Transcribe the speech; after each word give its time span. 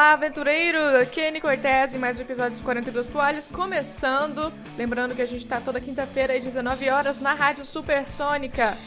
Olá, 0.00 0.12
aventureiros! 0.12 0.94
Aqui 0.94 1.20
é 1.20 1.28
Anne 1.28 1.42
Cortez 1.42 1.92
em 1.92 1.98
mais 1.98 2.18
um 2.18 2.22
episódio 2.22 2.52
dos 2.52 2.62
42 2.62 3.06
Toalhas, 3.08 3.48
começando. 3.48 4.50
Lembrando 4.78 5.14
que 5.14 5.20
a 5.20 5.26
gente 5.26 5.44
tá 5.44 5.60
toda 5.60 5.78
quinta-feira 5.78 6.34
às 6.34 6.42
19 6.42 6.88
horas 6.88 7.20
na 7.20 7.34
Rádio 7.34 7.66
Supersônica. 7.66 8.78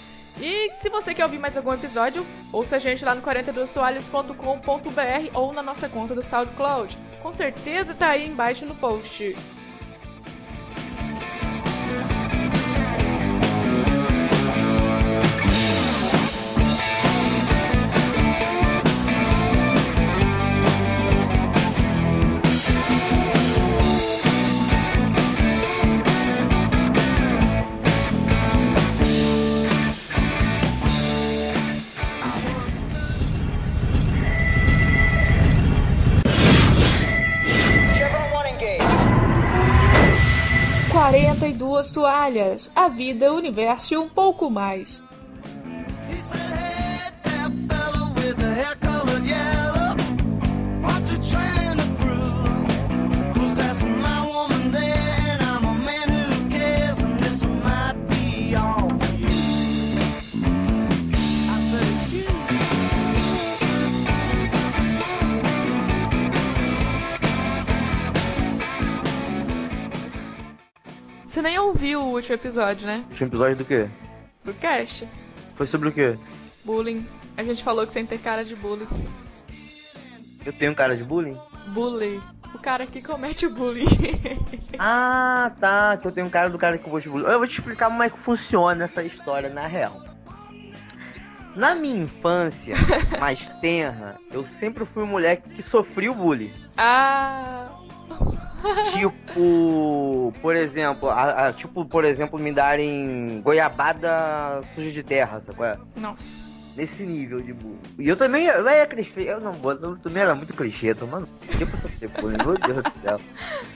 E 0.42 0.74
se 0.82 0.90
você 0.90 1.14
quer 1.14 1.24
ouvir 1.24 1.38
mais 1.38 1.56
algum 1.56 1.72
episódio, 1.72 2.26
ouça 2.52 2.78
a 2.78 2.80
gente 2.80 3.06
lá 3.06 3.14
no 3.14 3.22
42toalhas.com.br 3.22 5.30
ou 5.36 5.54
na 5.54 5.62
nossa 5.62 5.88
conta 5.88 6.16
do 6.16 6.24
SoundCloud. 6.24 6.98
Com 7.22 7.32
certeza 7.32 7.94
tá 7.94 8.08
aí 8.08 8.28
embaixo 8.28 8.66
no 8.66 8.74
post. 8.74 9.36
42 41.84 41.92
toalhas, 41.92 42.72
a 42.76 42.88
vida, 42.88 43.34
o 43.34 43.36
universo 43.36 43.94
e 43.94 43.98
um 43.98 44.08
pouco 44.08 44.50
mais. 44.50 45.04
Nem 71.44 71.60
ouviu 71.60 72.02
o 72.02 72.14
último 72.14 72.36
episódio, 72.36 72.88
né? 72.88 73.04
Último 73.10 73.28
episódio 73.28 73.58
do 73.58 73.66
quê? 73.66 73.90
Do 74.46 74.54
cast. 74.54 75.08
Foi 75.56 75.68
sobre 75.68 75.90
o 75.90 75.92
quê? 75.92 76.18
Bullying. 76.64 77.06
A 77.36 77.44
gente 77.44 77.64
falou 77.64 77.86
que 77.86 77.92
você 77.94 78.04
tem 78.04 78.18
cara 78.18 78.44
de 78.46 78.56
bullying. 78.56 78.88
Eu 80.46 80.54
tenho 80.54 80.74
cara 80.74 80.96
de 80.96 81.04
bullying? 81.04 81.38
Bully. 81.68 82.22
O 82.56 82.60
cara 82.60 82.88
que 82.88 83.02
comete 83.02 83.48
bullying. 83.48 83.86
ah, 84.80 85.52
tá. 85.60 85.98
Que 85.98 86.08
eu 86.08 86.12
tenho 86.12 86.30
cara 86.30 86.50
do 86.50 86.58
cara 86.58 86.78
que 86.78 86.86
comete 86.86 87.10
bullying. 87.10 87.28
Eu 87.28 87.38
vou 87.38 87.48
te 87.48 87.60
explicar 87.60 87.90
como 87.90 88.04
é 88.04 88.10
que 88.10 88.18
funciona 88.18 88.86
essa 88.86 89.04
história 89.04 89.50
na 89.50 89.68
real. 89.68 90.02
Na 91.56 91.76
minha 91.76 92.04
infância, 92.04 92.76
mais 93.20 93.48
tenra, 93.62 94.18
eu 94.32 94.44
sempre 94.44 94.86
fui 94.86 95.04
um 95.04 95.08
moleque 95.08 95.50
que 95.50 95.62
sofreu 95.62 96.16
bullying. 96.16 96.54
Ah 96.78 97.70
tipo, 98.92 100.34
por 100.42 100.56
exemplo, 100.56 101.10
a, 101.10 101.48
a, 101.48 101.54
tipo, 101.54 101.86
por 101.86 102.06
exemplo, 102.06 102.40
me 102.40 102.52
darem 102.52 103.42
goiabada 103.44 104.62
suja 104.74 104.92
de 104.92 105.04
terra, 105.04 105.42
sabe 105.42 105.58
qual 105.58 105.70
é? 105.70 105.78
Nossa. 105.96 106.44
Nesse 106.76 107.04
nível 107.04 107.40
de 107.40 107.54
bullying. 107.54 107.80
E 108.00 108.10
eu 108.10 108.18
também 108.18 108.46
eu 108.46 108.68
era 108.68 108.88
clichê, 108.88 109.30
eu 109.30 109.40
não 109.40 109.52
vou, 109.52 109.74
eu 109.74 109.96
também 109.98 110.24
era 110.24 110.34
muito 110.34 110.54
clichê, 110.56 110.96
tomando. 110.96 111.28
Que 111.42 111.66
pra 111.66 111.78
ser 111.78 112.08
bullying, 112.08 112.38
meu 112.38 112.58
Deus 112.58 112.84
do 112.84 112.90
céu. 112.90 113.22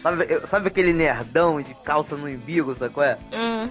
Sabe, 0.01 0.25
eu, 0.27 0.47
sabe 0.47 0.67
aquele 0.67 0.93
nerdão 0.93 1.61
de 1.61 1.75
calça 1.75 2.15
no 2.15 2.27
umbigo, 2.27 2.73
sabe 2.73 2.93
qual 2.93 3.05
é? 3.05 3.17
Uhum. 3.31 3.69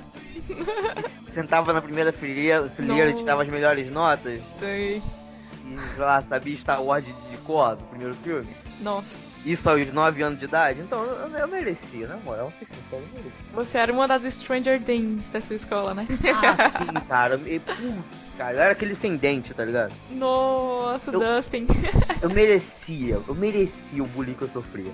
Sentava 1.27 1.73
na 1.73 1.83
primeira 1.83 2.13
fileira, 2.13 2.69
fileira 2.69 3.11
e 3.11 3.15
tirava 3.15 3.43
as 3.43 3.49
melhores 3.49 3.91
notas. 3.91 4.41
Sei. 4.61 5.03
E, 5.67 5.95
sei 5.95 6.05
lá, 6.05 6.23
sabia 6.23 6.57
Star 6.57 6.81
Wars 6.81 7.05
de, 7.05 7.13
de 7.13 7.37
cor 7.39 7.75
do 7.75 7.83
primeiro 7.85 8.15
filme. 8.23 8.57
Nossa. 8.81 9.27
Isso 9.47 9.71
aos 9.71 9.93
9 9.93 10.23
anos 10.25 10.41
de 10.41 10.45
idade? 10.45 10.81
Então 10.81 11.05
eu, 11.05 11.39
eu 11.39 11.47
merecia, 11.47 12.09
na 12.09 12.17
moral, 12.17 12.53
se 12.59 12.67
eu 12.93 13.01
merecia. 13.15 13.33
Você 13.55 13.79
era 13.79 13.93
uma 13.93 14.09
das 14.09 14.25
Stranger 14.35 14.83
Things 14.83 15.31
da 15.31 15.41
sua 15.41 15.55
escola, 15.55 15.95
né? 15.95 16.09
Ah, 16.35 16.69
sim, 16.69 16.93
cara. 17.09 17.41
E, 17.47 17.61
putz, 17.61 18.33
cara, 18.37 18.57
eu 18.57 18.61
era 18.61 18.73
aquele 18.73 18.97
sem 18.97 19.17
dente, 19.17 19.55
tá 19.55 19.65
ligado? 19.65 19.93
Nossa, 20.11 21.13
eu, 21.13 21.21
Dustin. 21.21 21.69
Eu 22.21 22.31
merecia, 22.31 23.21
eu 23.29 23.35
merecia 23.35 24.03
o 24.03 24.07
bullying 24.07 24.35
que 24.35 24.43
eu 24.43 24.49
sofria. 24.49 24.91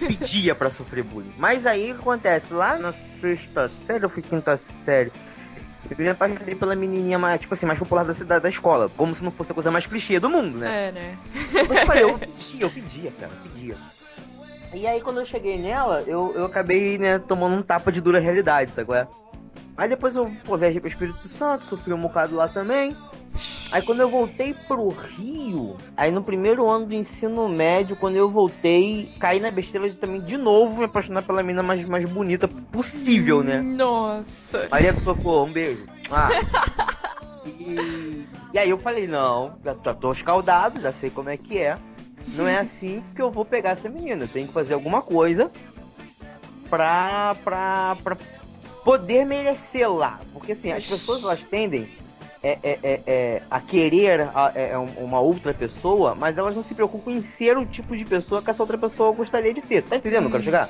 Pedia 0.00 0.54
pra 0.54 0.70
sofrer 0.70 1.04
bullying. 1.04 1.32
Mas 1.36 1.66
aí 1.66 1.92
o 1.92 1.94
que 1.94 2.00
acontece? 2.00 2.52
Lá 2.52 2.78
na 2.78 2.90
sexta 2.90 3.68
série, 3.68 4.04
eu 4.04 4.08
fui 4.08 4.22
quinta 4.22 4.56
série. 4.56 5.12
Eu 5.90 5.96
me 5.98 6.08
apaixonei 6.08 6.54
pela 6.54 6.74
menininha 6.74 7.18
mais, 7.18 7.40
tipo 7.40 7.54
assim, 7.54 7.66
mais 7.66 7.78
popular 7.78 8.04
da 8.04 8.14
cidade 8.14 8.42
da 8.42 8.48
escola. 8.48 8.90
Como 8.96 9.14
se 9.14 9.22
não 9.22 9.30
fosse 9.30 9.52
a 9.52 9.54
coisa 9.54 9.70
mais 9.70 9.86
clichê 9.86 10.18
do 10.18 10.30
mundo, 10.30 10.58
né? 10.58 10.88
É, 10.88 10.92
né? 10.92 11.18
Eu 11.54 11.86
falei, 11.86 12.02
eu 12.02 12.16
pedia, 12.18 12.62
eu 12.62 12.70
pedia, 12.70 13.12
cara, 13.12 13.32
eu 13.32 13.50
pedia. 13.50 13.76
E 14.72 14.86
aí 14.86 15.00
quando 15.00 15.20
eu 15.20 15.26
cheguei 15.26 15.58
nela, 15.58 16.02
eu, 16.06 16.32
eu 16.34 16.46
acabei, 16.46 16.98
né, 16.98 17.18
tomando 17.18 17.54
um 17.54 17.62
tapa 17.62 17.92
de 17.92 18.00
dura 18.00 18.18
realidade, 18.18 18.72
sabe 18.72 18.86
qual 18.86 18.98
é? 18.98 19.08
Aí 19.76 19.88
depois 19.88 20.16
eu 20.16 20.30
pô, 20.44 20.56
viajei 20.56 20.80
pro 20.80 20.88
Espírito 20.88 21.28
Santo, 21.28 21.64
sofri 21.64 21.92
um 21.92 22.00
bocado 22.00 22.34
lá 22.34 22.48
também. 22.48 22.96
Aí 23.70 23.82
quando 23.82 24.00
eu 24.00 24.08
voltei 24.08 24.54
pro 24.54 24.88
Rio, 24.88 25.76
aí 25.96 26.12
no 26.12 26.22
primeiro 26.22 26.68
ano 26.68 26.86
do 26.86 26.94
ensino 26.94 27.48
médio, 27.48 27.96
quando 27.96 28.14
eu 28.14 28.30
voltei, 28.30 29.10
caí 29.18 29.40
na 29.40 29.50
besteira 29.50 29.90
de 29.90 29.98
também 29.98 30.20
de 30.20 30.36
novo 30.36 30.78
me 30.78 30.84
apaixonar 30.84 31.22
pela 31.22 31.42
menina 31.42 31.62
mais, 31.62 31.84
mais 31.84 32.08
bonita 32.08 32.46
possível, 32.46 33.42
né? 33.42 33.60
Nossa. 33.60 34.68
Aí 34.70 34.88
a 34.88 34.94
pessoa, 34.94 35.16
pô, 35.16 35.42
um 35.42 35.52
beijo. 35.52 35.86
Ah. 36.10 36.28
e, 37.46 38.24
e 38.52 38.58
aí 38.58 38.70
eu 38.70 38.78
falei, 38.78 39.08
não, 39.08 39.58
já, 39.64 39.74
já 39.84 39.92
tô 39.92 40.12
escaldado, 40.12 40.80
já 40.80 40.92
sei 40.92 41.10
como 41.10 41.30
é 41.30 41.36
que 41.36 41.58
é. 41.58 41.76
Não 42.28 42.46
é 42.46 42.58
assim 42.58 43.02
que 43.14 43.20
eu 43.20 43.30
vou 43.30 43.44
pegar 43.44 43.70
essa 43.70 43.88
menina. 43.88 44.24
Eu 44.24 44.28
tenho 44.28 44.46
que 44.46 44.52
fazer 44.52 44.74
alguma 44.74 45.02
coisa 45.02 45.50
pra, 46.70 47.36
pra, 47.42 47.96
pra 48.02 48.16
poder 48.84 49.24
merecer 49.24 49.90
lá. 49.90 50.20
Porque 50.32 50.52
assim, 50.52 50.72
as 50.72 50.86
pessoas 50.86 51.22
elas 51.22 51.44
tendem 51.44 51.88
é, 52.44 52.58
é, 52.62 52.78
é, 52.82 53.00
é, 53.06 53.42
a 53.50 53.58
querer 53.58 54.20
a, 54.20 54.52
é, 54.54 54.72
é 54.72 54.78
uma 54.78 55.18
outra 55.18 55.54
pessoa, 55.54 56.14
mas 56.14 56.36
elas 56.36 56.54
não 56.54 56.62
se 56.62 56.74
preocupam 56.74 57.12
em 57.12 57.22
ser 57.22 57.56
o 57.56 57.64
tipo 57.64 57.96
de 57.96 58.04
pessoa 58.04 58.42
que 58.42 58.50
essa 58.50 58.62
outra 58.62 58.76
pessoa 58.76 59.12
gostaria 59.12 59.54
de 59.54 59.62
ter. 59.62 59.82
Tá 59.82 59.96
entendendo? 59.96 60.28
Hum. 60.28 60.30
Quero 60.30 60.42
chegar? 60.42 60.68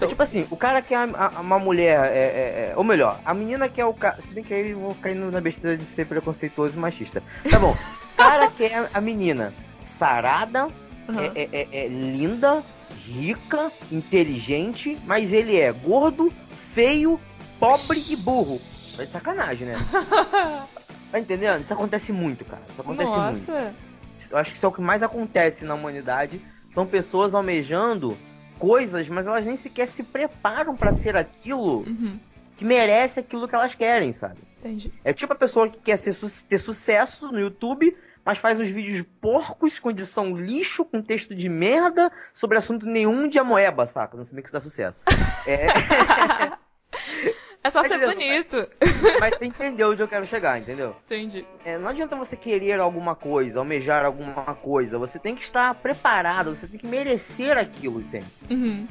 É 0.00 0.06
tipo 0.06 0.22
assim, 0.22 0.46
o 0.50 0.56
cara 0.56 0.80
quer 0.80 0.96
a, 0.96 1.32
a, 1.36 1.40
uma 1.40 1.58
mulher, 1.58 2.10
é, 2.10 2.70
é, 2.70 2.72
ou 2.74 2.82
melhor, 2.82 3.20
a 3.22 3.34
menina 3.34 3.68
quer 3.68 3.84
o 3.84 3.92
cara. 3.92 4.18
Se 4.22 4.32
bem 4.32 4.42
que 4.42 4.54
aí 4.54 4.70
eu 4.70 4.78
vou 4.78 4.94
cair 4.94 5.14
na 5.14 5.40
besteira 5.42 5.76
de 5.76 5.84
ser 5.84 6.06
preconceituoso 6.06 6.78
e 6.78 6.80
machista. 6.80 7.22
Tá 7.50 7.58
bom. 7.58 7.72
O 7.72 8.16
cara 8.16 8.50
quer 8.50 8.88
a 8.94 9.00
menina 9.00 9.52
sarada, 9.84 10.68
uhum. 11.06 11.32
é, 11.34 11.68
é, 11.70 11.88
linda, 11.88 12.62
rica, 13.04 13.70
inteligente, 13.92 14.98
mas 15.04 15.34
ele 15.34 15.58
é 15.60 15.70
gordo, 15.70 16.32
feio, 16.72 17.20
pobre 17.58 18.02
e 18.08 18.16
burro. 18.16 18.58
Tá 18.96 19.04
de 19.04 19.10
sacanagem, 19.10 19.66
né? 19.66 19.76
Tá 21.10 21.18
entendendo? 21.18 21.62
Isso 21.62 21.72
acontece 21.72 22.12
muito, 22.12 22.44
cara. 22.44 22.62
Isso 22.70 22.80
acontece 22.80 23.10
Nossa. 23.10 23.32
muito. 23.32 23.50
Eu 24.30 24.38
acho 24.38 24.50
que 24.50 24.56
isso 24.56 24.66
é 24.66 24.68
o 24.68 24.72
que 24.72 24.80
mais 24.80 25.02
acontece 25.02 25.64
na 25.64 25.74
humanidade. 25.74 26.40
São 26.72 26.86
pessoas 26.86 27.34
almejando 27.34 28.16
coisas, 28.58 29.08
mas 29.08 29.26
elas 29.26 29.46
nem 29.46 29.56
sequer 29.56 29.88
se 29.88 30.02
preparam 30.02 30.76
para 30.76 30.92
ser 30.92 31.16
aquilo 31.16 31.78
uhum. 31.80 32.20
que 32.56 32.64
merece 32.64 33.20
aquilo 33.20 33.48
que 33.48 33.54
elas 33.54 33.74
querem, 33.74 34.12
sabe? 34.12 34.38
Entendi. 34.60 34.92
É 35.02 35.12
tipo 35.12 35.32
a 35.32 35.36
pessoa 35.36 35.68
que 35.68 35.78
quer 35.78 35.96
ser, 35.96 36.14
ter 36.46 36.58
sucesso 36.58 37.32
no 37.32 37.40
YouTube, 37.40 37.96
mas 38.24 38.36
faz 38.36 38.60
uns 38.60 38.68
vídeos 38.68 39.04
porcos, 39.20 39.78
com 39.78 39.90
edição 39.90 40.36
lixo, 40.36 40.84
com 40.84 41.00
texto 41.00 41.34
de 41.34 41.48
merda, 41.48 42.12
sobre 42.34 42.58
assunto 42.58 42.84
nenhum 42.84 43.26
de 43.26 43.38
amoeba, 43.38 43.86
saca? 43.86 44.16
Não 44.16 44.24
sei 44.24 44.34
bem 44.34 44.42
que 44.42 44.48
isso 44.48 44.54
dá 44.54 44.60
sucesso. 44.60 45.00
é... 45.46 45.66
É 47.62 47.70
só 47.70 47.82
ser 47.82 47.98
bonito. 47.98 48.68
Mas 49.20 49.36
você 49.36 49.46
entendeu 49.46 49.90
onde 49.90 50.02
eu 50.02 50.08
quero 50.08 50.26
chegar, 50.26 50.58
entendeu? 50.58 50.96
Entendi. 51.06 51.44
É, 51.64 51.76
não 51.76 51.88
adianta 51.88 52.16
você 52.16 52.34
querer 52.34 52.80
alguma 52.80 53.14
coisa, 53.14 53.58
almejar 53.58 54.04
alguma 54.04 54.54
coisa. 54.54 54.98
Você 54.98 55.18
tem 55.18 55.34
que 55.34 55.42
estar 55.42 55.74
preparado, 55.74 56.54
você 56.54 56.66
tem 56.66 56.78
que 56.78 56.86
merecer 56.86 57.58
aquilo, 57.58 58.00
entende? 58.00 58.26
Uhum. 58.50 58.86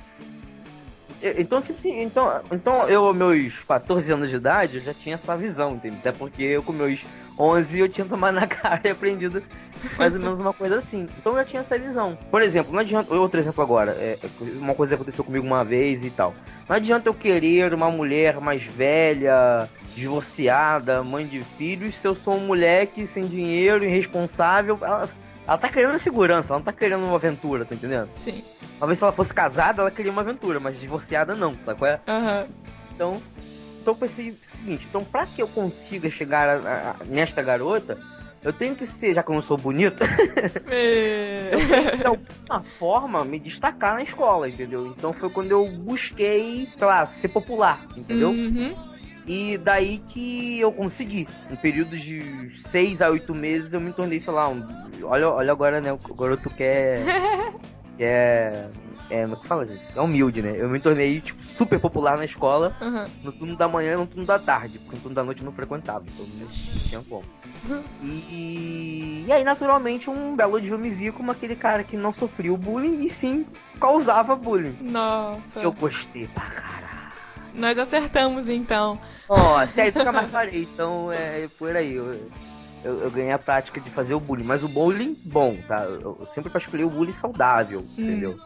Então, 1.22 1.62
tipo 1.62 1.78
assim, 1.78 2.02
então, 2.02 2.42
então 2.52 2.88
eu, 2.88 3.14
meus 3.14 3.60
14 3.64 4.12
anos 4.12 4.30
de 4.30 4.38
idade, 4.38 4.78
eu 4.78 4.84
já 4.84 4.94
tinha 4.94 5.16
essa 5.16 5.36
visão, 5.36 5.74
entende? 5.74 5.98
Até 6.00 6.12
porque 6.12 6.44
eu, 6.44 6.64
com 6.64 6.72
meus 6.72 7.06
11, 7.38 7.80
eu 7.80 7.90
tinha 7.90 8.06
tomado 8.06 8.36
na 8.36 8.48
cara 8.48 8.82
e 8.86 8.90
aprendido 8.90 9.44
mais 9.98 10.14
ou 10.14 10.22
menos 10.22 10.40
uma 10.40 10.54
coisa 10.54 10.78
assim. 10.78 11.08
Então 11.18 11.34
eu 11.34 11.40
já 11.40 11.46
tinha 11.46 11.62
essa 11.62 11.78
visão. 11.78 12.18
Por 12.32 12.42
exemplo, 12.42 12.72
não 12.72 12.80
adianta. 12.80 13.14
Outro 13.16 13.40
exemplo 13.40 13.64
agora, 13.64 13.92
é, 13.92 14.18
uma 14.42 14.76
coisa 14.76 14.96
aconteceu 14.96 15.24
comigo 15.24 15.46
uma 15.46 15.64
vez 15.64 16.04
e 16.04 16.10
tal. 16.10 16.34
Não 16.68 16.76
adianta 16.76 17.10
eu 17.10 17.14
querer 17.14 17.74
uma 17.74 17.90
mulher 17.90 18.40
mais 18.40 18.64
velha, 18.64 19.70
divorciada, 19.96 21.04
mãe 21.04 21.26
de 21.26 21.44
filhos, 21.58 21.96
se 21.96 22.08
eu 22.08 22.16
sou 22.16 22.36
um 22.36 22.48
moleque 22.48 23.08
sem 23.08 23.24
dinheiro, 23.24 23.84
irresponsável. 23.84 24.78
Ela, 24.82 25.10
ela 25.50 25.58
tá 25.58 25.68
querendo 25.68 25.98
segurança, 25.98 26.54
ela 26.54 26.60
não 26.60 26.66
tá 26.66 26.72
querendo 26.72 27.04
uma 27.06 27.16
aventura, 27.16 27.66
tá 27.66 27.74
entendendo? 27.74 28.08
Sim. 28.24 28.44
Talvez 28.78 29.00
se 29.00 29.04
ela 29.04 29.12
fosse 29.14 29.34
casada, 29.34 29.82
ela 29.82 29.90
queria 29.92 30.12
uma 30.12 30.22
aventura, 30.22 30.60
mas 30.60 30.80
divorciada 30.80 31.34
não, 31.36 31.56
sabe 31.66 31.80
qual 31.80 31.90
é? 31.92 32.00
Aham. 32.08 32.48
Então, 32.94 33.22
então 33.82 33.94
eu 33.94 33.98
pensei 33.98 34.30
o 34.32 34.38
seguinte, 34.44 34.86
então 34.88 35.04
pra 35.04 35.26
que 35.26 35.42
eu 35.42 35.48
consiga 35.48 36.10
chegar 36.10 36.48
a- 36.48 36.92
a- 37.02 37.04
nesta 37.06 37.42
garota, 37.42 37.98
eu 38.44 38.54
tenho 38.54 38.76
que 38.76 38.86
ser, 38.86 39.14
já 39.16 39.24
que 39.24 39.30
eu 39.32 39.36
não 39.36 39.42
sou 39.42 39.58
bonita, 39.58 40.06
É. 40.70 41.50
eu 41.52 41.68
tenho 41.68 41.92
que 41.92 41.98
de 41.98 42.06
alguma 42.06 42.62
forma 42.62 43.26
me 43.26 43.40
destacar 43.40 43.96
na 43.96 44.04
escola, 44.04 44.48
entendeu? 44.48 44.86
Então 44.88 45.12
foi 45.14 45.30
quando 45.30 45.50
eu 45.52 45.68
busquei, 45.68 46.70
sei 46.76 46.88
lá, 46.88 47.06
ser 47.06 47.30
popular, 47.30 47.82
entendeu? 47.98 48.30
Uhum. 48.30 48.74
E 49.30 49.60
daí 49.60 50.00
que 50.10 50.60
eu 50.60 50.72
consegui. 50.72 51.28
Em 51.52 51.56
períodos 51.56 52.02
de 52.02 52.50
seis 52.64 53.00
a 53.00 53.10
oito 53.10 53.36
meses 53.36 53.74
eu 53.74 53.80
me 53.80 53.94
tornei, 53.94 54.20
sei 54.20 54.34
lá, 54.34 54.50
um. 54.50 54.66
Olha, 55.04 55.30
olha 55.30 55.52
agora, 55.52 55.80
né? 55.80 55.94
O 55.94 56.16
garoto 56.16 56.50
quer. 56.50 57.06
quer. 57.96 58.72
É, 59.08 59.22
como 59.22 59.36
é 59.36 59.38
que 59.38 59.48
fala, 59.48 59.66
gente? 59.68 59.82
É 59.96 60.02
humilde, 60.02 60.42
né? 60.42 60.56
Eu 60.58 60.68
me 60.68 60.80
tornei, 60.80 61.22
tipo, 61.22 61.44
super 61.44 61.80
popular 61.80 62.18
na 62.18 62.26
escola, 62.26 62.76
Aham. 62.82 63.06
no 63.24 63.32
turno 63.32 63.56
da 63.56 63.68
manhã 63.68 63.94
e 63.94 63.98
no 63.98 64.08
turno 64.08 64.26
da 64.26 64.40
tarde, 64.40 64.80
porque 64.80 64.96
no 64.96 65.02
turno 65.02 65.16
da 65.16 65.24
noite 65.24 65.42
eu 65.42 65.46
não 65.46 65.52
frequentava, 65.52 66.06
então 66.08 66.26
não 66.26 66.48
tinha 66.88 67.02
como. 67.08 67.24
E, 68.02 69.26
e 69.28 69.32
aí, 69.32 69.44
naturalmente, 69.44 70.10
um 70.10 70.36
belo 70.36 70.60
dia 70.62 70.72
eu 70.72 70.80
me 70.80 70.90
vi 70.90 71.12
como 71.12 71.32
aquele 71.32 71.56
cara 71.56 71.84
que 71.84 71.98
não 71.98 72.12
sofria 72.14 72.54
o 72.54 72.58
bullying 72.58 73.04
e 73.04 73.10
sim 73.10 73.46
causava 73.80 74.36
bullying. 74.36 74.76
Nossa. 74.82 75.60
E 75.60 75.64
eu 75.64 75.72
gostei 75.72 76.28
pra 76.28 76.46
caralho. 76.46 76.89
Nós 77.54 77.78
acertamos 77.78 78.48
então. 78.48 79.00
Nossa, 79.28 79.82
aí 79.82 79.92
nunca 79.96 80.12
mais 80.12 80.32
parei, 80.32 80.64
então 80.64 81.12
é 81.12 81.48
por 81.58 81.76
aí. 81.76 81.94
Eu, 81.94 82.14
eu, 82.84 83.02
eu 83.04 83.12
ganhei 83.12 83.32
a 83.32 83.40
prática 83.40 83.80
de 83.80 83.90
fazer 83.90 84.14
o 84.14 84.20
bullying, 84.20 84.44
mas 84.44 84.64
o 84.64 84.68
bullying 84.68 85.18
bom, 85.24 85.56
tá? 85.68 85.84
Eu, 85.84 86.18
eu 86.20 86.26
sempre 86.26 86.50
pra 86.50 86.60
escolher 86.60 86.86
o 86.86 86.90
bullying 86.90 87.12
saudável, 87.12 87.84
entendeu? 87.98 88.40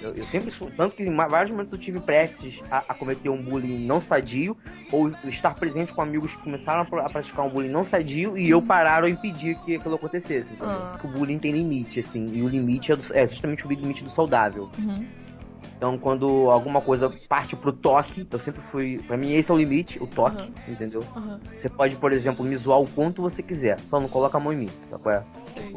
Eu, 0.00 0.12
eu 0.14 0.26
sempre 0.26 0.50
sou. 0.50 0.68
Tanto 0.76 0.96
que 0.96 1.02
em 1.04 1.14
vários 1.14 1.50
momentos 1.52 1.72
eu 1.72 1.78
tive 1.78 2.00
prestes 2.00 2.60
a, 2.70 2.78
a 2.88 2.94
cometer 2.94 3.28
um 3.28 3.40
bullying 3.40 3.78
não 3.86 4.00
sadio, 4.00 4.56
ou 4.90 5.08
estar 5.28 5.54
presente 5.54 5.92
com 5.94 6.02
amigos 6.02 6.34
que 6.34 6.42
começaram 6.42 6.82
a, 6.82 6.84
pra- 6.84 7.06
a 7.06 7.10
praticar 7.10 7.44
um 7.46 7.48
bullying 7.50 7.68
não 7.70 7.84
sadio 7.84 8.36
e 8.36 8.50
eu 8.50 8.60
parar 8.60 9.04
ou 9.04 9.08
impedir 9.08 9.54
que 9.64 9.76
aquilo 9.76 9.94
acontecesse? 9.94 10.54
Ah. 10.60 10.90
Porque 10.92 11.06
o 11.06 11.10
bullying 11.10 11.38
tem 11.38 11.52
limite, 11.52 12.00
assim, 12.00 12.28
e 12.34 12.42
o 12.42 12.48
limite 12.48 12.90
é, 12.90 12.96
do- 12.96 13.14
é 13.14 13.26
justamente 13.26 13.64
o 13.64 13.68
limite 13.68 14.02
do 14.02 14.10
saudável. 14.10 14.68
Uhum. 14.78 15.06
Então, 15.82 15.98
quando 15.98 16.48
alguma 16.48 16.80
coisa 16.80 17.10
parte 17.28 17.56
pro 17.56 17.72
toque, 17.72 18.24
eu 18.30 18.38
sempre 18.38 18.62
fui. 18.62 19.02
Pra 19.04 19.16
mim, 19.16 19.32
esse 19.32 19.50
é 19.50 19.54
o 19.54 19.56
limite, 19.58 20.00
o 20.00 20.06
toque, 20.06 20.40
Uhum. 20.40 20.52
entendeu? 20.68 21.02
Aham. 21.16 21.40
Você 21.52 21.68
pode, 21.68 21.96
por 21.96 22.12
exemplo, 22.12 22.44
me 22.44 22.54
zoar 22.56 22.78
o 22.80 22.88
quanto 22.88 23.20
você 23.20 23.42
quiser, 23.42 23.80
só 23.88 23.98
não 23.98 24.06
coloca 24.08 24.38
a 24.38 24.40
mão 24.40 24.52
em 24.52 24.56
mim, 24.58 24.70
tá? 24.88 24.96
qual 24.96 25.12
é? 25.16 25.24
Sei. 25.52 25.74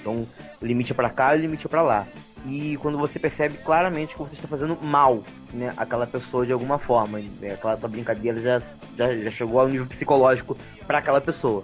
Então, 0.00 0.26
o 0.60 0.66
limite 0.66 0.90
é 0.90 0.94
pra 0.96 1.08
cá 1.08 1.36
e 1.36 1.42
limite 1.42 1.64
é 1.64 1.68
pra 1.68 1.80
lá. 1.80 2.08
E 2.44 2.76
quando 2.78 2.98
você 2.98 3.20
percebe 3.20 3.56
claramente 3.58 4.14
que 4.14 4.18
você 4.20 4.34
está 4.34 4.48
fazendo 4.48 4.76
mal, 4.82 5.22
né, 5.52 5.72
aquela 5.76 6.08
pessoa 6.08 6.44
de 6.44 6.52
alguma 6.52 6.80
forma, 6.80 7.20
né, 7.40 7.52
aquela 7.52 7.76
sua 7.76 7.88
brincadeira 7.88 8.40
já, 8.40 8.58
já, 8.96 9.14
já 9.16 9.30
chegou 9.30 9.60
ao 9.60 9.68
nível 9.68 9.86
psicológico 9.86 10.58
pra 10.88 10.98
aquela 10.98 11.20
pessoa. 11.20 11.62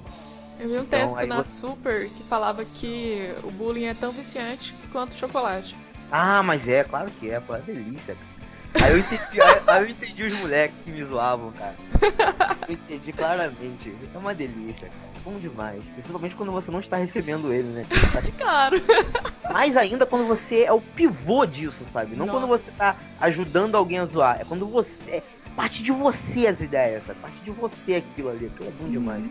Eu 0.61 0.69
vi 0.69 0.75
um 0.79 0.83
Então, 0.83 1.01
texto 1.17 1.27
na 1.27 1.43
você- 1.43 1.61
Super 1.67 2.09
que 2.11 2.23
falava 2.29 2.65
que 2.65 3.35
o 3.43 3.51
bullying 3.51 3.87
é 3.87 3.95
tão 3.95 4.13
viciante 4.13 4.73
quanto 4.93 5.15
o 5.15 5.19
chocolate. 5.19 5.75
Ah, 6.11 6.43
mas 6.43 6.69
é, 6.69 6.85
claro 6.85 7.11
que 7.19 7.31
é, 7.31 7.41
pô, 7.41 7.55
é 7.55 7.61
delícia, 7.61 8.15
cara. 8.15 8.37
Aí 8.85 8.93
eu 8.93 8.99
entendi, 8.99 9.41
aí, 9.41 9.83
eu 9.83 9.89
entendi 9.89 10.23
os 10.25 10.39
moleques 10.39 10.77
que 10.85 10.91
me 10.91 11.03
zoavam, 11.03 11.53
cara. 11.53 11.75
Eu 12.69 12.75
entendi 12.75 13.13
claramente. 13.13 13.95
É 14.15 14.19
uma 14.19 14.35
delícia, 14.35 14.89
cara. 14.89 15.07
Bom 15.25 15.39
demais. 15.39 15.83
Principalmente 15.93 16.35
quando 16.35 16.53
você 16.53 16.71
não 16.71 16.81
está 16.81 16.97
recebendo 16.97 17.53
ele, 17.53 17.69
né? 17.69 17.87
E 18.25 18.33
claro. 18.39 18.77
Mais 19.51 19.77
ainda 19.77 20.07
quando 20.07 20.27
você 20.27 20.63
é 20.65 20.73
o 20.73 20.81
pivô 20.81 21.47
disso, 21.47 21.85
sabe? 21.93 22.15
Não 22.15 22.27
Nossa. 22.27 22.39
quando 22.39 22.49
você 22.49 22.71
tá 22.73 22.97
ajudando 23.21 23.77
alguém 23.77 23.99
a 23.99 24.05
zoar. 24.05 24.41
É 24.41 24.45
quando 24.45 24.67
você. 24.67 25.23
Parte 25.57 25.83
de 25.83 25.91
você 25.91 26.47
as 26.47 26.61
ideias, 26.61 27.05
sabe? 27.05 27.19
Parte 27.21 27.41
de 27.41 27.51
você 27.51 27.97
aquilo 27.97 28.29
ali. 28.29 28.47
Aquilo 28.47 28.69
é 28.69 28.73
bom 28.73 28.89
demais. 28.89 29.25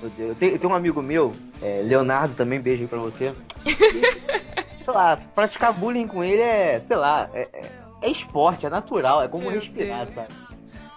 Meu 0.00 0.10
Deus. 0.16 0.30
Eu 0.30 0.34
tenho, 0.34 0.52
eu 0.52 0.58
tenho 0.58 0.72
um 0.72 0.76
amigo 0.76 1.02
meu, 1.02 1.32
é, 1.62 1.82
Leonardo 1.84 2.34
também, 2.34 2.60
beijo 2.60 2.82
aí 2.82 2.88
pra 2.88 2.98
você. 2.98 3.32
Sei 4.84 4.92
lá, 4.94 5.16
praticar 5.34 5.72
bullying 5.72 6.06
com 6.06 6.22
ele 6.22 6.42
é, 6.42 6.78
sei 6.80 6.96
lá, 6.96 7.28
é, 7.32 7.48
é- 7.52 7.70
é 8.02 8.10
esporte, 8.10 8.66
é 8.66 8.70
natural, 8.70 9.22
é 9.22 9.28
como 9.28 9.44
Meu 9.44 9.52
respirar, 9.58 9.98
Deus. 10.04 10.10
sabe? 10.10 10.28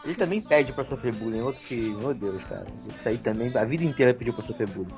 Ele 0.03 0.15
também 0.15 0.41
pede 0.41 0.71
pra 0.73 0.83
sofrer 0.83 1.13
bullying, 1.13 1.41
outro 1.41 1.61
que, 1.63 1.75
meu 1.75 2.13
Deus, 2.13 2.41
cara, 2.45 2.65
isso 2.87 3.07
aí 3.07 3.17
também, 3.17 3.51
a 3.55 3.63
vida 3.65 3.83
inteira 3.83 4.13
pediu 4.13 4.33
pra 4.33 4.43
sofrer 4.43 4.67
bullying. 4.69 4.93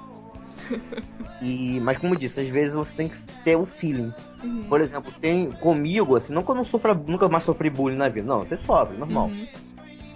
E, 1.42 1.80
mas 1.80 1.98
como 1.98 2.14
eu 2.16 2.18
disse, 2.20 2.42
às 2.42 2.50
vezes 2.50 2.76
você 2.76 2.94
tem 2.94 3.08
que 3.08 3.16
ter 3.46 3.56
o 3.56 3.66
feeling. 3.66 4.14
Uhum. 4.44 4.66
Por 4.68 4.82
exemplo, 4.82 5.10
tem 5.22 5.50
comigo, 5.54 6.18
assim, 6.18 6.34
não 6.34 6.44
que 6.44 6.52
eu 6.52 6.56
não 6.56 6.66
sofra, 6.66 6.94
nunca 6.94 7.30
mais 7.30 7.46
sofri 7.46 7.70
bullying 7.70 7.96
na 7.96 8.10
vida, 8.10 8.28
não, 8.28 8.40
você 8.40 8.58
sofre, 8.58 8.98
normal. 8.98 9.28
Uhum. 9.28 9.48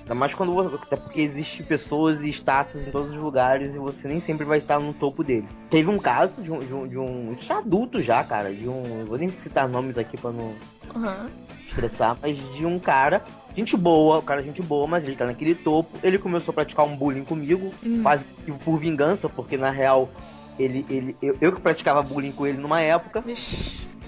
Ainda 0.03 0.15
mais 0.15 0.33
quando 0.35 0.53
você, 0.53 0.75
até 0.75 0.97
porque 0.97 1.21
existe 1.21 1.63
pessoas 1.63 2.21
e 2.21 2.29
status 2.29 2.85
em 2.85 2.91
todos 2.91 3.15
os 3.15 3.21
lugares 3.23 3.73
e 3.73 3.77
você 3.79 4.07
nem 4.07 4.19
sempre 4.19 4.45
vai 4.45 4.57
estar 4.57 4.77
no 4.79 4.93
topo 4.93 5.23
dele. 5.23 5.47
Teve 5.69 5.89
um 5.89 5.97
caso 5.97 6.41
de 6.43 6.51
um, 6.51 6.59
de 6.59 6.73
um, 6.73 6.87
de 6.87 6.97
um 6.97 7.31
isso 7.31 7.45
já 7.45 7.59
adulto 7.59 8.01
já, 8.01 8.21
cara, 8.23 8.53
de 8.53 8.67
um, 8.67 9.05
vou 9.05 9.17
nem 9.17 9.29
citar 9.39 9.67
nomes 9.67 9.97
aqui 9.97 10.17
pra 10.17 10.31
não 10.31 10.53
Uhum. 10.93 11.29
estressar, 11.67 12.17
mas 12.21 12.37
de 12.53 12.65
um 12.65 12.77
cara, 12.79 13.23
gente 13.55 13.77
boa, 13.77 14.17
o 14.17 14.21
cara 14.21 14.43
gente 14.43 14.61
boa, 14.61 14.85
mas 14.85 15.05
ele 15.05 15.15
tá 15.15 15.25
naquele 15.25 15.55
topo, 15.55 15.89
ele 16.03 16.17
começou 16.19 16.51
a 16.51 16.55
praticar 16.55 16.85
um 16.85 16.95
bullying 16.97 17.23
comigo, 17.23 17.73
Hum. 17.83 18.03
quase 18.03 18.25
por 18.65 18.77
vingança, 18.77 19.29
porque 19.29 19.55
na 19.57 19.69
real 19.71 20.09
ele, 20.59 20.85
ele, 20.89 21.15
eu, 21.21 21.37
eu 21.39 21.53
que 21.55 21.61
praticava 21.61 22.03
bullying 22.03 22.33
com 22.33 22.45
ele 22.45 22.57
numa 22.57 22.81
época, 22.81 23.21
Vixe. 23.21 23.55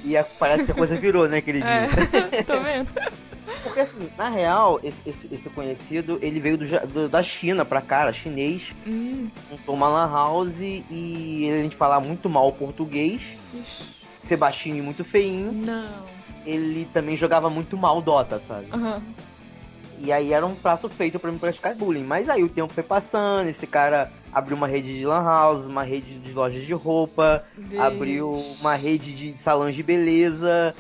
e 0.03 0.15
a- 0.17 0.25
parece 0.25 0.65
que 0.65 0.71
a 0.71 0.75
coisa 0.75 0.95
virou, 0.99 1.27
né, 1.29 1.37
aquele 1.37 1.59
dia. 1.63 1.87
É, 1.89 2.43
tô 2.43 2.59
vendo. 2.59 2.91
Porque 3.65 3.79
assim, 3.79 3.97
na 4.15 4.29
real, 4.29 4.79
esse, 4.83 5.01
esse, 5.07 5.27
esse 5.33 5.49
conhecido, 5.49 6.19
ele 6.21 6.39
veio 6.39 6.55
do, 6.55 6.65
do- 6.87 7.09
da 7.09 7.23
China 7.23 7.65
pra 7.65 7.81
cá, 7.81 8.13
chinês, 8.13 8.71
Hum. 8.85 9.27
montou 9.49 9.73
uma 9.73 9.89
lan 9.89 10.07
house 10.11 10.59
e 10.61 10.85
ele, 11.45 11.59
a 11.61 11.63
gente 11.63 11.75
falava 11.75 12.05
muito 12.05 12.29
mal 12.29 12.51
português, 12.53 13.35
ser 14.19 14.37
baixinho 14.37 14.77
e 14.77 14.81
muito 14.83 15.03
feinho, 15.03 15.51
Não. 15.51 16.05
ele 16.45 16.85
também 16.93 17.17
jogava 17.17 17.49
muito 17.49 17.75
mal 17.75 17.99
Dota, 18.03 18.37
sabe? 18.37 18.67
Aham. 18.71 19.01
E 19.97 20.11
aí 20.11 20.31
era 20.31 20.45
um 20.45 20.53
prato 20.53 20.87
feito 20.87 21.17
pra 21.19 21.31
me 21.31 21.39
praticar 21.39 21.73
bullying. 21.73 22.03
Mas 22.03 22.29
aí 22.29 22.43
o 22.43 22.49
tempo 22.49 22.71
foi 22.71 22.83
passando, 22.83 23.47
esse 23.47 23.65
cara 23.65 24.11
abriu 24.31 24.55
uma 24.55 24.67
rede 24.67 24.95
de 24.95 25.05
lan 25.07 25.23
house, 25.23 25.65
uma 25.65 25.81
rede 25.83 26.19
de 26.19 26.31
lojas 26.33 26.63
de 26.63 26.73
roupa, 26.73 27.43
abriu 27.79 28.29
uma 28.59 28.75
rede 28.75 29.11
de 29.15 29.39
salões 29.39 29.73
de 29.75 29.81
beleza. 29.81 30.75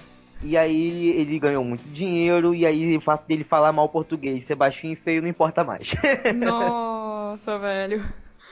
E 0.45 0.55
aí 0.55 1.09
ele 1.19 1.39
ganhou 1.39 1.63
muito 1.63 1.83
dinheiro, 1.89 2.53
e 2.53 2.67
aí 2.67 2.95
o 2.95 3.01
fato 3.01 3.25
dele 3.25 3.43
falar 3.43 3.71
mal 3.71 3.89
português, 3.89 4.43
ser 4.43 4.53
baixinho 4.53 4.93
e 4.93 4.95
feio 4.95 5.23
não 5.23 5.27
importa 5.27 5.63
mais. 5.63 5.95
Nossa, 6.35 7.57
velho. 7.57 8.05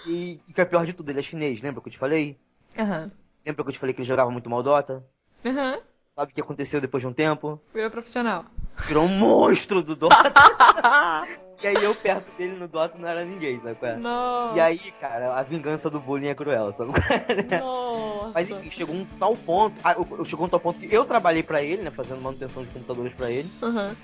e 0.07 0.41
o 0.49 0.53
que 0.53 0.59
é 0.59 0.65
pior 0.65 0.87
de 0.87 0.93
tudo, 0.93 1.11
ele 1.11 1.19
é 1.19 1.21
chinês, 1.21 1.61
lembra 1.61 1.81
que 1.81 1.89
eu 1.89 1.91
te 1.91 1.99
falei? 1.99 2.35
Aham. 2.75 3.11
Lembra 3.45 3.63
que 3.63 3.69
eu 3.69 3.73
te 3.73 3.79
falei 3.79 3.93
que 3.93 4.01
ele 4.01 4.07
jogava 4.07 4.31
muito 4.31 4.49
mal 4.49 4.63
Dota? 4.63 5.05
Aham. 5.45 5.81
Sabe 6.15 6.31
o 6.31 6.35
que 6.35 6.41
aconteceu 6.41 6.81
depois 6.81 7.01
de 7.01 7.07
um 7.07 7.13
tempo? 7.13 7.61
Virou 7.71 7.91
profissional. 7.91 8.45
Virou 8.87 9.05
um 9.05 9.09
monstro 9.09 9.83
do 9.83 9.95
Dota. 9.95 10.33
e 11.61 11.67
aí 11.67 11.83
eu 11.83 11.93
perto 11.95 12.31
dele 12.37 12.55
no 12.55 12.67
Dota 12.67 12.97
não 12.97 13.07
era 13.07 13.23
ninguém, 13.23 13.59
sabe 13.61 13.75
qual 13.75 13.91
é? 13.91 13.97
Nossa. 13.97 14.57
E 14.57 14.59
aí, 14.61 14.79
cara, 14.99 15.33
a 15.35 15.43
vingança 15.43 15.89
do 15.89 15.99
bullying 15.99 16.27
é 16.27 16.35
cruel, 16.35 16.71
sabe? 16.71 16.91
qual 16.91 17.03
é? 17.09 17.59
Nossa. 17.59 18.31
Mas 18.33 18.49
enfim, 18.49 18.71
chegou 18.71 18.95
um 18.95 19.05
tal 19.19 19.35
ponto. 19.35 19.75
Ah, 19.83 19.95
chegou 20.25 20.45
um 20.45 20.49
tal 20.49 20.59
ponto 20.59 20.79
que 20.79 20.93
eu 20.93 21.05
trabalhei 21.05 21.43
pra 21.43 21.61
ele, 21.61 21.83
né? 21.83 21.91
Fazendo 21.91 22.21
manutenção 22.21 22.63
de 22.63 22.69
computadores 22.69 23.13
pra 23.13 23.29
ele. 23.29 23.49
Aham. 23.61 23.95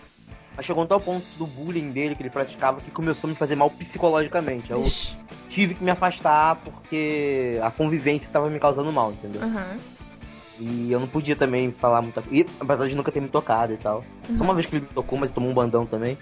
Mas 0.56 0.66
chegou 0.66 0.84
um 0.84 0.88
tal 0.88 1.00
ponto 1.00 1.26
do 1.38 1.48
bullying 1.48 1.92
dele 1.92 2.16
que 2.16 2.22
ele 2.22 2.30
praticava 2.30 2.82
que 2.82 2.92
começou 2.92 3.30
a 3.30 3.32
me 3.32 3.36
fazer 3.36 3.56
mal 3.56 3.70
psicologicamente. 3.70 4.72
Eu 4.72 4.84
Vixe. 4.84 5.16
tive 5.48 5.74
que 5.74 5.84
me 5.84 5.90
afastar 5.90 6.58
porque 6.58 7.60
a 7.64 7.72
convivência 7.72 8.28
estava 8.28 8.50
me 8.50 8.60
causando 8.60 8.92
mal, 8.92 9.12
entendeu? 9.12 9.42
Aham. 9.42 9.78
E 10.60 10.92
eu 10.92 11.00
não 11.00 11.08
podia 11.08 11.36
também 11.36 11.72
falar 11.72 12.02
muita 12.02 12.22
coisa. 12.22 12.38
E 12.38 12.46
apesar 12.60 12.90
de 12.90 12.96
nunca 12.96 13.12
ter 13.12 13.22
me 13.22 13.30
tocado 13.30 13.74
e 13.74 13.78
tal. 13.78 14.04
Só 14.38 14.44
uma 14.44 14.54
vez 14.54 14.66
que 14.66 14.76
ele 14.76 14.86
me 14.86 14.94
tocou, 14.94 15.18
mas 15.18 15.32
tomou 15.32 15.50
um 15.50 15.54
bandão 15.54 15.86
também. 15.86 16.18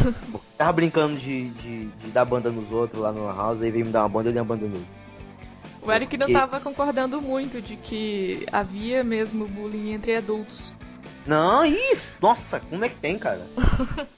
Tava 0.56 0.72
brincando 0.72 1.16
de, 1.16 1.50
de, 1.50 1.86
de 1.86 2.08
dar 2.10 2.24
banda 2.24 2.50
nos 2.50 2.70
outros 2.72 3.00
lá 3.02 3.12
no 3.12 3.26
house, 3.26 3.62
aí 3.62 3.70
veio 3.70 3.86
me 3.86 3.92
dar 3.92 4.00
uma 4.02 4.08
banda 4.08 4.28
e 4.28 4.30
eu 4.30 4.32
dei 4.32 4.42
uma 4.42 4.48
banda 4.56 4.66
nele. 4.66 4.86
O 5.82 5.92
Eric 5.92 6.16
não 6.16 6.32
tava 6.32 6.58
concordando 6.60 7.20
muito 7.20 7.60
de 7.60 7.76
que 7.76 8.44
havia 8.50 9.04
mesmo 9.04 9.46
bullying 9.46 9.92
entre 9.92 10.16
adultos. 10.16 10.72
Não, 11.26 11.64
isso! 11.64 12.12
Nossa, 12.20 12.58
como 12.60 12.84
é 12.84 12.88
que 12.88 12.96
tem, 12.96 13.18
cara? 13.18 13.46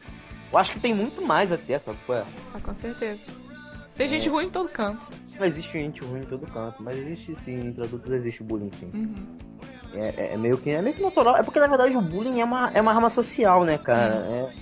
Eu 0.51 0.59
acho 0.59 0.73
que 0.73 0.81
tem 0.81 0.95
muito 0.95 1.21
mais 1.21 1.53
até, 1.53 1.79
sabe? 1.79 1.99
é? 2.09 2.25
Ah, 2.55 2.61
com 2.63 2.75
certeza. 2.75 3.21
Tem 3.97 4.09
gente 4.09 4.29
É. 4.29 4.31
ruim 4.31 4.47
em 4.47 4.51
todo 4.51 4.69
canto. 4.69 5.01
Não 5.39 5.45
existe 5.47 5.73
gente 5.73 6.03
ruim 6.03 6.21
em 6.23 6.25
todo 6.25 6.47
canto, 6.47 6.83
mas 6.83 6.97
existe 6.97 7.35
sim, 7.37 7.69
entre 7.69 7.85
adultos 7.85 8.11
existe 8.13 8.43
bullying 8.43 8.71
sim. 8.73 8.91
Uhum. 8.95 9.27
É, 9.93 10.15
é- 10.17 10.35
é 10.35 10.37
meio 10.39 10.57
que, 10.57 10.71
é 10.71 10.81
meio 10.81 10.97
que 10.97 11.03
natural. 11.03 11.37
É 11.37 11.43
porque 11.43 11.61
na 11.61 11.67
verdade 11.67 11.95
o 11.97 12.01
bullying 12.01 12.41
é 12.41 12.45
uma, 12.45 12.71
é 12.73 12.81
uma 12.81 12.93
arma 12.95 13.11
social, 13.11 13.63
né, 13.65 13.77
cara? 13.77 14.15
É, 14.15 14.19
é, 14.19 14.53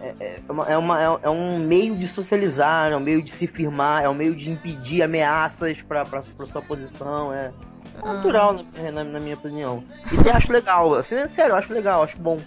é, 0.00 0.40
uma, 0.48 0.64
é, 0.66 0.76
uma, 0.76 1.02
é, 1.02 1.18
é 1.22 1.30
um 1.30 1.58
meio 1.58 1.96
de 1.96 2.06
socializar, 2.06 2.92
é 2.92 2.96
um 2.96 3.00
meio 3.00 3.22
de 3.22 3.30
se 3.30 3.46
firmar, 3.46 4.04
é 4.04 4.08
um 4.08 4.14
meio 4.14 4.34
de 4.34 4.50
impedir 4.50 5.02
ameaças 5.02 5.82
pra 5.82 6.04
sua 6.46 6.62
posição. 6.62 7.32
É, 7.32 7.52
é 7.94 8.06
natural, 8.06 8.60
ah. 8.60 8.92
na, 8.92 9.04
na, 9.04 9.20
minha 9.20 9.34
opinião. 9.34 9.82
E 10.12 10.28
eu 10.28 10.34
acho 10.34 10.52
legal, 10.52 10.94
assim, 10.94 11.14
é 11.14 11.28
sério, 11.28 11.52
eu 11.52 11.56
acho 11.56 11.72
legal, 11.72 12.02
acho 12.02 12.18
bom. 12.18 12.38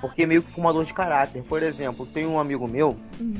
Porque 0.00 0.22
é 0.22 0.26
meio 0.26 0.42
que 0.42 0.50
formador 0.50 0.84
de 0.84 0.92
caráter. 0.92 1.42
Por 1.42 1.62
exemplo, 1.62 2.06
tem 2.06 2.26
um 2.26 2.38
amigo 2.38 2.66
meu 2.66 2.96
uhum. 3.20 3.36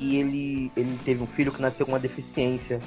e 0.00 0.16
ele, 0.16 0.72
ele 0.76 0.98
teve 1.04 1.22
um 1.22 1.26
filho 1.26 1.52
que 1.52 1.60
nasceu 1.60 1.84
com 1.84 1.92
uma 1.92 1.98
deficiência. 1.98 2.80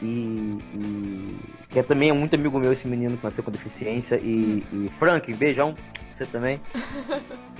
E, 0.00 0.58
e, 0.74 1.36
que 1.70 1.78
é 1.78 1.82
também 1.82 2.10
é 2.10 2.12
muito 2.12 2.34
amigo 2.34 2.58
meu 2.58 2.72
esse 2.72 2.86
menino 2.86 3.16
que 3.16 3.24
nasceu 3.24 3.42
com 3.42 3.50
deficiência 3.50 4.16
e, 4.16 4.64
uhum. 4.72 4.86
e 4.86 4.88
Frank, 4.98 5.32
beijão, 5.34 5.74
você 6.18 6.26
também. 6.26 6.60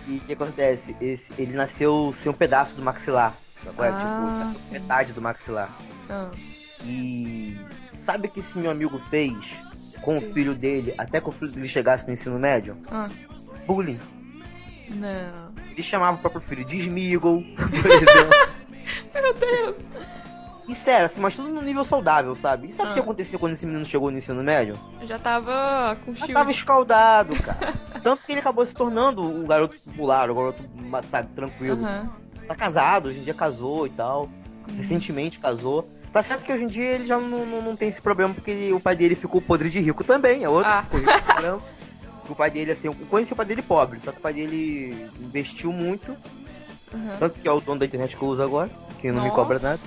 e 0.07 0.17
o 0.17 0.21
que 0.21 0.33
acontece? 0.33 0.97
Esse, 1.01 1.33
ele 1.39 1.53
nasceu 1.53 2.13
sem 2.13 2.31
um 2.31 2.35
pedaço 2.35 2.75
do 2.75 2.83
maxilar, 2.83 3.35
sabe? 3.65 3.77
Ah, 3.79 3.93
tipo, 3.93 4.39
nasceu 4.39 4.61
metade 4.73 5.13
do 5.13 5.23
maxilar. 5.23 5.71
Ah. 6.11 6.31
E 6.85 7.57
sabe 7.87 8.29
o 8.29 8.31
que 8.31 8.41
esse 8.41 8.59
meu 8.59 8.71
amigo 8.71 8.99
fez 9.11 9.37
com 10.03 10.19
o 10.19 10.21
filho 10.21 10.55
dele 10.55 10.95
até 10.97 11.21
que 11.21 11.29
o 11.29 11.33
filho 11.33 11.53
dele 11.53 11.69
chegasse 11.69 12.07
no 12.07 12.13
ensino 12.13 12.39
médio? 12.39 12.77
Ah. 12.91 13.09
Bullying. 13.67 14.01
Não. 14.91 15.53
Ele 15.71 15.83
chamava 15.83 16.17
o 16.17 16.21
próprio 16.21 16.41
filho 16.41 16.65
de 16.65 16.79
Smeagol, 16.79 17.43
por 17.57 17.91
exemplo. 17.91 18.59
Meu 19.15 19.35
Deus. 19.35 19.77
E 20.69 20.75
sério, 20.75 21.07
assim, 21.07 21.21
mas 21.21 21.35
tudo 21.35 21.49
no 21.49 21.63
nível 21.63 21.83
saudável, 21.83 22.35
sabe? 22.35 22.69
E 22.69 22.73
sabe 22.73 22.91
o 22.91 22.93
ah. 22.93 22.95
que 22.95 23.01
aconteceu 23.01 23.39
quando 23.39 23.55
esse 23.55 23.65
menino 23.65 23.85
chegou 23.87 24.11
no 24.11 24.19
ensino 24.19 24.43
médio? 24.43 24.77
Já 25.03 25.19
tava 25.19 25.97
com 26.05 26.15
Já 26.15 26.29
tava 26.29 26.51
escaldado, 26.51 27.35
cara. 27.43 27.75
Tanto 28.05 28.23
que 28.25 28.33
ele 28.33 28.41
acabou 28.41 28.67
se 28.67 28.75
tornando 28.75 29.23
um 29.23 29.47
garoto 29.47 29.77
popular, 29.81 30.31
um 30.31 30.35
garoto, 30.35 30.63
sabe, 31.05 31.29
tranquilo. 31.35 31.83
Uhum. 31.83 32.09
Tá 32.47 32.55
casado, 32.55 33.09
hoje 33.09 33.21
em 33.21 33.23
dia 33.23 33.35
casou 33.35 33.87
e 33.87 33.91
tal. 33.91 34.25
Uhum. 34.69 34.77
Recentemente 34.77 35.39
casou. 35.39 35.89
Tá 36.13 36.23
certo 36.23 36.43
que 36.43 36.53
hoje 36.53 36.65
em 36.65 36.69
dia 36.69 36.93
ele 36.93 37.07
já 37.07 37.19
não, 37.19 37.47
não, 37.47 37.63
não, 37.63 37.77
tem 37.77 37.89
esse 37.89 38.01
problema 38.01 38.35
porque 38.35 38.73
o 38.73 38.81
pai 38.81 38.95
dele 38.95 39.15
ficou 39.15 39.41
podre 39.41 39.71
de 39.71 39.81
rico 39.81 40.05
também, 40.05 40.45
é 40.45 40.49
outro. 40.49 40.71
Ah. 40.71 40.83
Ficou 40.83 41.01
rico 41.01 41.63
o 42.33 42.35
pai 42.35 42.51
dele, 42.51 42.73
assim, 42.73 42.89
eu 42.89 42.95
conheci 43.09 43.33
o 43.33 43.37
pai 43.37 43.47
dele 43.47 43.63
pobre, 43.63 44.01
só 44.01 44.13
que 44.13 44.19
o 44.19 44.21
pai 44.21 44.35
dele 44.35 45.11
investiu 45.21 45.73
muito. 45.73 46.11
Uhum. 46.93 47.17
Tanto 47.19 47.41
que 47.41 47.49
é 47.49 47.53
o 47.53 47.61
dono 47.61 47.81
da 47.81 47.87
internet 47.87 48.17
que 48.17 48.23
eu 48.23 48.29
uso 48.29 48.43
agora, 48.43 48.71
que 49.01 49.09
não 49.09 49.17
Nossa. 49.17 49.29
me 49.29 49.35
cobra 49.35 49.59
nada. 49.59 49.81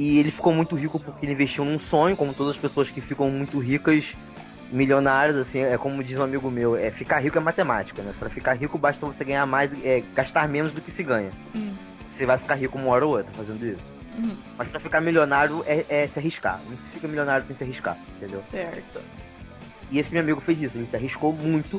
E 0.00 0.18
ele 0.18 0.30
ficou 0.30 0.54
muito 0.54 0.74
rico 0.76 0.98
porque 0.98 1.26
ele 1.26 1.34
investiu 1.34 1.62
num 1.62 1.78
sonho, 1.78 2.16
como 2.16 2.32
todas 2.32 2.54
as 2.54 2.58
pessoas 2.58 2.90
que 2.90 3.02
ficam 3.02 3.30
muito 3.30 3.58
ricas, 3.58 4.16
milionárias, 4.72 5.36
assim, 5.36 5.60
é 5.60 5.76
como 5.76 6.02
diz 6.02 6.16
um 6.16 6.22
amigo 6.22 6.50
meu, 6.50 6.74
é 6.74 6.90
ficar 6.90 7.18
rico 7.18 7.36
é 7.36 7.40
matemática, 7.42 8.00
né? 8.00 8.14
Para 8.18 8.30
ficar 8.30 8.54
rico 8.54 8.78
basta 8.78 9.04
você 9.04 9.22
ganhar 9.22 9.44
mais, 9.44 9.74
é, 9.84 10.02
gastar 10.14 10.48
menos 10.48 10.72
do 10.72 10.80
que 10.80 10.90
se 10.90 11.02
ganha. 11.02 11.30
Uhum. 11.54 11.74
Você 12.08 12.24
vai 12.24 12.38
ficar 12.38 12.54
rico 12.54 12.78
uma 12.78 12.88
hora 12.88 13.04
ou 13.04 13.18
outra 13.18 13.30
fazendo 13.34 13.62
isso. 13.62 13.92
Uhum. 14.16 14.34
Mas 14.56 14.68
para 14.68 14.80
ficar 14.80 15.02
milionário 15.02 15.62
é, 15.66 15.84
é, 15.86 16.06
se 16.06 16.18
arriscar. 16.18 16.62
Não 16.66 16.78
se 16.78 16.88
fica 16.88 17.06
milionário 17.06 17.46
sem 17.46 17.54
se 17.54 17.62
arriscar, 17.62 17.98
entendeu? 18.16 18.42
Certo. 18.50 19.02
E 19.90 19.98
esse 19.98 20.14
meu 20.14 20.22
amigo 20.22 20.40
fez 20.40 20.62
isso, 20.62 20.78
ele 20.78 20.86
se 20.86 20.96
arriscou 20.96 21.30
muito 21.30 21.78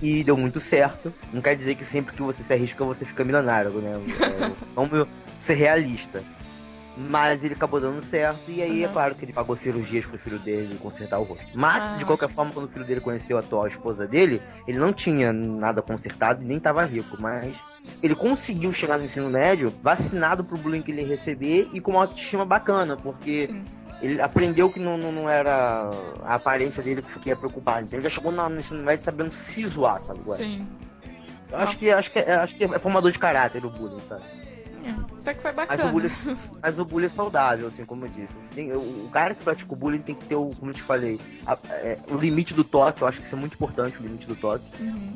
e 0.00 0.22
deu 0.22 0.36
muito 0.36 0.60
certo. 0.60 1.12
Não 1.32 1.42
quer 1.42 1.56
dizer 1.56 1.74
que 1.74 1.84
sempre 1.84 2.14
que 2.14 2.22
você 2.22 2.40
se 2.40 2.52
arrisca 2.52 2.84
você 2.84 3.04
fica 3.04 3.24
milionário, 3.24 3.72
né? 3.72 3.94
É, 3.94 4.52
vamos 4.76 5.08
ser 5.40 5.54
realista. 5.54 6.22
Mas 6.98 7.44
ele 7.44 7.54
acabou 7.54 7.80
dando 7.80 8.00
certo, 8.00 8.50
e 8.50 8.60
aí 8.60 8.80
uhum. 8.80 8.90
é 8.90 8.92
claro 8.92 9.14
que 9.14 9.24
ele 9.24 9.32
pagou 9.32 9.54
cirurgias 9.54 10.04
pro 10.04 10.18
filho 10.18 10.38
dele 10.40 10.76
consertar 10.82 11.20
o 11.20 11.22
rosto. 11.22 11.46
Mas, 11.54 11.84
ah. 11.84 11.96
de 11.96 12.04
qualquer 12.04 12.28
forma, 12.28 12.52
quando 12.52 12.66
o 12.66 12.68
filho 12.68 12.84
dele 12.84 13.00
conheceu 13.00 13.36
a 13.36 13.40
atual 13.40 13.68
esposa 13.68 14.06
dele, 14.06 14.42
ele 14.66 14.78
não 14.78 14.92
tinha 14.92 15.32
nada 15.32 15.80
consertado 15.80 16.42
e 16.42 16.44
nem 16.44 16.58
tava 16.58 16.84
rico, 16.84 17.16
mas 17.20 17.56
ele 18.02 18.16
conseguiu 18.16 18.72
chegar 18.72 18.98
no 18.98 19.04
ensino 19.04 19.30
médio 19.30 19.72
vacinado 19.80 20.42
pro 20.42 20.58
bullying 20.58 20.82
que 20.82 20.90
ele 20.90 21.02
ia 21.02 21.06
receber 21.08 21.68
e 21.72 21.80
com 21.80 21.92
uma 21.92 22.00
autoestima 22.00 22.44
bacana, 22.44 22.96
porque 22.96 23.48
Sim 23.48 23.78
ele 24.00 24.20
aprendeu 24.20 24.70
que 24.70 24.78
não, 24.78 24.96
não, 24.96 25.10
não, 25.10 25.28
era 25.28 25.90
a 26.22 26.34
aparência 26.36 26.82
dele 26.82 27.02
que 27.02 27.28
ia 27.28 27.36
preocupar. 27.36 27.82
Então 27.82 27.98
ele 27.98 28.08
já 28.08 28.14
chegou 28.14 28.30
no 28.30 28.58
ensino 28.58 28.82
médio 28.82 29.04
sabendo 29.04 29.30
se 29.30 29.66
zoar, 29.66 30.00
sabe? 30.00 30.20
Sim. 30.36 30.66
Eu 31.50 31.58
acho 31.58 31.78
que, 31.78 31.90
acho, 31.90 32.10
que, 32.10 32.18
é, 32.18 32.34
acho 32.34 32.54
que 32.54 32.64
é 32.64 32.78
formador 32.78 33.10
de 33.10 33.18
caráter 33.18 33.64
o 33.64 33.70
bullying, 33.70 34.00
sabe? 34.00 34.22
É, 34.88 35.20
até 35.20 35.34
que 35.34 35.42
foi 35.42 35.52
bacana. 35.52 35.82
Mas 35.82 35.88
o 35.88 35.92
bullying, 35.92 36.38
mas 36.62 36.78
o 36.78 36.84
bullying 36.84 37.06
é 37.06 37.10
saudável, 37.10 37.68
assim, 37.68 37.84
como 37.84 38.06
eu 38.06 38.08
disse. 38.08 38.34
Tem, 38.54 38.72
o, 38.72 39.08
cara 39.12 39.34
que 39.34 39.44
pratica 39.44 39.72
o 39.72 39.76
bullying 39.76 40.00
tem 40.00 40.14
que 40.14 40.24
ter, 40.24 40.36
o, 40.36 40.50
como 40.58 40.70
eu 40.70 40.74
te 40.74 40.82
falei, 40.82 41.20
a, 41.46 41.58
é, 41.70 41.98
o 42.10 42.16
limite 42.16 42.54
do 42.54 42.64
toque. 42.64 43.02
Eu 43.02 43.08
acho 43.08 43.20
que 43.20 43.26
isso 43.26 43.36
é 43.36 43.38
muito 43.38 43.54
importante, 43.54 43.98
o 43.98 44.02
limite 44.02 44.26
do 44.26 44.36
toque. 44.36 44.64
Uhum. 44.80 45.14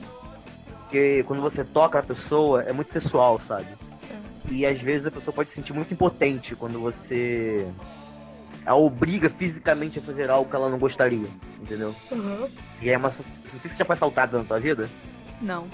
Porque 0.83 1.25
quando 1.25 1.41
você 1.41 1.64
toca 1.64 1.99
a 1.99 2.02
pessoa, 2.02 2.62
é 2.62 2.73
muito 2.73 2.93
pessoal, 2.93 3.38
sabe? 3.38 3.67
E 4.50 4.67
às 4.67 4.81
vezes 4.81 5.07
a 5.07 5.11
pessoa 5.11 5.35
pode 5.35 5.49
se 5.49 5.55
sentir 5.55 5.73
muito 5.73 5.95
impotente 5.95 6.55
quando 6.55 6.79
você 6.79 7.67
a 8.64 8.75
obriga 8.75 9.29
fisicamente 9.31 9.99
a 9.99 10.02
fazer 10.02 10.31
algo 10.31 10.49
que 10.49 10.55
ela 10.55 10.69
não 10.69 10.79
gostaria, 10.79 11.26
entendeu? 11.61 11.95
Uhum. 12.11 12.49
E 12.81 12.91
é 12.91 12.97
uma. 12.97 13.09
Não 13.09 13.50
sei 13.50 13.61
se 13.61 13.69
você 13.69 13.76
já 13.76 13.85
foi 13.85 13.95
assaltado 13.95 14.38
na 14.38 14.45
tua 14.45 14.61
vida. 14.61 14.88
Não. 15.41 15.67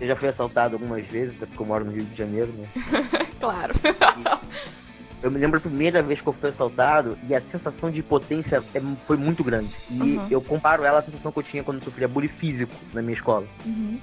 Eu 0.00 0.06
já 0.06 0.16
fui 0.16 0.28
assaltado 0.28 0.76
algumas 0.76 1.06
vezes, 1.06 1.36
até 1.36 1.46
porque 1.46 1.62
eu 1.62 1.66
moro 1.66 1.84
no 1.84 1.92
Rio 1.92 2.04
de 2.04 2.16
Janeiro, 2.16 2.52
né? 2.52 2.68
claro. 3.38 3.74
E 3.74 5.20
eu 5.22 5.30
me 5.30 5.38
lembro 5.38 5.58
a 5.58 5.60
primeira 5.60 6.00
vez 6.00 6.22
que 6.22 6.26
eu 6.26 6.32
fui 6.32 6.48
assaltado 6.48 7.18
e 7.28 7.34
a 7.34 7.40
sensação 7.40 7.90
de 7.90 8.00
impotência 8.00 8.62
é, 8.74 8.80
foi 9.06 9.18
muito 9.18 9.44
grande. 9.44 9.74
E 9.90 10.00
uhum. 10.00 10.26
eu 10.30 10.40
comparo 10.40 10.84
ela 10.84 11.00
à 11.00 11.02
sensação 11.02 11.30
que 11.30 11.38
eu 11.38 11.42
tinha 11.42 11.62
quando 11.62 11.78
eu 11.78 11.84
sofria 11.84 12.08
bullying 12.08 12.28
físico 12.28 12.74
na 12.94 13.02
minha 13.02 13.12
escola. 13.12 13.46
Uhum. 13.66 14.00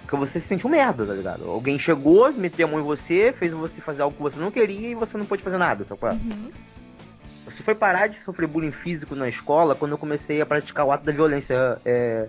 Porque 0.00 0.16
você 0.16 0.40
se 0.40 0.46
sente 0.46 0.66
um 0.66 0.70
merda, 0.70 1.04
tá 1.04 1.12
ligado? 1.12 1.48
Alguém 1.48 1.78
chegou, 1.78 2.32
meteu 2.32 2.66
a 2.66 2.70
mão 2.70 2.80
em 2.80 2.84
você, 2.84 3.32
fez 3.32 3.52
você 3.52 3.80
fazer 3.80 4.02
algo 4.02 4.16
que 4.16 4.22
você 4.22 4.38
não 4.38 4.50
queria 4.50 4.88
e 4.90 4.94
você 4.94 5.18
não 5.18 5.26
pôde 5.26 5.42
fazer 5.42 5.58
nada, 5.58 5.84
sabe? 5.84 6.00
Uhum. 6.04 6.50
Você 7.44 7.62
foi 7.62 7.74
parar 7.74 8.06
de 8.06 8.18
sofrer 8.18 8.46
bullying 8.46 8.72
físico 8.72 9.14
na 9.14 9.28
escola 9.28 9.74
quando 9.74 9.92
eu 9.92 9.98
comecei 9.98 10.40
a 10.40 10.46
praticar 10.46 10.86
o 10.86 10.92
ato 10.92 11.04
da 11.04 11.12
violência 11.12 11.78
é, 11.84 12.28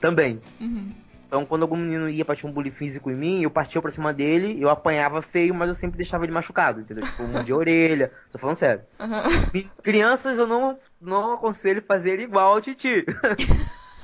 também. 0.00 0.40
Uhum. 0.60 0.90
Então, 1.28 1.44
quando 1.44 1.62
algum 1.62 1.76
menino 1.76 2.08
ia 2.08 2.24
praticar 2.24 2.50
um 2.50 2.54
bullying 2.54 2.70
físico 2.70 3.10
em 3.10 3.14
mim, 3.14 3.42
eu 3.42 3.50
partia 3.50 3.82
pra 3.82 3.90
cima 3.90 4.14
dele, 4.14 4.56
eu 4.58 4.70
apanhava 4.70 5.20
feio, 5.20 5.54
mas 5.54 5.68
eu 5.68 5.74
sempre 5.74 5.98
deixava 5.98 6.24
ele 6.24 6.32
machucado, 6.32 6.80
entendeu? 6.80 7.06
Tipo, 7.06 7.22
um 7.22 7.44
de 7.44 7.52
orelha. 7.52 8.10
Tô 8.32 8.38
falando 8.38 8.56
sério. 8.56 8.80
Uhum. 8.98 9.68
Crianças 9.82 10.38
eu 10.38 10.46
não, 10.46 10.78
não 10.98 11.34
aconselho 11.34 11.82
fazer 11.86 12.18
igual 12.18 12.54
ao 12.54 12.60
Titi. 12.62 13.04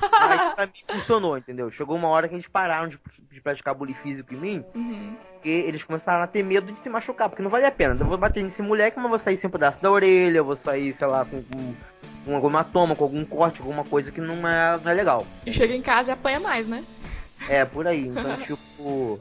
Mas 0.01 0.55
pra 0.55 0.67
mim 0.67 0.73
funcionou, 0.87 1.39
entendeu? 1.39 1.71
Chegou 1.71 1.97
uma 1.97 2.09
hora 2.09 2.29
que 2.29 2.35
eles 2.35 2.47
pararam 2.47 2.89
de, 2.89 2.99
de 3.31 3.41
praticar 3.41 3.75
bullying 3.75 3.95
físico 3.95 4.35
em 4.35 4.37
mim, 4.37 4.65
uhum. 4.75 5.17
porque 5.33 5.49
eles 5.49 5.83
começaram 5.83 6.23
a 6.23 6.27
ter 6.27 6.43
medo 6.43 6.71
de 6.71 6.79
se 6.79 6.91
machucar, 6.91 7.31
porque 7.31 7.43
não 7.43 7.51
vale 7.51 7.65
a 7.65 7.71
pena. 7.71 7.97
Eu 7.99 8.07
vou 8.07 8.19
bater 8.19 8.43
nesse 8.43 8.61
moleque, 8.61 8.99
mas 8.99 9.09
vou 9.09 9.19
sair 9.19 9.39
sem 9.39 9.49
um 9.49 9.51
pedaço 9.51 9.81
da 9.81 9.91
orelha, 9.91 10.39
eu 10.39 10.45
vou 10.45 10.57
sair, 10.57 10.93
sei 10.93 11.07
lá, 11.07 11.25
com, 11.25 11.43
com, 11.43 11.75
com 12.27 12.35
alguma 12.35 12.63
toma, 12.65 12.95
com 12.95 13.05
algum 13.05 13.25
corte, 13.25 13.63
alguma 13.63 13.85
coisa 13.85 14.13
que 14.13 14.21
não 14.21 14.47
é, 14.47 14.79
não 14.83 14.91
é 14.91 14.95
legal. 14.95 15.27
E 15.47 15.53
chega 15.53 15.75
em 15.75 15.81
casa 15.83 16.11
e 16.11 16.13
apanha 16.13 16.41
mais, 16.41 16.69
né? 16.69 16.85
É, 17.49 17.65
por 17.65 17.87
aí. 17.87 18.07
Então, 18.07 18.37
tipo. 18.43 19.21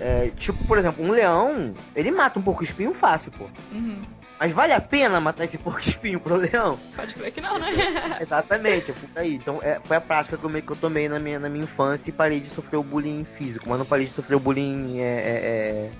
É, 0.00 0.30
tipo, 0.36 0.64
por 0.64 0.78
exemplo, 0.78 1.04
um 1.04 1.10
leão, 1.10 1.74
ele 1.94 2.10
mata 2.10 2.38
um 2.38 2.42
pouco 2.42 2.64
espinho 2.64 2.92
fácil, 2.92 3.30
pô. 3.32 3.48
Uhum. 3.70 4.00
Mas 4.42 4.50
vale 4.50 4.72
a 4.72 4.80
pena 4.80 5.20
matar 5.20 5.44
esse 5.44 5.56
porco 5.56 5.78
espinho 5.80 6.18
pro 6.18 6.34
leão? 6.34 6.76
Pode 6.96 7.14
crer 7.14 7.30
que 7.30 7.40
não, 7.40 7.60
né? 7.60 7.68
Exatamente, 8.20 8.88
eu 8.88 8.94
fui 8.96 9.08
aí. 9.14 9.34
Então 9.36 9.60
é, 9.62 9.78
foi 9.84 9.96
a 9.96 10.00
prática 10.00 10.36
que 10.36 10.44
eu, 10.44 10.50
que 10.50 10.72
eu 10.72 10.74
tomei 10.74 11.08
na 11.08 11.20
minha, 11.20 11.38
na 11.38 11.48
minha 11.48 11.62
infância 11.62 12.10
e 12.10 12.12
parei 12.12 12.40
de 12.40 12.48
sofrer 12.48 12.78
o 12.78 12.82
bullying 12.82 13.24
físico, 13.24 13.68
mas 13.68 13.78
não 13.78 13.86
parei 13.86 14.06
de 14.06 14.12
sofrer 14.12 14.34
o 14.34 14.40
bullying. 14.40 14.98
É, 14.98 15.04
é, 15.04 15.90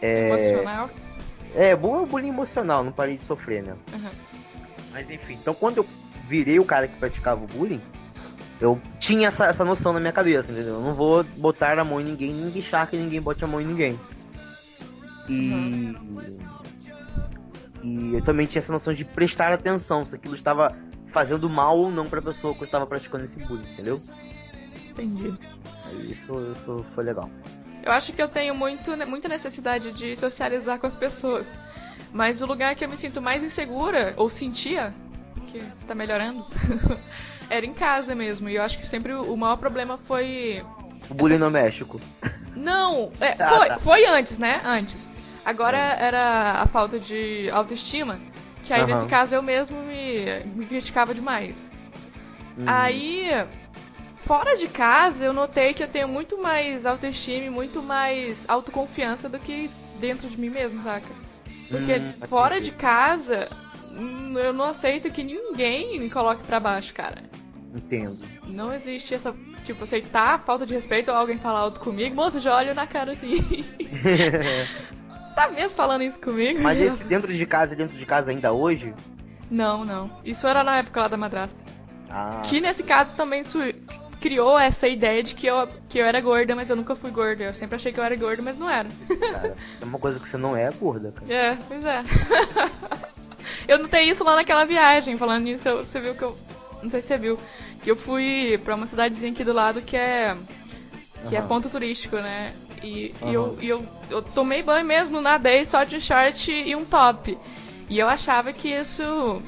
é, 0.00 0.28
emocional? 0.28 0.90
É, 1.56 1.74
bom 1.74 2.06
bullying 2.06 2.28
emocional, 2.28 2.84
não 2.84 2.92
parei 2.92 3.16
de 3.16 3.24
sofrer, 3.24 3.64
né? 3.64 3.74
Uhum. 3.92 4.10
Mas 4.92 5.10
enfim, 5.10 5.34
então 5.34 5.52
quando 5.52 5.78
eu 5.78 5.86
virei 6.28 6.60
o 6.60 6.64
cara 6.64 6.86
que 6.86 6.96
praticava 6.96 7.42
o 7.42 7.48
bullying, 7.48 7.80
eu 8.60 8.80
tinha 8.98 9.28
essa, 9.28 9.46
essa 9.46 9.64
noção 9.64 9.92
na 9.92 10.00
minha 10.00 10.12
cabeça, 10.12 10.50
entendeu? 10.50 10.74
Eu 10.74 10.80
não 10.80 10.94
vou 10.94 11.22
botar 11.22 11.78
a 11.78 11.84
mão 11.84 12.00
em 12.00 12.04
ninguém, 12.04 12.32
nem 12.32 12.50
deixar 12.50 12.86
que 12.86 12.96
ninguém 12.96 13.20
bote 13.20 13.44
a 13.44 13.46
mão 13.46 13.60
em 13.60 13.66
ninguém. 13.66 13.98
E. 15.28 15.94
E 17.82 18.14
eu 18.14 18.22
também 18.22 18.46
tinha 18.46 18.60
essa 18.60 18.72
noção 18.72 18.92
de 18.92 19.04
prestar 19.04 19.52
atenção 19.52 20.04
se 20.04 20.14
aquilo 20.14 20.34
estava 20.34 20.74
fazendo 21.12 21.48
mal 21.48 21.78
ou 21.78 21.90
não 21.90 22.06
para 22.06 22.18
a 22.18 22.22
pessoa 22.22 22.54
que 22.54 22.62
eu 22.62 22.64
estava 22.64 22.86
praticando 22.86 23.24
esse 23.24 23.38
bullying, 23.38 23.70
entendeu? 23.72 24.00
Entendi. 24.90 25.34
Isso, 26.08 26.52
isso 26.52 26.84
foi 26.94 27.04
legal. 27.04 27.30
Eu 27.82 27.92
acho 27.92 28.12
que 28.12 28.20
eu 28.20 28.28
tenho 28.28 28.54
muito, 28.54 28.96
muita 29.06 29.28
necessidade 29.28 29.92
de 29.92 30.16
socializar 30.16 30.80
com 30.80 30.86
as 30.86 30.96
pessoas. 30.96 31.46
Mas 32.12 32.40
o 32.40 32.46
lugar 32.46 32.74
que 32.74 32.84
eu 32.84 32.88
me 32.88 32.96
sinto 32.96 33.22
mais 33.22 33.42
insegura, 33.42 34.14
ou 34.16 34.28
sentia, 34.28 34.92
que 35.46 35.58
está 35.58 35.94
melhorando, 35.94 36.44
era 37.50 37.64
em 37.64 37.74
casa 37.74 38.14
mesmo. 38.14 38.48
E 38.48 38.56
eu 38.56 38.62
acho 38.62 38.78
que 38.78 38.88
sempre 38.88 39.12
o 39.12 39.36
maior 39.36 39.56
problema 39.56 39.98
foi. 40.06 40.64
O 41.08 41.14
bullying 41.14 41.38
no 41.38 41.50
México. 41.50 42.00
Não, 42.54 43.12
é, 43.20 43.36
ah, 43.38 43.48
foi, 43.48 43.68
tá. 43.68 43.78
foi 43.78 44.06
antes, 44.06 44.38
né? 44.38 44.60
Antes. 44.64 45.06
Agora 45.44 45.76
é. 45.76 46.06
era 46.06 46.52
a 46.62 46.66
falta 46.66 46.98
de 46.98 47.48
autoestima, 47.52 48.18
que 48.64 48.72
aí 48.72 48.80
uhum. 48.80 48.86
nesse 48.88 49.06
caso 49.06 49.34
eu 49.34 49.42
mesmo 49.42 49.80
me, 49.82 50.44
me 50.44 50.66
criticava 50.66 51.14
demais. 51.14 51.54
Uhum. 52.56 52.64
Aí 52.66 53.28
fora 54.24 54.56
de 54.56 54.66
casa 54.66 55.24
eu 55.24 55.32
notei 55.32 55.72
que 55.72 55.84
eu 55.84 55.88
tenho 55.88 56.08
muito 56.08 56.36
mais 56.40 56.84
autoestima 56.84 57.44
e 57.44 57.50
muito 57.50 57.80
mais 57.80 58.44
autoconfiança 58.48 59.28
do 59.28 59.38
que 59.38 59.70
dentro 60.00 60.28
de 60.28 60.36
mim 60.36 60.50
mesmo, 60.50 60.82
saca? 60.82 61.06
Porque 61.68 61.96
Hum, 61.96 62.12
fora 62.28 62.60
de 62.60 62.70
casa 62.70 63.48
hum, 63.52 63.65
eu 64.36 64.52
não 64.52 64.66
aceito 64.66 65.10
que 65.10 65.22
ninguém 65.22 65.98
me 66.00 66.10
coloque 66.10 66.46
pra 66.46 66.60
baixo, 66.60 66.92
cara. 66.94 67.22
Entendo. 67.74 68.16
Não 68.46 68.72
existe 68.72 69.14
essa, 69.14 69.34
tipo, 69.64 69.84
aceitar 69.84 70.42
falta 70.44 70.64
de 70.66 70.74
respeito 70.74 71.10
ou 71.10 71.16
alguém 71.16 71.38
falar 71.38 71.60
alto 71.60 71.80
comigo. 71.80 72.14
Moça, 72.16 72.40
já 72.40 72.56
olho 72.56 72.74
na 72.74 72.86
cara 72.86 73.12
assim. 73.12 73.64
tá 75.34 75.48
mesmo 75.50 75.76
falando 75.76 76.02
isso 76.02 76.18
comigo? 76.18 76.60
Mas 76.62 76.80
esse 76.80 77.04
dentro 77.04 77.32
de 77.32 77.46
casa 77.46 77.74
é 77.74 77.76
dentro 77.76 77.96
de 77.96 78.06
casa 78.06 78.30
ainda 78.30 78.52
hoje? 78.52 78.94
Não, 79.50 79.84
não. 79.84 80.10
Isso 80.24 80.46
era 80.46 80.64
na 80.64 80.78
época 80.78 81.02
lá 81.02 81.08
da 81.08 81.16
madrasta. 81.16 81.56
Ah, 82.08 82.40
Que 82.44 82.60
nesse 82.60 82.82
caso 82.82 83.14
também 83.14 83.42
criou 84.20 84.58
essa 84.58 84.88
ideia 84.88 85.22
de 85.22 85.34
que 85.34 85.46
eu, 85.46 85.68
que 85.88 85.98
eu 85.98 86.06
era 86.06 86.20
gorda, 86.20 86.54
mas 86.56 86.70
eu 86.70 86.76
nunca 86.76 86.94
fui 86.96 87.10
gorda. 87.10 87.44
Eu 87.44 87.54
sempre 87.54 87.76
achei 87.76 87.92
que 87.92 88.00
eu 88.00 88.04
era 88.04 88.16
gorda, 88.16 88.42
mas 88.42 88.58
não 88.58 88.70
era. 88.70 88.88
cara. 89.30 89.56
É 89.80 89.84
uma 89.84 89.98
coisa 89.98 90.18
que 90.18 90.28
você 90.28 90.36
não 90.36 90.56
é 90.56 90.70
gorda, 90.70 91.12
cara. 91.12 91.26
É, 91.32 91.56
pois 91.68 91.84
é. 91.84 92.02
eu 93.68 93.78
notei 93.78 94.08
isso 94.10 94.22
lá 94.24 94.34
naquela 94.36 94.64
viagem. 94.64 95.16
Falando 95.16 95.44
nisso, 95.44 95.68
eu- 95.68 95.86
você 95.86 96.00
viu 96.00 96.14
que 96.14 96.22
eu. 96.22 96.36
Não 96.82 96.90
sei 96.90 97.00
se 97.00 97.08
você 97.08 97.18
viu. 97.18 97.38
Que 97.82 97.90
eu 97.90 97.96
fui 97.96 98.58
pra 98.64 98.74
uma 98.74 98.86
cidadezinha 98.86 99.32
aqui 99.32 99.44
do 99.44 99.52
lado 99.52 99.82
que 99.82 99.96
é. 99.96 100.36
Que 101.28 101.34
é 101.36 101.38
Aham. 101.40 101.48
ponto 101.48 101.68
turístico, 101.68 102.16
né? 102.16 102.52
E, 102.82 103.06
e 103.06 103.14
Aham. 103.22 103.32
eu, 103.32 103.58
e 103.60 103.68
eu, 103.68 103.86
eu 104.10 104.22
tomei 104.22 104.62
banho 104.62 104.84
mesmo, 104.86 105.20
nadei 105.20 105.64
só 105.64 105.82
de 105.84 106.00
short 106.00 106.50
e 106.52 106.74
um 106.76 106.84
top. 106.84 107.36
E 107.88 107.98
eu 107.98 108.08
achava 108.08 108.52
que 108.52 108.68
isso 108.68 109.42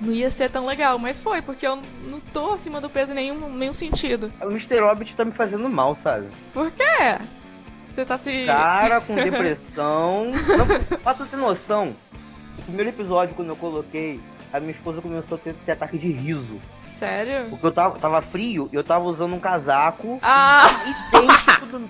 não 0.00 0.12
ia 0.12 0.30
ser 0.30 0.50
tão 0.50 0.66
legal, 0.66 0.98
mas 0.98 1.16
foi, 1.18 1.40
porque 1.40 1.66
eu 1.66 1.80
não 2.08 2.18
tô 2.32 2.54
acima 2.54 2.80
do 2.80 2.90
peso 2.90 3.12
em 3.12 3.14
nenhum, 3.14 3.48
nenhum 3.54 3.72
sentido. 3.74 4.32
O 4.40 4.46
Mr. 4.50 4.80
Hobbit 4.80 5.14
tá 5.14 5.24
me 5.24 5.32
fazendo 5.32 5.68
mal, 5.68 5.94
sabe? 5.94 6.26
Por 6.52 6.70
quê? 6.72 7.18
Você 7.94 8.04
tá 8.04 8.18
se. 8.18 8.46
Cara 8.46 9.00
com 9.00 9.14
depressão. 9.22 10.32
Não, 10.32 10.66
pra 10.98 11.14
tu 11.14 11.24
ter 11.26 11.36
noção, 11.36 11.94
o 12.58 12.62
primeiro 12.62 12.90
episódio, 12.90 13.34
quando 13.34 13.48
eu 13.48 13.56
coloquei, 13.56 14.20
a 14.52 14.60
minha 14.60 14.72
esposa 14.72 15.00
começou 15.00 15.36
a 15.36 15.40
ter, 15.40 15.54
ter 15.66 15.72
ataque 15.72 15.98
de 15.98 16.10
riso. 16.12 16.60
Sério? 16.98 17.48
Porque 17.50 17.66
eu 17.66 17.72
tava, 17.72 17.98
tava 17.98 18.22
frio 18.22 18.68
e 18.72 18.76
eu 18.76 18.84
tava 18.84 19.04
usando 19.06 19.34
um 19.34 19.40
casaco 19.40 20.18
Ah! 20.22 20.68
idêntico 20.86 21.66
do. 21.66 21.88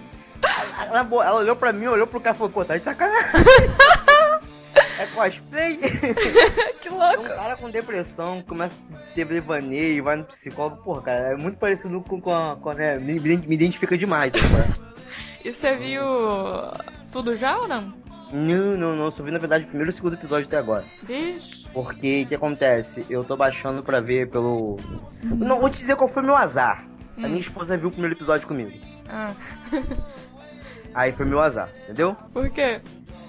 Ela, 0.88 1.00
ela 1.00 1.34
olhou 1.40 1.54
pra 1.54 1.72
mim, 1.72 1.86
olhou 1.86 2.06
pro 2.06 2.20
cara 2.20 2.34
e 2.34 2.38
falou, 2.38 2.52
pô, 2.52 2.64
tá 2.64 2.76
de 2.76 2.84
sacanagem. 2.84 3.30
É 4.98 5.06
cosplay. 5.06 5.78
que 6.80 6.88
Um 6.88 6.96
louco! 6.98 7.24
cara 7.24 7.56
com 7.56 7.68
depressão 7.70 8.40
começa 8.42 8.76
a 8.94 9.14
ter 9.14 9.24
devaneio, 9.26 10.04
vai 10.04 10.16
no 10.16 10.24
psicólogo, 10.24 10.82
porra, 10.82 11.02
cara, 11.02 11.32
é 11.32 11.36
muito 11.36 11.58
parecido 11.58 12.00
com, 12.02 12.20
com 12.20 12.32
a. 12.32 12.56
Com 12.56 12.72
né, 12.72 12.98
me, 12.98 13.18
me 13.18 13.54
identifica 13.54 13.98
demais, 13.98 14.32
né? 14.32 14.72
E 15.44 15.52
você 15.52 15.74
viu 15.76 16.02
tudo 17.10 17.36
já 17.36 17.58
ou 17.58 17.66
não? 17.68 17.92
Não, 18.32 18.76
não, 18.78 18.96
não, 18.96 19.10
só 19.10 19.22
vi 19.22 19.30
na 19.30 19.38
verdade 19.38 19.64
o 19.64 19.68
primeiro 19.68 19.90
e 19.90 19.92
o 19.92 19.94
segundo 19.94 20.14
episódio 20.14 20.46
até 20.46 20.56
agora. 20.56 20.84
Vixe. 21.02 21.66
Porque 21.72 22.22
o 22.22 22.26
que 22.28 22.34
acontece? 22.34 23.04
Eu 23.10 23.22
tô 23.24 23.36
baixando 23.36 23.82
pra 23.82 24.00
ver 24.00 24.30
pelo. 24.30 24.76
Não, 25.22 25.60
vou 25.60 25.68
te 25.68 25.78
dizer 25.78 25.96
qual 25.96 26.08
foi 26.08 26.22
meu 26.22 26.34
azar. 26.36 26.84
A 27.18 27.20
Hum. 27.20 27.28
minha 27.28 27.40
esposa 27.40 27.76
viu 27.76 27.88
o 27.88 27.92
primeiro 27.92 28.14
episódio 28.16 28.48
comigo. 28.48 28.72
Ah. 29.08 29.32
Aí 30.94 31.12
foi 31.12 31.24
meu 31.26 31.40
azar, 31.40 31.68
entendeu? 31.84 32.14
Por 32.32 32.48
quê? 32.50 32.80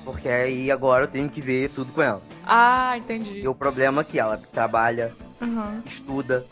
Porque 0.04 0.28
aí 0.28 0.70
agora 0.70 1.06
eu 1.06 1.08
tenho 1.08 1.30
que 1.30 1.40
ver 1.42 1.70
tudo 1.70 1.94
com 1.94 2.02
ela. 2.02 2.22
Ah, 2.46 2.98
entendi. 2.98 3.40
E 3.40 3.48
o 3.48 3.56
problema 3.56 4.02
é 4.02 4.04
que 4.04 4.20
ela 4.20 4.38
trabalha, 4.38 5.14
Uhum. 5.42 5.82
estuda 5.86 6.46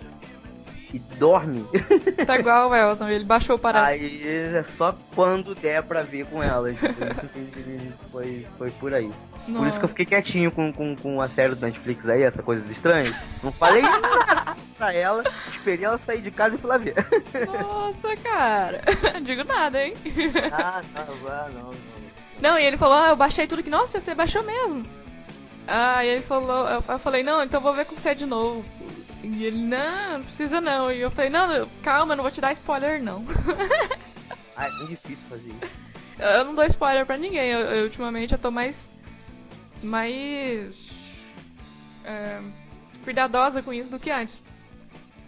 e 0.94 1.00
dorme. 1.00 1.66
Tá 2.26 2.38
igual 2.38 2.70
o 2.70 2.76
Elton, 2.76 3.10
ele 3.10 3.26
baixou 3.26 3.56
o 3.56 3.60
parado. 3.60 3.88
Aí 3.88 4.22
é 4.28 4.64
só 4.64 4.96
quando 5.16 5.56
der 5.56 5.82
pra 5.82 6.04
ver 6.04 6.26
com 6.26 6.42
ela. 6.42 6.72
Tipo, 6.72 6.94
foi, 8.12 8.46
foi 8.58 8.70
por 8.72 8.94
aí. 8.94 9.12
Por 9.46 9.66
isso 9.66 9.80
que 9.80 9.86
eu 9.86 9.90
fiquei 9.90 10.06
quietinho 10.06 10.52
com, 10.52 10.72
com, 10.72 10.96
com 10.96 11.20
a 11.20 11.28
série 11.28 11.56
do 11.56 11.66
Netflix 11.66 12.08
aí, 12.08 12.22
essa 12.22 12.44
coisa 12.44 12.70
estranha. 12.72 13.20
Não 13.42 13.52
falei 13.52 13.82
nada 13.82 14.56
pra 14.78 14.94
ela, 14.94 15.24
esperei 15.50 15.86
ela 15.86 15.98
sair 15.98 16.22
de 16.22 16.32
casa 16.32 16.56
e 16.56 16.58
fui 16.60 16.70
lá 16.70 16.78
ver. 16.78 16.96
Nossa, 17.48 18.16
cara. 18.22 18.82
Digo 19.24 19.44
nada, 19.44 19.84
hein? 19.84 19.94
Ah, 20.52 20.82
não, 20.94 21.02
ah, 21.28 21.50
não, 21.54 21.64
não. 21.64 21.72
Não, 22.42 22.58
e 22.58 22.66
ele 22.66 22.78
falou, 22.78 22.98
ah, 22.98 23.10
eu 23.10 23.16
baixei 23.16 23.48
tudo 23.48 23.64
que. 23.64 23.70
Nossa, 23.70 24.00
você 24.00 24.14
baixou 24.16 24.44
mesmo. 24.44 24.84
Ah, 25.68 26.04
e 26.04 26.10
ele 26.10 26.22
falou, 26.24 26.68
eu, 26.68 26.84
eu 26.88 27.00
falei, 27.00 27.24
não, 27.24 27.44
então 27.44 27.62
vou 27.62 27.74
ver 27.74 27.86
com 27.86 27.96
você 27.96 28.16
de 28.16 28.26
novo. 28.26 28.66
E 29.24 29.46
ele, 29.46 29.58
não, 29.58 30.18
não 30.18 30.24
precisa 30.24 30.60
não. 30.60 30.92
E 30.92 31.00
eu 31.02 31.12
falei, 31.12 31.30
não, 31.30 31.52
eu- 31.54 31.70
calma, 31.84 32.14
eu 32.14 32.18
não 32.18 32.24
vou 32.24 32.32
te 32.32 32.42
dar 32.42 32.54
spoiler 32.54 33.02
não. 33.02 33.24
Ah, 34.56 34.68
é 34.68 34.72
bem 34.80 34.88
difícil 34.88 35.26
fazer 35.30 35.48
isso. 35.50 35.60
Eu 36.20 36.46
não 36.46 36.54
dou 36.54 36.66
spoiler 36.66 37.06
pra 37.06 37.18
ninguém. 37.18 37.50
Eu, 37.50 37.60
eu, 37.62 37.84
ultimamente 37.86 38.34
eu 38.34 38.38
tô 38.38 38.52
mais. 38.52 38.76
mais. 39.82 40.90
é, 42.04 42.40
cuidadosa 43.04 43.62
com 43.64 43.74
isso 43.74 43.90
do 43.90 43.98
que 43.98 44.12
antes. 44.12 44.44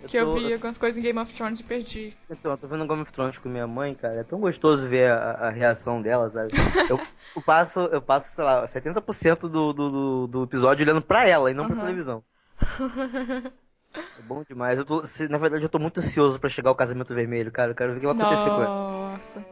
que 0.08 0.18
eu 0.18 0.26
tô- 0.26 0.34
vi 0.36 0.54
algumas 0.54 0.78
coisas 0.78 0.98
em 1.00 1.02
Game 1.02 1.18
of 1.18 1.34
Thrones 1.34 1.60
e 1.62 1.64
perdi. 1.64 2.14
Então, 2.30 2.52
eu 2.52 2.58
tô 2.58 2.68
vendo 2.68 2.86
Game 2.86 3.02
of 3.02 3.12
Thrones 3.12 3.38
com 3.38 3.50
minha 3.50 3.66
mãe, 3.66 3.96
cara. 3.96 4.16
É 4.20 4.24
tão 4.24 4.40
gostoso 4.40 4.88
ver 4.88 5.10
a, 5.12 5.32
a 5.48 5.50
reação 5.50 6.02
dela, 6.02 6.30
sabe? 6.30 6.50
Eu, 6.90 7.00
eu 7.38 7.42
passo, 7.42 7.80
eu 7.92 8.02
passo, 8.02 8.36
sei 8.36 8.44
lá, 8.44 8.66
70% 8.66 9.50
do, 9.50 9.74
do, 9.74 10.28
do, 10.28 10.44
episódio 10.44 10.84
olhando 10.86 11.02
pra 11.02 11.28
ela 11.28 11.50
e 11.50 11.54
não 11.54 11.66
pra 11.66 11.76
Uhum. 11.76 11.82
televisão. 11.82 12.24
É 13.96 14.22
bom 14.22 14.44
demais. 14.48 14.78
Eu 14.78 14.86
tô, 14.86 15.04
na 15.30 15.38
verdade, 15.38 15.64
eu 15.64 15.70
tô 15.70 15.80
muito 15.80 16.00
ansioso 16.00 16.40
pra 16.40 16.50
chegar 16.50 16.70
ao 16.70 16.76
casamento 16.76 17.14
vermelho, 17.14 17.52
cara. 17.52 17.72
Eu 17.72 17.76
quero 17.76 17.92
ver 17.94 17.98
o 17.98 18.00
que 18.02 18.06
vai 18.08 18.16
acontecer 18.16 18.50
com 18.50 18.62
ela. 18.62 18.66
Nossa. 18.66 19.46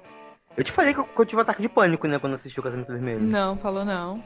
Eu 0.57 0.63
te 0.63 0.71
falei 0.71 0.93
que 0.93 0.99
eu, 0.99 1.03
que 1.05 1.19
eu 1.21 1.25
tive 1.25 1.37
um 1.37 1.41
ataque 1.43 1.61
de 1.61 1.69
pânico, 1.69 2.07
né, 2.07 2.19
quando 2.19 2.33
assisti 2.33 2.59
o 2.59 2.63
casamento 2.63 2.91
vermelho. 2.91 3.21
Não, 3.21 3.55
falou 3.57 3.85
não. 3.85 4.21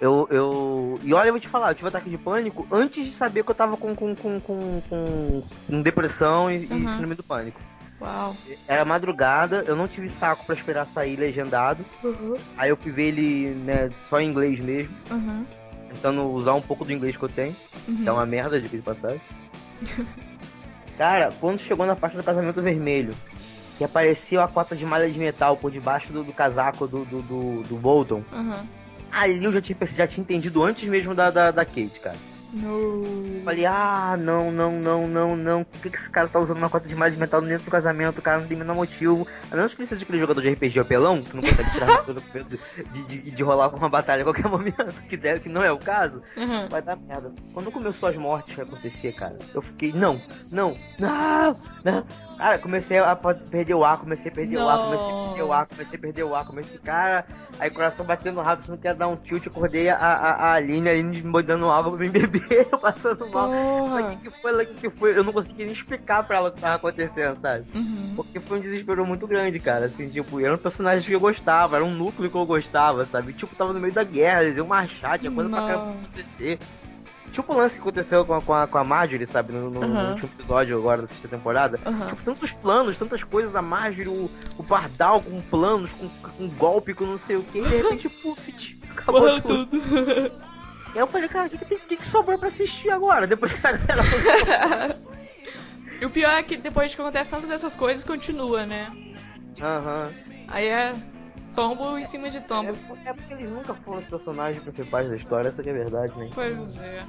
Eu, 0.00 0.26
eu. 0.30 1.00
E 1.02 1.12
olha, 1.14 1.28
eu 1.28 1.32
vou 1.32 1.40
te 1.40 1.48
falar, 1.48 1.70
eu 1.70 1.74
tive 1.74 1.86
um 1.86 1.88
ataque 1.88 2.10
de 2.10 2.18
pânico 2.18 2.66
antes 2.70 3.04
de 3.06 3.12
saber 3.12 3.42
que 3.44 3.50
eu 3.50 3.54
tava 3.54 3.76
com, 3.76 3.94
com, 3.94 4.14
com, 4.14 4.40
com, 4.40 4.80
com, 4.88 5.42
com 5.68 5.82
depressão 5.82 6.50
e, 6.50 6.64
e 6.64 6.72
Uhum. 6.72 6.88
síndrome 6.88 7.14
do 7.14 7.22
pânico. 7.22 7.60
Uau. 8.00 8.36
Era 8.68 8.84
madrugada, 8.84 9.64
eu 9.66 9.74
não 9.74 9.88
tive 9.88 10.06
saco 10.06 10.44
pra 10.44 10.54
esperar 10.54 10.86
sair 10.86 11.16
legendado. 11.16 11.84
Uhum. 12.04 12.36
Aí 12.58 12.68
eu 12.68 12.76
fui 12.76 12.92
ver 12.92 13.04
ele, 13.08 13.54
né, 13.54 13.88
só 14.08 14.20
em 14.20 14.28
inglês 14.28 14.60
mesmo, 14.60 14.94
Uhum. 15.10 15.46
Tentando 15.96 16.22
usar 16.30 16.54
um 16.54 16.60
pouco 16.62 16.84
do 16.84 16.92
inglês 16.92 17.16
que 17.16 17.22
eu 17.22 17.28
tenho, 17.28 17.56
Uhum. 17.88 18.02
que 18.02 18.08
é 18.08 18.12
uma 18.12 18.26
merda 18.26 18.60
de 18.60 18.68
de 18.68 18.78
passagem. 18.78 19.20
Cara, 20.98 21.30
quando 21.40 21.58
chegou 21.58 21.86
na 21.86 21.94
parte 21.96 22.16
do 22.16 22.22
casamento 22.22 22.62
vermelho, 22.62 23.14
que 23.76 23.84
apareceu 23.84 24.40
a 24.40 24.48
cota 24.48 24.74
de 24.74 24.84
malha 24.86 25.10
de 25.10 25.18
metal 25.18 25.56
por 25.56 25.70
debaixo 25.70 26.10
do, 26.12 26.24
do 26.24 26.32
casaco 26.32 26.86
do, 26.86 27.04
do, 27.04 27.22
do, 27.22 27.62
do 27.64 27.76
Bolton, 27.76 28.22
Uhum. 28.32 28.54
ali 29.12 29.44
eu 29.44 29.52
já 29.52 29.60
tinha, 29.60 29.76
já 29.84 30.06
tinha 30.06 30.22
entendido 30.22 30.62
antes 30.62 30.88
mesmo 30.88 31.14
da, 31.14 31.30
da, 31.30 31.50
da 31.50 31.64
Kate, 31.64 32.00
cara. 32.02 32.16
No... 32.56 33.42
Falei, 33.44 33.66
ah, 33.66 34.16
não, 34.18 34.50
não, 34.50 34.72
não, 34.72 35.06
não, 35.06 35.36
não. 35.36 35.64
Por 35.64 35.80
que, 35.82 35.90
que 35.90 35.96
esse 35.96 36.10
cara 36.10 36.26
tá 36.28 36.38
usando 36.40 36.56
uma 36.56 36.70
cota 36.70 36.88
de 36.88 36.94
malha 36.96 37.12
de 37.12 37.18
metal 37.18 37.40
dentro 37.42 37.64
do 37.66 37.70
casamento? 37.70 38.18
O 38.18 38.22
cara 38.22 38.40
não 38.40 38.46
tem 38.46 38.56
o 38.56 38.60
menor 38.60 38.74
motivo. 38.74 39.26
A 39.50 39.56
menos 39.56 39.74
que 39.74 39.80
ele 39.82 39.86
seja 39.88 40.02
aquele 40.02 40.18
jogador 40.18 40.40
de 40.40 40.50
RPG 40.50 40.80
apelão, 40.80 41.22
que 41.22 41.36
não 41.36 41.42
consegue 41.42 41.70
tirar 41.70 41.90
armadura 41.90 42.20
com 42.20 42.38
medo 42.38 42.58
de, 42.92 43.04
de, 43.04 43.30
de 43.30 43.42
rolar 43.42 43.68
uma 43.74 43.88
batalha 43.88 44.22
a 44.22 44.24
qualquer 44.24 44.48
momento, 44.50 45.02
que, 45.08 45.16
deve, 45.16 45.40
que 45.40 45.48
não 45.48 45.62
é 45.62 45.70
o 45.70 45.78
caso, 45.78 46.22
Uhum. 46.36 46.68
vai 46.68 46.82
dar 46.82 46.96
merda. 46.96 47.32
Quando 47.52 47.70
começou 47.70 48.08
as 48.08 48.16
mortes 48.16 48.54
que 48.54 48.60
acontecia, 48.60 49.12
cara, 49.12 49.38
eu 49.54 49.62
fiquei, 49.62 49.92
não, 49.92 50.20
não, 50.50 50.76
não, 50.98 51.56
não. 51.84 52.04
Cara, 52.36 52.58
comecei 52.58 52.98
a 52.98 53.16
perder 53.16 53.74
o 53.74 53.84
ar, 53.84 53.98
comecei 53.98 54.30
a 54.30 54.34
perder 54.34 54.58
o 54.58 54.68
ar, 54.68 54.78
comecei 54.78 55.10
a 55.10 55.14
perder 55.14 55.42
o 55.42 55.52
ar, 55.52 55.66
comecei 55.66 55.96
a 55.96 56.00
perder 56.00 56.22
o 56.24 56.34
ar, 56.34 56.46
comecei, 56.46 56.78
cara, 56.78 57.24
aí 57.58 57.70
coração 57.70 58.04
batendo 58.04 58.42
rápido, 58.42 58.68
não 58.68 58.76
quer 58.76 58.94
dar 58.94 59.08
um 59.08 59.16
tilt, 59.16 59.46
acordei 59.46 59.88
a, 59.88 59.96
a, 59.96 60.30
a 60.32 60.52
Aline, 60.52 60.88
a 60.88 60.92
Aline 60.92 61.22
me 61.22 61.42
dando 61.42 61.70
água 61.70 61.92
pra 61.92 62.00
mim 62.00 62.10
beber, 62.10 62.66
passando 62.78 63.26
mal. 63.30 63.50
Mas 63.88 64.04
o 64.04 64.08
que, 64.18 64.30
que 64.30 64.40
foi, 64.40 64.52
o 64.52 64.66
que, 64.66 64.74
que 64.74 64.90
foi? 64.90 65.16
Eu 65.16 65.24
não 65.24 65.32
conseguia 65.32 65.64
nem 65.64 65.74
explicar 65.74 66.24
pra 66.24 66.36
ela 66.36 66.48
o 66.50 66.52
que 66.52 66.60
tava 66.60 66.74
acontecendo, 66.74 67.38
sabe? 67.38 67.64
Uhum. 67.74 68.12
Porque 68.16 68.38
foi 68.40 68.58
um 68.58 68.60
desespero 68.60 69.06
muito 69.06 69.26
grande, 69.26 69.58
cara. 69.58 69.86
Assim, 69.86 70.08
tipo, 70.10 70.38
era 70.38 70.54
um 70.54 70.58
personagem 70.58 71.06
que 71.06 71.14
eu 71.14 71.20
gostava, 71.20 71.76
era 71.76 71.84
um 71.84 71.94
núcleo 71.94 72.30
que 72.30 72.36
eu 72.36 72.44
gostava, 72.44 73.06
sabe? 73.06 73.32
Tipo, 73.32 73.56
tava 73.56 73.72
no 73.72 73.80
meio 73.80 73.94
da 73.94 74.04
guerra, 74.04 74.42
eles 74.42 74.58
iam 74.58 74.66
marchar, 74.66 75.18
tinha 75.18 75.32
coisa 75.32 75.48
pra 75.48 75.60
Nossa. 75.60 75.74
caramba 75.74 76.00
acontecer. 76.02 76.58
Tipo 77.36 77.52
o 77.52 77.56
lance 77.58 77.74
que 77.74 77.80
aconteceu 77.82 78.24
com 78.24 78.34
a, 78.34 78.40
com 78.42 78.54
a, 78.54 78.66
com 78.66 78.78
a 78.78 78.84
Marjorie, 78.84 79.26
sabe? 79.26 79.52
No, 79.52 79.70
no- 79.70 79.80
no 79.80 79.86
Aham. 79.94 80.10
último 80.12 80.30
episódio 80.34 80.76
agora 80.78 81.02
da 81.02 81.08
sexta 81.08 81.28
temporada. 81.28 81.78
Aham. 81.84 82.06
Tipo, 82.08 82.22
tantos 82.24 82.52
planos, 82.52 82.96
tantas 82.98 83.22
coisas, 83.22 83.54
a 83.54 83.60
Marjorie, 83.62 84.08
o, 84.08 84.30
o 84.56 84.64
Pardal 84.64 85.20
com 85.20 85.40
planos, 85.42 85.92
com, 85.92 86.08
com 86.08 86.48
golpe, 86.48 86.94
com 86.94 87.04
não 87.04 87.18
sei 87.18 87.36
o 87.36 87.42
que, 87.42 87.58
e 87.58 87.62
de 87.62 87.76
repente, 87.82 88.08
puf, 88.22 88.54
acabou 88.90 89.40
tudo. 89.40 89.66
tudo. 89.66 90.32
E 90.94 90.98
aí 90.98 91.02
eu 91.02 91.06
falei, 91.08 91.28
cara, 91.28 91.46
o 91.46 91.50
que, 91.50 91.58
que, 91.58 91.76
que, 91.76 91.96
que 91.98 92.06
sobrou 92.06 92.38
pra 92.38 92.48
assistir 92.48 92.88
agora? 92.88 93.26
Depois 93.26 93.52
que 93.52 93.58
essa 93.58 93.70
galera. 93.76 94.96
E 96.00 96.04
o 96.06 96.10
pior 96.10 96.30
é 96.30 96.42
que 96.42 96.56
depois 96.56 96.94
que 96.94 97.00
acontece 97.00 97.28
tantas 97.28 97.48
dessas 97.50 97.76
coisas, 97.76 98.02
continua, 98.02 98.64
né? 98.64 98.90
Aham. 99.60 100.10
Aí 100.48 100.66
é 100.66 100.92
tombo 101.56 101.98
em 101.98 102.04
cima 102.06 102.30
de 102.30 102.36
É, 102.36 102.40
tombo. 102.40 102.72
porque- 102.86 103.08
é 103.08 103.12
porque 103.12 103.34
eles 103.34 103.50
nunca 103.50 103.74
foram 103.74 103.98
os 103.98 104.04
personagens 104.04 104.62
principais 104.62 105.08
da 105.08 105.16
história, 105.16 105.48
essa 105.48 105.62
que 105.62 105.68
é 105.68 105.72
a 105.72 105.74
verdade, 105.74 106.12
né? 106.16 106.28
Pois 106.34 106.78
é. 106.78 107.02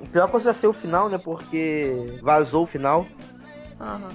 O 0.00 0.06
pior 0.08 0.28
é 0.30 0.36
eu 0.36 0.40
já 0.40 0.52
sei 0.52 0.68
o 0.68 0.72
final, 0.74 1.08
né? 1.08 1.16
Porque 1.18 2.18
vazou 2.22 2.64
o 2.64 2.66
final. 2.66 3.06
Aham. 3.80 4.08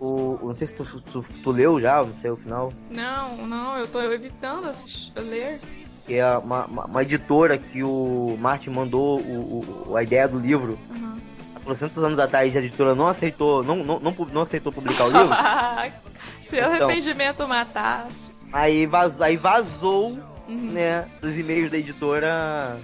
O, 0.00 0.38
não 0.42 0.54
sei 0.54 0.66
se 0.66 0.74
tu, 0.74 0.84
tu, 1.00 1.22
tu 1.42 1.50
leu 1.52 1.80
já, 1.80 2.02
não 2.02 2.14
sei 2.14 2.30
o 2.30 2.36
final. 2.36 2.72
Não, 2.90 3.36
não, 3.46 3.78
eu 3.78 3.86
tô 3.86 4.00
evitando 4.02 4.68
assistir, 4.68 5.12
ler. 5.16 5.60
Que 6.04 6.16
é 6.16 6.36
uma, 6.36 6.66
uma, 6.66 6.84
uma 6.84 7.02
editora 7.02 7.56
que 7.56 7.82
o 7.82 8.36
Martin 8.38 8.70
mandou 8.70 9.20
o, 9.20 9.86
o- 9.88 9.96
a 9.96 10.02
ideia 10.02 10.28
do 10.28 10.38
livro 10.38 10.76
Aham. 10.90 11.16
há 11.54 11.60
400 11.60 12.02
anos 12.04 12.18
atrás 12.18 12.54
a 12.54 12.58
editora 12.58 12.94
não 12.94 13.06
aceitou, 13.06 13.62
não, 13.62 13.76
não, 13.76 13.98
não, 14.00 14.12
não 14.32 14.42
aceitou 14.42 14.70
publicar 14.72 15.04
o 15.06 15.10
livro. 15.10 15.28
Se 16.44 16.56
Então. 16.56 16.70
arrependimento 16.70 17.46
matasse. 17.48 18.30
aí, 18.52 18.86
vazou, 18.86 19.24
aí 19.26 19.36
vazou, 19.36 20.18
Uhum. 20.46 20.70
né, 20.72 21.06
dos 21.22 21.36
e-mails 21.38 21.70
da 21.70 21.78
editora 21.78 22.78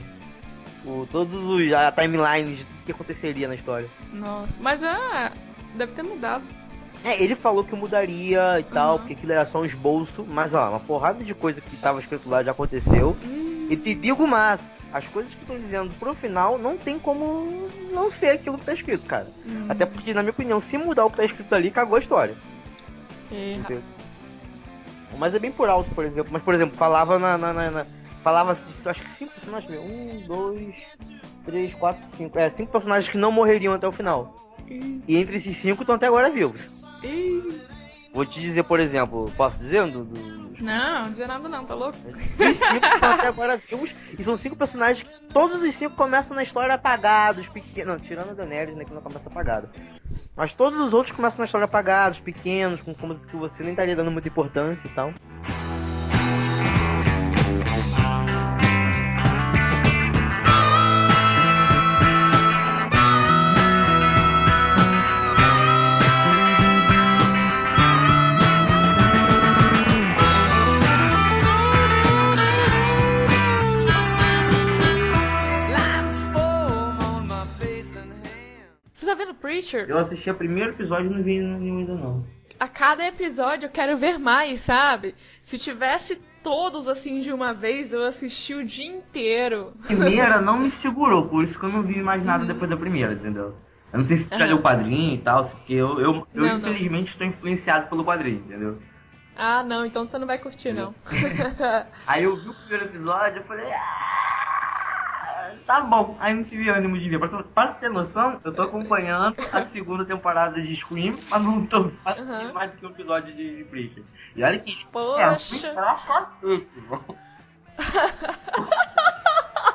o, 0.84 1.06
todos 1.12 1.42
os 1.44 1.72
a 1.74 1.92
timelines 1.92 2.60
do 2.60 2.84
que 2.86 2.92
aconteceria 2.92 3.46
na 3.46 3.54
história. 3.54 3.86
Nossa, 4.12 4.52
mas 4.60 4.82
ah, 4.82 5.30
deve 5.74 5.92
ter 5.92 6.02
mudado. 6.02 6.44
É, 7.04 7.22
ele 7.22 7.34
falou 7.34 7.62
que 7.64 7.74
mudaria 7.74 8.58
e 8.60 8.62
tal, 8.64 8.92
Uhum. 8.94 8.98
porque 9.00 9.12
aquilo 9.14 9.32
era 9.32 9.44
só 9.46 9.60
um 9.60 9.64
esboço, 9.64 10.24
mas 10.28 10.52
ó, 10.54 10.70
uma 10.70 10.80
porrada 10.80 11.22
de 11.24 11.34
coisa 11.34 11.60
que 11.60 11.76
tava 11.76 12.00
escrito 12.00 12.28
lá 12.28 12.42
já 12.42 12.50
aconteceu. 12.52 13.16
Hum, 13.24 13.66
E 13.70 13.76
te 13.76 13.94
digo 13.94 14.26
mais, 14.26 14.90
as 14.92 15.06
coisas 15.06 15.32
que 15.32 15.40
estão 15.42 15.56
dizendo 15.56 15.90
pro 16.00 16.12
final 16.14 16.58
não 16.58 16.76
tem 16.76 16.98
como 16.98 17.68
não 17.92 18.10
ser 18.10 18.30
aquilo 18.30 18.58
que 18.58 18.64
tá 18.64 18.74
escrito, 18.74 19.06
cara. 19.06 19.28
hum. 19.46 19.66
Até 19.68 19.86
porque, 19.86 20.12
na 20.12 20.22
minha 20.22 20.32
opinião, 20.32 20.58
se 20.58 20.76
mudar 20.76 21.04
o 21.04 21.10
que 21.10 21.18
tá 21.18 21.24
escrito 21.24 21.54
ali, 21.54 21.70
cagou 21.70 21.94
a 21.96 22.00
história. 22.00 22.34
Entendeu? 23.30 23.82
Mas 25.18 25.34
é 25.34 25.38
bem 25.38 25.50
por 25.52 25.68
alto, 25.68 25.90
por 25.94 26.04
exemplo. 26.04 26.30
Mas, 26.32 26.42
por 26.42 26.54
exemplo, 26.54 26.76
falava 26.76 27.18
na. 27.18 27.36
na, 27.36 27.52
na- 27.52 27.70
na- 27.70 27.86
falava 28.22 28.54
de, 28.54 28.88
acho 28.88 29.02
que 29.02 29.10
cinco 29.10 29.32
personagens 29.32 29.70
mesmo. 29.70 29.86
Um, 29.86 30.20
dois, 30.26 30.74
três, 31.44 31.74
quatro, 31.74 32.04
cinco. 32.16 32.38
É, 32.38 32.48
cinco 32.50 32.70
personagens 32.70 33.10
que 33.10 33.18
não 33.18 33.32
morreriam 33.32 33.74
até 33.74 33.86
o 33.88 33.92
final. 33.92 34.36
E 34.68 35.16
entre 35.16 35.36
esses 35.36 35.56
cinco 35.56 35.82
estão 35.82 35.96
até 35.96 36.06
agora 36.06 36.30
vivos. 36.30 36.60
Vou 38.12 38.24
te 38.26 38.40
dizer, 38.40 38.62
por 38.64 38.78
exemplo, 38.80 39.32
posso 39.36 39.58
dizer? 39.58 39.84
Do, 39.90 40.04
do- 40.04 40.52
Não, 40.60 41.04
não 41.04 41.10
dizer 41.10 41.26
nada 41.26 41.48
não, 41.48 41.64
tá 41.64 41.74
louco? 41.74 41.96
Os 42.38 42.56
cinco 42.56 42.86
estão 42.86 43.12
até 43.12 43.26
agora 43.28 43.56
vivos. 43.56 43.94
E 44.18 44.22
são 44.22 44.36
cinco 44.36 44.54
personagens 44.56 45.02
que 45.08 45.32
todos 45.32 45.60
os 45.62 45.74
cinco 45.74 45.96
começam 45.96 46.36
na 46.36 46.42
história 46.42 46.74
apagados, 46.74 47.48
pequenos. 47.48 47.94
Não, 47.94 48.00
tirando 48.00 48.30
a 48.30 48.34
Daenerys, 48.34 48.76
né, 48.76 48.84
que 48.84 48.92
não 48.92 49.00
começa 49.00 49.28
apagado. 49.28 49.68
Mas 50.36 50.52
todos 50.52 50.78
os 50.78 50.94
outros 50.94 51.14
começam 51.14 51.38
na 51.38 51.44
história 51.44 51.64
apagados, 51.64 52.20
pequenos, 52.20 52.80
com 52.80 52.94
coisas 52.94 53.26
que 53.26 53.36
você 53.36 53.62
nem 53.62 53.72
estaria 53.72 53.96
dando 53.96 54.10
muita 54.10 54.28
importância 54.28 54.86
e 54.86 54.90
tal. 54.90 55.12
Tá 79.10 79.14
vendo 79.14 79.34
Preacher? 79.34 79.88
Eu 79.88 79.98
assisti 79.98 80.30
o 80.30 80.34
primeiro 80.34 80.70
episódio 80.70 81.10
e 81.10 81.14
não 81.14 81.22
vi 81.22 81.38
nenhum 81.40 81.78
ainda 81.78 81.94
não. 81.94 82.24
A 82.58 82.68
cada 82.68 83.06
episódio 83.06 83.66
eu 83.66 83.70
quero 83.70 83.96
ver 83.96 84.18
mais, 84.18 84.60
sabe? 84.60 85.14
Se 85.42 85.58
tivesse 85.58 86.16
todos 86.42 86.86
assim 86.88 87.20
de 87.20 87.32
uma 87.32 87.52
vez, 87.52 87.92
eu 87.92 88.04
assisti 88.04 88.54
o 88.54 88.64
dia 88.64 88.86
inteiro. 88.86 89.72
A 89.82 89.86
primeira 89.88 90.40
não 90.40 90.58
me 90.58 90.70
segurou, 90.70 91.26
por 91.26 91.42
isso 91.42 91.58
que 91.58 91.64
eu 91.64 91.70
não 91.70 91.82
vi 91.82 92.00
mais 92.02 92.22
nada 92.22 92.44
depois 92.44 92.70
da 92.70 92.76
primeira, 92.76 93.14
entendeu? 93.14 93.54
Eu 93.92 93.98
não 93.98 94.04
sei 94.04 94.18
se 94.18 94.28
tu 94.28 94.38
já 94.38 94.44
Aham. 94.44 94.48
leu 94.48 94.58
o 94.58 94.62
quadrinho 94.62 95.14
e 95.14 95.18
tal, 95.18 95.44
porque 95.44 95.74
eu, 95.74 95.98
eu, 95.98 96.26
eu 96.34 96.46
Não, 96.46 96.58
não. 96.58 96.68
infelizmente 96.70 97.08
estou 97.08 97.26
influenciado 97.26 97.88
pelo 97.88 98.04
quadrinho, 98.04 98.38
entendeu? 98.46 98.78
Ah, 99.36 99.64
não, 99.64 99.84
então 99.84 100.06
você 100.06 100.18
não 100.18 100.26
vai 100.26 100.38
curtir, 100.38 100.72
não. 100.72 100.94
Aí 102.06 102.24
eu 102.24 102.36
vi 102.36 102.48
o 102.50 102.54
primeiro 102.54 102.84
episódio 102.84 103.40
e 103.40 103.44
falei, 103.44 103.72
ah, 103.72 104.29
tá 105.66 105.80
bom. 105.80 106.16
Aí 106.20 106.34
não 106.34 106.44
tive 106.44 106.68
ânimo 106.68 106.98
de 106.98 107.08
ver. 107.08 107.18
Pra, 107.18 107.42
pra 107.42 107.68
ter 107.74 107.88
noção, 107.90 108.40
eu 108.44 108.52
tô 108.52 108.62
acompanhando 108.62 109.34
a 109.52 109.62
segunda 109.62 110.04
temporada 110.04 110.60
de 110.60 110.74
Scream, 110.76 111.18
mas 111.28 111.42
não 111.42 111.66
tô 111.66 111.90
Aham. 112.06 112.52
mais 112.52 112.70
do 112.72 112.76
que 112.78 112.86
um 112.86 112.90
episódio 112.90 113.34
de, 113.34 113.64
Preacher. 113.70 114.02
E 114.36 114.42
olha 114.42 114.58
que 114.58 114.76
Poxa. 114.92 115.22
é 115.22 115.28
ruim 115.28 115.74
pra 115.74 115.94
cacete. 115.94 116.68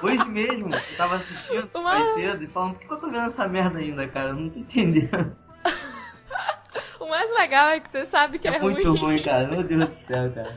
Hoje 0.01 0.25
mesmo, 0.25 0.73
eu 0.75 0.97
tava 0.97 1.15
assistindo 1.15 1.69
Uma- 1.73 1.93
mais 1.93 2.13
cedo 2.13 2.43
e 2.43 2.47
falando, 2.47 2.75
por 2.75 2.87
que 2.87 2.93
eu 2.93 2.97
tô 2.99 3.07
vendo 3.09 3.27
essa 3.27 3.47
merda 3.47 3.79
ainda, 3.79 4.07
cara? 4.07 4.29
Eu 4.29 4.35
não 4.35 4.49
tô 4.49 4.59
entendendo. 4.59 5.35
o 6.99 7.09
mais 7.09 7.29
legal 7.35 7.69
é 7.69 7.79
que 7.79 7.89
você 7.89 8.05
sabe 8.07 8.37
que 8.37 8.47
é, 8.47 8.55
É 8.57 8.59
muito 8.59 8.93
ruim, 8.95 9.23
cara. 9.23 9.47
Meu 9.47 9.63
Deus 9.63 9.89
do 9.89 9.95
céu, 9.95 10.31
cara. 10.31 10.53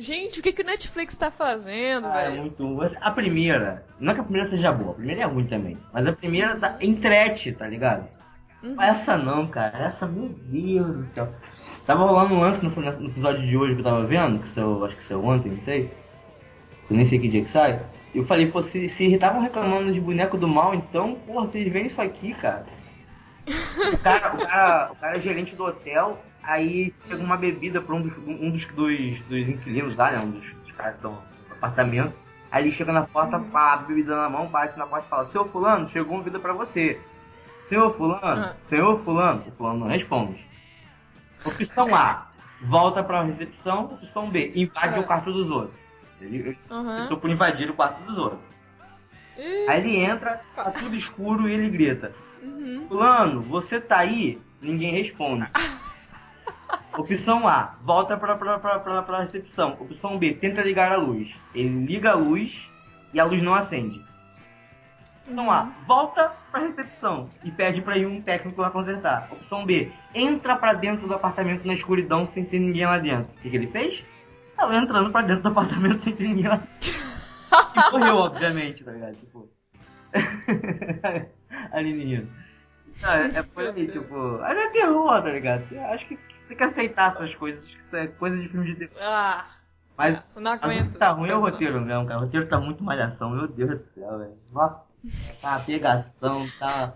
Gente, 0.00 0.40
o 0.40 0.42
que, 0.42 0.52
que 0.52 0.62
o 0.62 0.66
Netflix 0.66 1.16
tá 1.16 1.30
fazendo, 1.30 2.06
Ah, 2.06 2.20
é 2.20 2.30
velho? 2.30 2.42
muito 2.42 2.62
ruim. 2.64 2.88
A 3.00 3.10
primeira, 3.10 3.84
não 3.98 4.12
é 4.12 4.14
que 4.14 4.20
a 4.20 4.24
primeira 4.24 4.48
seja 4.48 4.70
boa, 4.72 4.92
a 4.92 4.94
primeira 4.94 5.22
é 5.22 5.24
ruim 5.24 5.46
também. 5.46 5.76
Mas 5.92 6.06
a 6.06 6.12
primeira 6.12 6.56
tá 6.56 6.76
entrete, 6.80 7.52
tá 7.52 7.66
ligado? 7.66 8.06
Uhum. 8.62 8.80
Essa 8.80 9.16
não, 9.16 9.46
cara. 9.46 9.86
Essa, 9.86 10.06
meu 10.06 10.28
Deus 10.28 10.96
do 10.96 11.06
céu. 11.14 11.28
Tava 11.86 12.04
rolando 12.04 12.34
um 12.34 12.40
lance 12.40 12.62
nesse 12.64 12.78
episódio 12.80 13.46
de 13.46 13.56
hoje 13.56 13.74
que 13.74 13.80
eu 13.80 13.84
tava 13.84 14.04
vendo, 14.04 14.40
que 14.40 14.48
saiu, 14.48 14.84
acho 14.84 14.96
que 14.96 15.04
saiu 15.04 15.24
ontem, 15.24 15.50
não 15.52 15.62
sei. 15.62 15.90
Eu 16.90 16.96
nem 16.96 17.04
sei 17.04 17.18
que 17.18 17.28
dia 17.28 17.42
que 17.44 17.50
sai. 17.50 17.80
Eu 18.14 18.24
falei, 18.26 18.46
pô, 18.50 18.62
se 18.62 18.88
se 18.88 19.12
estavam 19.12 19.40
reclamando 19.42 19.92
de 19.92 20.00
boneco 20.00 20.36
do 20.36 20.48
mal, 20.48 20.74
então, 20.74 21.14
porra, 21.26 21.46
vocês 21.46 21.70
veem 21.72 21.86
isso 21.86 22.00
aqui, 22.00 22.34
cara. 22.34 22.66
O 23.92 23.98
cara, 23.98 24.34
o 24.34 24.46
cara, 24.46 24.92
o 24.92 24.96
cara 24.96 25.16
é 25.16 25.20
gerente 25.20 25.56
do 25.56 25.64
hotel, 25.64 26.18
aí 26.42 26.90
chega 27.08 27.22
uma 27.22 27.36
bebida 27.36 27.80
pra 27.80 27.94
um 27.94 28.02
dos, 28.02 28.16
um 28.18 28.50
dos, 28.50 28.64
dos, 28.66 29.20
dos 29.26 29.48
inquilinos 29.48 29.96
lá, 29.96 30.10
né? 30.12 30.18
Um 30.20 30.30
dos, 30.30 30.44
dos 30.54 30.72
caras 30.72 31.00
no 31.02 31.18
apartamento. 31.52 32.12
Aí 32.50 32.64
ele 32.64 32.72
chega 32.72 32.92
na 32.92 33.02
porta, 33.02 33.38
pá, 33.38 33.74
a 33.74 33.76
bebida 33.78 34.16
na 34.16 34.28
mão, 34.28 34.46
bate 34.46 34.78
na 34.78 34.86
porta 34.86 35.06
e 35.06 35.10
fala, 35.10 35.26
Senhor 35.26 35.48
fulano, 35.48 35.88
chegou 35.90 36.14
uma 36.14 36.22
bebida 36.22 36.38
pra 36.40 36.52
você. 36.52 36.98
Senhor 37.66 37.90
fulano, 37.94 38.22
Ah. 38.46 38.54
senhor 38.68 38.98
fulano, 39.04 39.44
o 39.46 39.52
fulano 39.52 39.80
não 39.80 39.86
responde. 39.88 40.42
Opção 41.44 41.94
A, 41.94 42.28
volta 42.62 43.02
pra 43.02 43.22
recepção. 43.22 43.84
Opção 43.86 44.30
B, 44.30 44.52
invade 44.54 44.94
Ah. 44.96 45.00
o 45.00 45.04
quarto 45.04 45.30
dos 45.32 45.50
outros. 45.50 45.78
Ele, 46.20 46.56
eu 46.70 46.76
Uhum. 46.76 47.08
tô 47.08 47.16
por 47.18 47.28
invadir 47.30 47.70
o 47.70 47.74
quarto 47.74 48.02
dos 48.04 48.16
outros. 48.18 48.40
Ih, 49.36 49.68
Aí 49.68 49.80
ele 49.80 49.96
entra, 49.98 50.40
tá 50.56 50.70
tudo 50.70 50.96
escuro 50.96 51.48
e 51.48 51.52
ele 51.52 51.68
grita: 51.70 52.12
uhum. 52.42 52.86
Fulano, 52.88 53.42
você 53.42 53.78
tá 53.80 53.98
aí? 53.98 54.40
Ninguém 54.60 54.92
responde. 55.02 55.46
Opção 56.96 57.46
A, 57.46 57.76
volta 57.82 58.16
pra, 58.16 58.34
pra, 58.36 58.58
pra, 58.58 58.78
pra, 58.80 59.02
pra 59.02 59.22
recepção. 59.22 59.76
Opção 59.80 60.18
B, 60.18 60.34
tenta 60.34 60.62
ligar 60.62 60.90
a 60.92 60.96
luz. 60.96 61.32
Ele 61.54 61.86
liga 61.86 62.10
a 62.10 62.14
luz 62.14 62.68
e 63.14 63.20
a 63.20 63.24
luz 63.24 63.40
não 63.40 63.54
acende. 63.54 64.02
Opção 65.26 65.50
A, 65.50 65.70
volta 65.86 66.32
pra 66.50 66.60
recepção 66.60 67.30
e 67.44 67.50
pede 67.50 67.82
pra 67.82 67.96
ir 67.96 68.06
um 68.06 68.20
técnico 68.20 68.60
lá 68.60 68.70
consertar. 68.70 69.28
Opção 69.30 69.64
B, 69.64 69.92
entra 70.14 70.56
pra 70.56 70.72
dentro 70.72 71.06
do 71.06 71.14
apartamento 71.14 71.64
na 71.64 71.74
escuridão 71.74 72.26
sem 72.34 72.44
ter 72.44 72.58
ninguém 72.58 72.86
lá 72.86 72.98
dentro. 72.98 73.32
O 73.32 73.42
que, 73.42 73.50
que 73.50 73.56
ele 73.56 73.68
fez? 73.68 74.02
Saiu 74.56 74.72
entrando 74.72 75.10
pra 75.12 75.22
dentro 75.22 75.42
do 75.42 75.48
apartamento 75.50 76.02
sem 76.02 76.14
ter 76.14 76.24
ninguém 76.24 76.48
lá 76.48 76.60
E 76.82 77.92
morreu, 77.92 78.16
obviamente, 78.26 78.82
tá 78.82 78.90
ligado? 78.90 79.14
Tipo. 79.14 79.48
Alienígena. 81.70 82.26
Não, 83.00 83.10
é, 83.10 83.38
é 83.38 83.42
por 83.44 83.64
aí, 83.64 83.86
tipo. 83.86 84.38
Mas 84.40 84.58
é 84.58 84.68
terror, 84.70 85.22
tá 85.22 85.30
ligado? 85.30 85.64
Acho 85.92 86.06
que 86.06 86.18
tem 86.48 86.56
que 86.56 86.64
aceitar 86.64 87.12
essas 87.14 87.34
coisas, 87.36 87.64
que 87.64 87.78
isso 87.78 87.94
é 87.96 88.06
coisa 88.08 88.36
de 88.36 88.48
filme 88.48 88.66
de 88.66 88.74
terror. 88.76 88.96
Ah, 89.00 89.46
Mas 89.96 90.22
não 90.36 90.42
mas 90.52 90.62
aguento. 90.62 90.98
tá 90.98 91.10
ruim 91.10 91.30
é 91.30 91.34
o 91.36 91.40
roteiro 91.40 91.80
mesmo, 91.80 92.06
cara. 92.06 92.20
O 92.20 92.24
roteiro 92.24 92.46
tá 92.48 92.58
muito 92.58 92.82
malhação, 92.82 93.30
meu 93.30 93.46
Deus 93.48 93.70
do 93.78 93.84
céu, 93.94 94.18
velho. 94.18 94.34
Nossa, 94.52 94.80
tá 95.40 95.50
uma 95.50 95.60
pegação, 95.60 96.48
tá. 96.58 96.94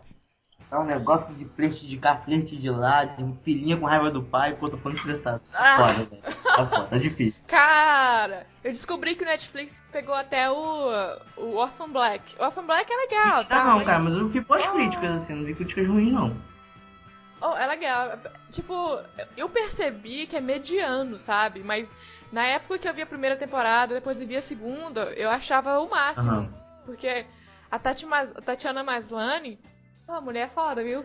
Tá 0.71 0.81
um 0.81 0.85
negócio 0.87 1.35
de 1.35 1.45
flerte 1.45 1.87
de 1.87 1.99
cá, 1.99 2.17
flerte 2.17 2.57
de 2.57 2.71
lá, 2.71 3.05
de 3.05 3.23
filhinha 3.45 3.77
com 3.77 3.85
raiva 3.85 4.11
do 4.11 4.23
pai, 4.23 4.55
pô, 4.55 4.71
tô 4.71 4.79
falando 4.79 4.97
estressado. 4.97 5.43
Tá 5.53 5.59
Ah. 5.75 5.77
foda, 5.77 6.05
velho. 6.07 6.23
Tá 6.23 6.67
foda, 6.67 6.85
tá 6.87 6.97
difícil. 6.99 7.38
Cara, 7.47 8.47
eu 8.65 8.73
descobri 8.73 9.15
que 9.15 9.23
o 9.23 9.27
Netflix 9.27 9.83
pegou 9.93 10.15
até 10.15 10.51
o, 10.51 10.88
o 11.37 11.57
Orphan 11.57 11.91
Black. 11.91 12.35
O 12.41 12.45
Orphan 12.45 12.65
Black 12.65 12.91
é 12.91 12.97
legal, 12.97 13.45
tá? 13.45 13.61
Ah, 13.61 13.65
não, 13.67 13.85
cara, 13.85 13.99
mas 13.99 14.15
eu 14.15 14.29
vi 14.29 14.41
boas 14.41 14.67
críticas, 14.69 15.11
assim, 15.23 15.35
não 15.35 15.45
vi 15.45 15.55
críticas 15.55 15.87
ruins, 15.87 16.11
não. 16.11 16.35
Oh, 17.44 17.57
é 17.57 17.66
legal. 17.66 18.18
Tipo, 18.52 19.00
eu 19.37 19.48
percebi 19.48 20.26
que 20.28 20.37
é 20.37 20.40
mediano, 20.40 21.16
sabe? 21.20 21.61
Mas 21.61 21.88
na 22.31 22.46
época 22.46 22.78
que 22.78 22.88
eu 22.88 22.94
vi 22.94 23.02
a 23.02 23.07
primeira 23.07 23.37
temporada, 23.37 23.94
depois 23.94 24.20
eu 24.20 24.26
vi 24.26 24.37
a 24.37 24.42
segunda, 24.42 25.12
eu 25.14 25.28
achava 25.28 25.78
o 25.81 25.90
máximo. 25.90 26.31
Aham. 26.31 26.55
Porque 26.87 27.26
a, 27.70 27.78
Tati 27.78 28.07
Mas- 28.07 28.31
a 28.37 28.40
Tatiana 28.40 28.83
Maslany, 28.85 29.59
a 30.07 30.20
mulher 30.20 30.42
é 30.46 30.48
foda, 30.50 30.83
viu? 30.85 31.05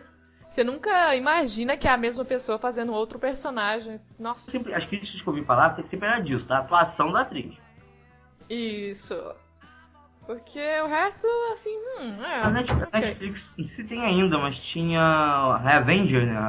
Você 0.50 0.64
nunca 0.64 1.16
imagina 1.16 1.76
que 1.78 1.88
é 1.88 1.92
a 1.92 1.98
mesma 1.98 2.24
pessoa 2.26 2.58
fazendo 2.58 2.94
outro 2.94 3.20
personagem. 3.20 4.00
Nossa, 4.18 4.50
Sempre, 4.50 4.74
as 4.74 4.86
críticas 4.86 5.22
que 5.22 5.28
eu 5.28 5.34
ouvi 5.34 5.46
falar 5.46 5.76
sempre 5.88 6.08
era 6.08 6.20
disso, 6.20 6.48
da 6.48 6.60
atuação 6.60 7.12
da 7.12 7.22
atriz. 7.22 7.56
isso. 8.50 9.16
Porque 10.28 10.60
o 10.82 10.88
resto, 10.88 11.26
assim, 11.54 11.76
hum, 12.00 12.24
é. 12.24 12.42
A 12.44 12.50
Netflix, 12.50 12.88
ok. 12.88 13.00
Netflix 13.02 13.72
se 13.72 13.84
tem 13.86 14.06
ainda, 14.06 14.38
mas 14.38 14.60
tinha 14.60 15.58
Revenger, 15.64 16.26
né? 16.28 16.34
Não, 16.34 16.48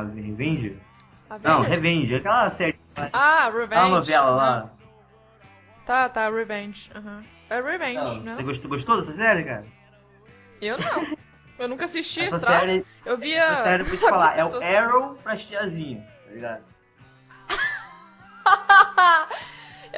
Avengers? 1.31 1.69
Revenge, 1.69 2.15
aquela 2.17 2.51
série. 2.51 2.79
Ah, 3.13 3.45
Revenge. 3.45 3.65
Aquela 3.67 3.89
novela 3.89 4.31
lá. 4.31 4.71
Tá, 5.87 6.09
tá, 6.09 6.29
Revenge. 6.29 6.91
aham. 6.95 7.23
É 7.49 7.61
Revenge, 7.63 7.95
Não, 7.95 8.21
né? 8.21 8.35
Você 8.37 8.43
gostou, 8.43 8.69
gostou 8.69 8.97
dessa 8.97 9.13
série, 9.13 9.45
cara? 9.45 9.65
Eu 10.61 10.77
não. 10.77 11.17
Eu 11.59 11.69
nunca 11.69 11.85
assisti 11.85 12.21
Essa 12.21 12.37
esse 12.37 12.47
troço. 12.47 12.67
série, 12.67 12.87
Eu 13.07 13.17
via. 13.17 13.43
essa 13.45 13.63
série, 13.63 13.83
eu 13.85 13.87
vou 13.87 13.97
te 13.97 14.03
falar, 14.11 14.37
é 14.39 14.45
o 14.45 14.61
Arrow 14.63 15.15
pra 15.23 15.37
tiazinha, 15.37 16.05
tá 16.27 16.33
ligado? 16.33 16.65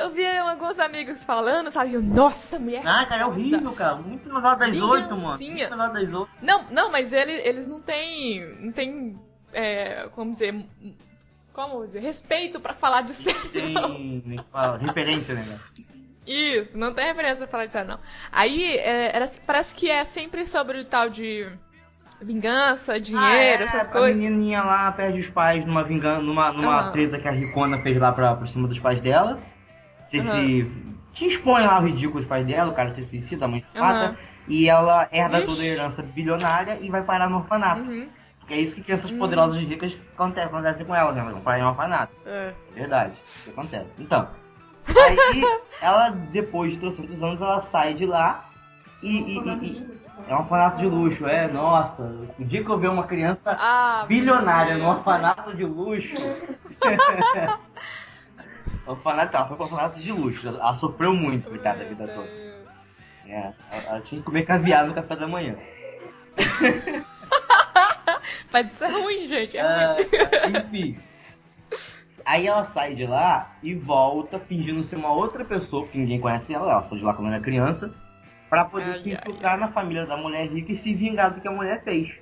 eu 0.01 0.11
via 0.11 0.43
alguns 0.43 0.79
amigos 0.79 1.23
falando, 1.25 1.71
sabe? 1.71 1.95
Eu, 1.95 2.03
Nossa, 2.03 2.59
mulher. 2.59 2.83
Ah, 2.87 3.05
cara, 3.07 3.23
é 3.23 3.27
horrível, 3.27 3.73
cara. 3.73 3.97
Muito 3.97 4.29
novela 4.29 4.55
das 4.57 4.77
oito, 4.81 5.17
mano. 5.17 5.39
Muito 5.39 5.71
novela 5.71 5.89
das 5.93 6.13
oito. 6.13 6.29
Não, 6.43 6.65
não, 6.71 6.91
mas 6.91 7.13
ele, 7.13 7.33
eles 7.33 7.67
não 7.67 7.81
têm. 7.81 8.45
Não 8.61 8.73
tem. 8.73 9.19
É, 9.53 10.09
como 10.15 10.33
dizer. 10.33 10.55
Como 11.53 11.85
dizer? 11.87 12.01
Respeito 12.01 12.61
pra 12.61 12.75
falar 12.75 13.03
de 13.03 13.13
série. 13.15 13.49
Tem, 13.51 14.41
fala? 14.53 14.77
referência, 14.79 15.35
né, 15.35 15.45
cara? 15.47 15.61
Isso, 16.27 16.79
não 16.79 16.93
tem 16.95 17.07
referência 17.07 17.39
pra 17.39 17.47
falar 17.49 17.67
de 17.67 17.73
série, 17.73 17.89
não. 17.89 17.99
Aí, 18.31 18.77
é, 18.77 19.17
era, 19.17 19.31
parece 19.47 19.75
que 19.75 19.91
é 19.91 20.05
sempre 20.05 20.47
sobre 20.47 20.79
o 20.79 20.85
tal 20.85 21.11
de 21.11 21.51
vingança, 22.23 23.01
dinheiro, 23.01 23.27
Ah, 23.27 23.37
é, 23.37 23.63
essas 23.65 23.89
A 23.89 23.91
coisas. 23.91 24.17
menininha 24.21 24.63
lá 24.63 24.93
perde 24.93 25.21
os 25.21 25.31
pais 25.31 25.65
numa 25.67 25.83
vingança, 25.83 26.21
numa, 26.23 26.53
numa 26.53 26.81
Aham. 26.83 26.93
treta 26.93 27.19
que 27.19 27.27
a 27.27 27.31
Ricona 27.31 27.79
fez 27.83 27.99
lá 27.99 28.13
pra, 28.13 28.37
pra 28.37 28.47
cima 28.47 28.69
dos 28.69 28.79
pais 28.79 29.01
dela. 29.01 29.41
Você 30.11 30.19
Aham. 30.19 30.33
se. 30.47 30.91
Te 31.13 31.27
expõe 31.27 31.63
lá 31.67 31.79
o 31.81 31.85
ridículo 31.85 32.21
dos 32.21 32.29
pais 32.29 32.47
dela, 32.47 32.71
o 32.71 32.75
cara 32.75 32.91
se 32.93 33.05
suicida, 33.05 33.45
a 33.45 33.49
mãe 33.49 33.61
se 33.63 33.79
mata. 33.79 34.07
Aham. 34.07 34.17
E 34.49 34.69
ela 34.69 35.09
herda 35.13 35.39
Ixi. 35.39 35.47
toda 35.47 35.63
a 35.63 35.65
herança 35.67 36.03
bilionária 36.03 36.79
e 36.81 36.89
vai 36.91 37.03
parar 37.03 37.29
no 37.31 37.39
orfanato. 37.39 37.83
Uhum. 37.83 38.09
Porque 38.41 38.55
é 38.55 38.61
isso 38.61 38.75
que 38.75 38.83
crianças 38.83 39.11
Hum. 39.13 39.19
poderosas 39.19 39.61
e 39.61 39.65
ricas 39.65 39.93
acontece, 40.15 40.47
acontece 40.47 40.85
com 40.85 40.95
elas, 40.95 41.15
né? 41.15 41.23
Vão 41.23 41.41
parar 41.41 41.59
em 41.61 41.63
um 41.63 41.69
orfanato. 41.69 42.13
É. 42.27 42.53
É 42.75 42.81
verdade. 42.81 43.13
Isso 43.27 43.45
que 43.45 43.51
acontece. 43.51 43.87
Então. 43.99 44.29
Aí 44.89 45.43
ela, 45.81 46.11
depois 46.11 46.73
de 46.73 46.79
trocentos 46.79 47.23
anos, 47.23 47.41
ela 47.41 47.61
sai 47.71 47.95
de 47.95 48.07
lá 48.07 48.45
e. 49.03 49.09
e- 49.19 49.39
e- 49.67 50.01
é 50.29 50.35
um 50.35 50.41
orfanato 50.41 50.79
de 50.79 50.87
luxo, 50.87 51.27
é, 51.27 51.49
nossa. 51.49 52.03
O 52.39 52.45
dia 52.45 52.63
que 52.63 52.71
eu 52.71 52.79
ver 52.79 52.89
uma 52.89 53.05
criança 53.05 53.57
Ah, 53.59 54.05
bilionária 54.07 54.75
Deus. 54.77 54.87
orfanato 54.87 55.57
de 55.57 55.65
luxo. 55.65 56.15
orfanato, 58.91 59.37
ela 59.37 59.47
foi 59.47 59.57
pro 59.57 59.65
orfanato 59.67 60.01
de 60.01 60.13
luxo. 60.13 60.49
Ela 60.49 60.75
sofreu 60.75 61.13
muito, 61.15 61.49
coitada, 61.49 61.83
a 61.83 61.89
vida 61.89 62.07
toda. 62.09 62.29
É, 63.27 63.53
ela, 63.71 63.83
ela 63.87 64.01
tinha 64.01 64.21
que 64.21 64.25
comer 64.27 64.45
caviar 64.45 64.87
no 64.87 64.95
café 64.95 65.17
da 65.17 65.27
manhã. 65.29 65.57
Mas 68.53 68.73
isso 68.73 68.85
é 68.85 68.89
ruim, 68.89 69.29
gente. 69.29 69.57
É 69.57 69.61
Ah, 69.61 69.97
ruim. 69.97 70.57
enfim. 70.59 70.99
Aí 72.25 72.47
ela 72.47 72.65
sai 72.65 72.95
de 72.95 73.07
lá 73.07 73.53
e 73.63 73.75
volta 73.75 74.39
fingindo 74.39 74.85
ser 74.85 74.97
uma 74.97 75.13
outra 75.13 75.45
pessoa, 75.45 75.83
porque 75.85 75.99
ninguém 75.99 76.21
conhece 76.21 76.53
ela, 76.53 76.71
ela 76.71 76.83
saiu 76.83 76.99
de 76.99 77.05
lá 77.05 77.15
quando 77.15 77.29
era 77.33 77.41
criança, 77.43 77.93
pra 78.49 78.65
poder 78.67 78.91
Ai, 78.91 78.95
se 78.99 79.11
infiltrar 79.13 79.59
na 79.59 79.69
família 79.69 80.05
da 80.07 80.17
mulher 80.17 80.47
rica 80.49 80.73
e 80.73 80.77
se 80.77 80.95
vingar 80.95 81.33
do 81.33 81.41
que 81.41 81.49
a 81.49 81.53
mulher 81.53 81.83
fez. 81.83 82.13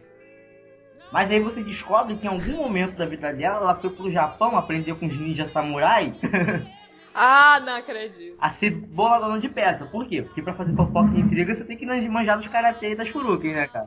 Mas 1.13 1.31
aí 1.31 1.41
você 1.41 1.63
descobre 1.63 2.17
que 2.17 2.27
em 2.27 2.31
algum 2.31 2.57
momento 2.57 2.97
da 2.97 3.07
vida 3.07 3.33
dela, 3.33 3.57
ela 3.57 3.75
foi 3.77 3.91
pro 3.91 4.11
Japão 4.13 4.57
aprender 4.57 4.95
com 4.95 5.07
os 5.07 5.19
ninjas 5.19 5.51
samurai 5.51 6.13
Ah, 7.15 7.59
não 7.61 7.75
acredito. 7.77 8.37
a 8.41 8.49
ser 8.51 8.71
boladona 8.71 9.41
de 9.41 9.49
peça. 9.49 9.85
Por 9.87 10.07
quê? 10.07 10.23
Porque 10.23 10.41
pra 10.43 10.55
fazer 10.55 10.75
fofoca 10.77 11.11
e 11.17 11.21
intriga, 11.21 11.53
você 11.55 11.65
tem 11.65 11.77
que 11.77 11.85
manjar 12.09 12.37
dos 12.39 12.47
karatê 12.47 12.93
e 12.93 12.97
das 12.97 13.09
furuken, 13.09 13.55
né, 13.55 13.67
cara? 13.67 13.87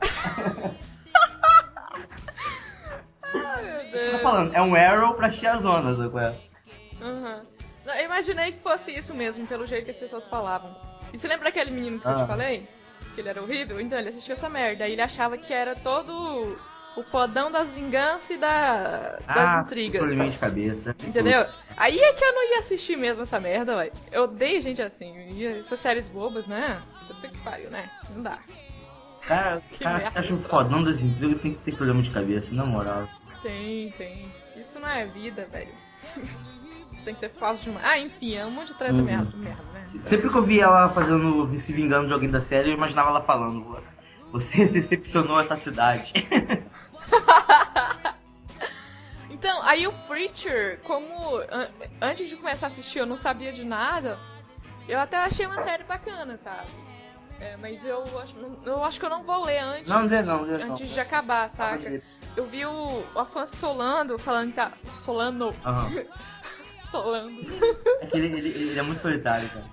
Ai, 3.34 3.62
meu 3.64 3.90
Deus. 3.90 4.22
falando, 4.22 4.54
é 4.54 4.60
um 4.60 4.74
arrow 4.74 5.14
pra 5.14 5.30
tiazonas, 5.30 5.96
sabe 5.96 6.10
qual 6.10 6.24
é? 6.24 6.34
Uhum. 7.00 7.40
Não, 7.86 7.94
eu 7.94 8.04
imaginei 8.04 8.52
que 8.52 8.60
fosse 8.60 8.92
isso 8.92 9.14
mesmo, 9.14 9.46
pelo 9.46 9.66
jeito 9.66 9.86
que 9.86 9.90
as 9.92 9.96
pessoas 9.96 10.26
falavam. 10.28 10.74
E 11.12 11.18
você 11.18 11.26
lembra 11.26 11.48
aquele 11.48 11.70
menino 11.70 11.98
que 12.00 12.06
eu 12.06 12.10
Ah. 12.12 12.22
te 12.22 12.26
falei? 12.26 12.68
Que 13.14 13.20
ele 13.20 13.28
era 13.28 13.42
horrível? 13.42 13.80
Então, 13.80 13.98
ele 13.98 14.10
assistiu 14.10 14.34
essa 14.34 14.48
merda. 14.48 14.84
Aí 14.84 14.92
ele 14.92 15.02
achava 15.02 15.36
que 15.36 15.52
era 15.52 15.74
todo 15.74 16.56
o 16.96 17.02
podão 17.04 17.50
das 17.50 17.70
vinganças 17.70 18.28
e 18.30 18.36
da, 18.36 19.18
das 19.18 19.20
Ah, 19.28 19.62
intrigas. 19.64 20.00
probleminha 20.00 20.30
de 20.30 20.38
cabeça. 20.38 20.96
Entendeu? 21.02 21.46
Aí 21.76 21.98
é 21.98 22.12
que 22.12 22.24
eu 22.24 22.32
não 22.34 22.50
ia 22.52 22.58
assistir 22.60 22.96
mesmo 22.96 23.22
essa 23.22 23.40
merda, 23.40 23.76
ué. 23.76 23.90
Eu 24.10 24.24
odeio 24.24 24.60
gente 24.60 24.82
assim. 24.82 25.14
Essas 25.58 25.80
séries 25.80 26.04
bobas, 26.06 26.46
né? 26.46 26.80
Puta 27.08 27.28
que 27.28 27.38
pariu, 27.38 27.70
né? 27.70 27.88
Não 28.14 28.22
dá. 28.22 28.38
Cara, 29.26 29.62
Que 29.72 29.84
cara 29.84 30.10
que 30.10 30.18
acha 30.18 30.34
o 30.34 30.42
fodão 30.42 30.82
das 30.84 31.00
intrigas 31.00 31.40
tem 31.40 31.54
que 31.54 31.60
ter 31.60 31.74
problema 31.76 32.02
de 32.02 32.10
cabeça, 32.10 32.46
na 32.52 32.64
moral. 32.66 33.08
Tem, 33.42 33.90
tem. 33.92 34.26
Isso 34.56 34.78
não 34.78 34.88
é 34.88 35.06
vida, 35.06 35.46
velho. 35.50 35.72
tem 37.04 37.14
que 37.14 37.20
ser 37.20 37.30
fácil 37.30 37.64
demais. 37.72 37.84
Ah, 37.86 37.98
enfim, 37.98 38.34
é 38.36 38.44
um 38.46 38.50
monte 38.50 38.68
de 38.68 38.74
treta 38.74 38.94
Uhum. 38.94 39.02
merda, 39.02 39.36
merda, 39.36 39.62
né? 39.72 39.86
Sempre 40.04 40.28
que 40.30 40.36
eu 40.36 40.42
via 40.42 40.64
ela 40.64 40.88
fazendo, 40.90 41.56
se 41.58 41.72
vingando 41.72 42.06
de 42.08 42.12
alguém 42.12 42.30
da 42.30 42.40
série, 42.40 42.70
eu 42.70 42.74
imaginava 42.74 43.10
ela 43.10 43.20
falando: 43.22 43.78
Você 44.32 44.64
decepcionou 44.66 45.40
essa 45.40 45.56
cidade. 45.56 46.12
Então, 49.30 49.62
aí 49.62 49.86
o 49.88 49.92
Preacher, 50.06 50.78
como 50.84 51.36
an- 51.50 51.68
antes 52.00 52.28
de 52.28 52.36
começar 52.36 52.66
a 52.66 52.68
assistir 52.70 52.98
eu 52.98 53.06
não 53.06 53.16
sabia 53.16 53.52
de 53.52 53.64
nada, 53.64 54.16
eu 54.86 55.00
até 55.00 55.16
achei 55.16 55.46
uma 55.46 55.62
série 55.64 55.82
bacana, 55.84 56.36
sabe? 56.36 56.68
É, 57.40 57.56
mas 57.56 57.84
eu 57.84 58.04
acho, 58.20 58.34
eu 58.64 58.84
acho 58.84 59.00
que 59.00 59.06
eu 59.06 59.10
não 59.10 59.24
vou 59.24 59.44
ler 59.44 59.58
antes, 59.58 59.88
Não, 59.88 60.04
não, 60.04 60.46
não. 60.46 60.74
antes 60.74 60.88
de 60.90 61.00
acabar, 61.00 61.50
saca? 61.50 62.00
Eu 62.36 62.46
vi 62.46 62.64
o, 62.64 63.02
o 63.14 63.18
Afonso 63.18 63.56
Solando 63.56 64.16
falando 64.18 64.50
que 64.50 64.56
tá. 64.56 64.70
Solano. 65.00 65.52
Aham. 65.64 65.90
Solando. 66.92 67.40
É 68.00 68.06
que 68.06 68.16
ele, 68.18 68.26
ele, 68.38 68.48
ele 68.70 68.78
é 68.78 68.82
muito 68.82 69.00
solitário, 69.02 69.48
cara. 69.48 69.64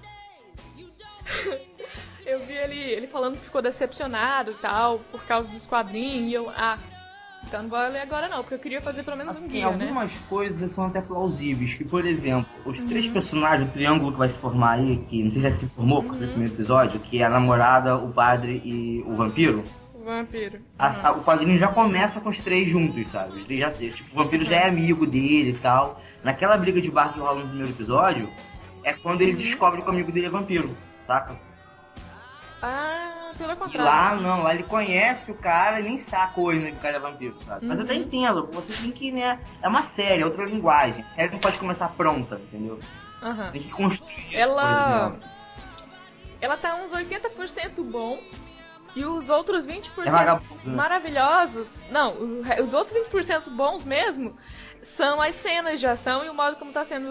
Eu 2.26 2.40
vi 2.46 2.54
ele, 2.54 2.78
ele 2.80 3.08
falando 3.08 3.36
que 3.38 3.44
ficou 3.46 3.62
decepcionado 3.62 4.52
e 4.52 4.56
tal, 4.56 5.00
por 5.12 5.24
causa 5.26 5.52
dos 5.52 5.66
quadrinhos, 5.66 6.30
e 6.30 6.34
eu. 6.34 6.48
Ah, 6.50 6.78
então 7.48 7.64
não 7.64 7.70
vou 7.70 7.80
ler 7.80 8.02
agora 8.02 8.28
não, 8.28 8.38
porque 8.42 8.54
eu 8.56 8.60
queria 8.60 8.82
fazer 8.82 9.04
pelo 9.04 9.18
menos 9.18 9.36
um 9.36 9.40
Assim, 9.40 9.48
guia, 9.50 9.72
né? 9.72 9.84
algumas 9.86 10.12
coisas 10.30 10.72
são 10.72 10.86
até 10.86 11.02
plausíveis. 11.02 11.74
Que, 11.76 11.84
por 11.84 12.06
exemplo, 12.06 12.48
os 12.66 12.78
três 12.86 13.06
Uhum. 13.08 13.14
personagens, 13.14 13.70
o 13.70 13.74
triângulo 13.74 14.12
que 14.12 14.18
vai 14.20 14.28
se 14.28 14.38
formar 14.38 14.74
aí, 14.74 14.98
que 15.10 15.24
não 15.24 15.32
sei 15.32 15.42
se 15.42 15.50
já 15.50 15.58
se 15.58 15.66
formou 15.68 16.04
com 16.04 16.10
Uhum. 16.10 16.16
esse 16.16 16.28
primeiro 16.28 16.54
episódio, 16.54 17.00
que 17.00 17.22
é 17.22 17.26
a 17.26 17.30
namorada, 17.30 17.96
o 17.98 18.12
padre 18.14 18.62
e 18.64 19.04
o 19.08 19.14
vampiro. 19.16 19.64
O 19.96 20.04
vampiro. 20.04 20.60
A- 20.78 20.90
Uhum. 20.90 20.96
a- 21.06 21.12
o 21.14 21.24
quadrinho 21.24 21.58
já 21.58 21.68
começa 21.70 22.20
com 22.20 22.30
os 22.30 22.38
três 22.40 22.68
juntos, 22.70 23.10
sabe? 23.12 23.38
Os 23.40 23.46
três 23.46 23.60
já, 23.62 23.72
tipo, 23.72 24.12
o 24.14 24.24
vampiro 24.24 24.46
já 24.46 24.56
é 24.58 24.68
amigo 24.68 25.06
dele 25.08 25.52
e 25.52 25.60
tal. 25.60 26.02
Naquela 26.24 26.58
briga 26.58 26.82
de 26.82 26.92
bar 26.92 27.14
que 27.14 27.20
rola 27.20 27.40
no 27.40 27.48
primeiro 27.48 27.72
episódio, 27.72 28.30
é 28.84 28.94
quando 28.94 29.22
ele 29.22 29.34
descobre 29.34 29.82
que 29.82 29.88
o 29.88 29.92
amigo 29.92 30.12
dele 30.12 30.28
é 30.28 30.30
vampiro, 30.30 30.76
saca? 31.08 31.36
Ah, 32.62 33.19
pelo 33.38 33.56
contrário. 33.56 33.84
lá 33.86 34.16
não, 34.16 34.44
lá 34.44 34.54
ele 34.54 34.64
conhece 34.64 35.32
o 35.32 35.36
cara 35.36 35.80
e 35.80 35.84
nem 35.84 35.98
saca 35.98 36.40
ainda 36.42 36.72
que 36.72 36.78
o 36.78 36.80
cara 36.80 36.96
é 36.98 37.00
vampiro, 37.00 37.36
sabe? 37.46 37.66
Mas 37.66 37.78
eu 37.78 37.84
até 37.86 37.94
Uhum. 37.96 38.00
entendo, 38.02 38.50
você 38.52 38.74
tem 38.74 38.92
que, 38.92 39.12
né? 39.12 39.40
É 39.62 39.68
uma 39.68 39.84
série, 39.84 40.22
é 40.22 40.26
outra 40.26 40.46
linguagem. 40.46 41.04
A 41.12 41.16
série 41.16 41.32
não 41.32 41.40
pode 41.40 41.58
começar 41.60 41.90
pronta, 41.90 42.36
entendeu? 42.36 42.80
Aham. 43.22 43.52
Tem 43.52 43.62
que 43.64 43.70
construir. 43.72 44.36
Ela. 44.36 45.16
Ela 46.42 46.58
tá 46.58 46.76
uns 46.76 46.92
80% 46.92 47.84
bom. 47.84 48.20
E 48.96 49.06
os 49.06 49.30
outros 49.30 49.68
20% 49.68 50.08
É 50.08 50.12
né? 50.12 50.76
maravilhosos. 50.76 51.86
Não, 51.92 52.16
os 52.64 52.74
outros 52.74 52.98
20% 53.12 53.50
bons 53.52 53.86
mesmo 53.86 54.36
são 54.84 55.22
as 55.22 55.36
cenas 55.36 55.80
de 55.80 55.86
ação 55.86 56.26
e 56.26 56.30
o 56.30 56.34
modo 56.34 56.56
como 56.56 56.72
tá 56.72 56.84
sendo. 56.86 57.08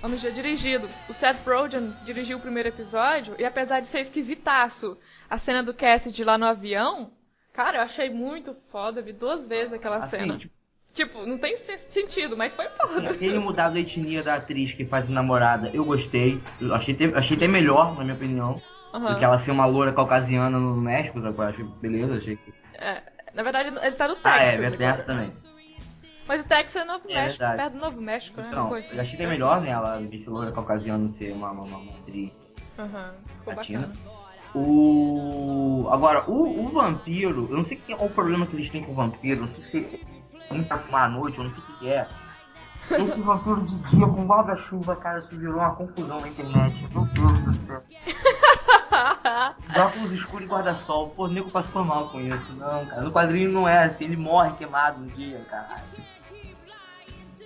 Vamos 0.00 0.20
dizer, 0.20 0.32
dirigido. 0.34 0.88
O 1.08 1.14
Seth 1.14 1.44
Rogen 1.46 1.92
dirigiu 2.04 2.38
o 2.38 2.40
primeiro 2.40 2.68
episódio 2.68 3.34
e 3.38 3.44
apesar 3.44 3.80
de 3.80 3.88
ser 3.88 4.00
esquisitaço 4.00 4.96
a 5.28 5.38
cena 5.38 5.62
do 5.62 5.74
Cassidy 5.74 6.22
lá 6.22 6.36
no 6.38 6.46
avião, 6.46 7.10
cara, 7.52 7.78
eu 7.78 7.82
achei 7.82 8.10
muito 8.10 8.54
foda. 8.70 9.02
Vi 9.02 9.12
duas 9.12 9.46
vezes 9.46 9.72
aquela 9.72 9.96
Assim, 9.96 10.18
cena. 10.18 10.38
tipo, 10.38 10.54
Tipo, 10.92 11.26
não 11.26 11.36
tem 11.36 11.58
sen- 11.58 11.78
sentido, 11.90 12.38
mas 12.38 12.54
foi 12.54 12.66
foda. 12.70 13.10
Aquele 13.10 13.38
mudado 13.38 13.76
a 13.76 13.80
etnia 13.80 14.22
da 14.22 14.36
atriz 14.36 14.72
que 14.72 14.86
faz 14.86 15.06
a 15.06 15.12
namorada, 15.12 15.68
eu 15.74 15.84
gostei. 15.84 16.40
Eu 16.58 16.74
achei, 16.74 16.94
até- 16.94 17.14
achei 17.18 17.36
até 17.36 17.46
melhor, 17.46 17.94
na 17.98 18.02
minha 18.02 18.16
opinião, 18.16 18.62
Aham. 18.94 19.12
do 19.12 19.18
que 19.18 19.24
ela 19.26 19.36
ser 19.36 19.50
uma 19.50 19.66
loura 19.66 19.92
caucasiana 19.92 20.58
no 20.58 20.74
México, 20.76 21.20
sabe? 21.20 21.42
Achei 21.42 21.64
beleza, 21.82 22.14
achei 22.16 22.36
que. 22.36 22.54
É, 22.78 23.02
na 23.34 23.42
verdade, 23.42 23.68
ele 23.82 23.92
tá 23.96 24.08
no 24.08 24.14
Texas. 24.14 24.32
Ah, 24.32 24.42
é, 24.42 24.70
tem 24.70 24.86
essa 24.86 25.02
também. 25.02 25.34
Mas 26.28 26.40
o 26.40 26.44
Texas 26.44 26.82
é 26.82 26.84
Novo 26.84 27.04
É 27.08 27.14
México, 27.14 27.38
verdade. 27.38 27.56
perto 27.56 27.72
do 27.74 27.78
Novo 27.80 28.00
México, 28.00 28.40
né? 28.40 28.48
Então, 28.50 28.68
eu 28.76 29.00
achei 29.00 29.14
até 29.14 29.26
melhor, 29.26 29.60
né? 29.60 29.70
Ela 29.70 29.98
vice 29.98 30.28
loura 30.28 30.50
caucasiana 30.52 31.10
ser 31.18 31.32
uma, 31.32 31.50
uma, 31.50 31.62
uma, 31.62 31.78
uma 31.78 31.92
atriz. 31.92 32.30
Aham, 32.78 33.14
ficou 33.38 33.54
Latina. 33.54 33.80
bacana. 33.80 34.16
O. 34.54 35.88
Agora, 35.90 36.28
o, 36.30 36.64
o 36.64 36.68
vampiro, 36.68 37.46
eu 37.50 37.56
não 37.56 37.64
sei 37.64 37.76
qual 37.76 38.00
é 38.00 38.04
o 38.04 38.10
problema 38.10 38.46
que 38.46 38.56
eles 38.56 38.70
têm 38.70 38.82
com 38.82 38.92
o 38.92 38.94
vampiro, 38.94 39.42
não 39.42 39.48
sei 39.54 39.64
se 39.64 40.00
é 40.50 40.54
muita 40.54 40.78
fumar 40.78 41.04
à 41.04 41.08
noite, 41.08 41.38
eu 41.38 41.44
não 41.44 41.50
sei 41.52 41.62
o 41.74 41.78
que 41.78 41.88
é. 41.90 42.06
Esse 42.88 43.20
vampiro 43.20 43.62
de 43.62 43.74
dia 43.90 44.06
com 44.06 44.26
guarda-chuva, 44.26 44.94
cara, 44.96 45.18
isso 45.18 45.36
virou 45.36 45.56
uma 45.56 45.74
confusão 45.74 46.20
na 46.20 46.28
internet. 46.28 46.88
Meu 46.94 47.04
Deus 47.06 47.38
do 47.44 47.66
céu. 47.66 47.82
Óculos 49.76 50.12
escuros 50.12 50.46
e 50.46 50.48
guarda-sol. 50.50 51.10
Pô, 51.10 51.24
o 51.24 51.28
nego 51.28 51.50
passou 51.50 51.84
mal 51.84 52.08
com 52.08 52.20
isso. 52.20 52.52
Não, 52.52 52.86
cara. 52.86 53.02
No 53.02 53.10
quadrinho 53.12 53.50
não 53.50 53.68
é 53.68 53.84
assim. 53.84 54.04
Ele 54.04 54.16
morre 54.16 54.52
queimado 54.56 55.02
um 55.02 55.06
dia, 55.08 55.44
caralho. 55.50 55.82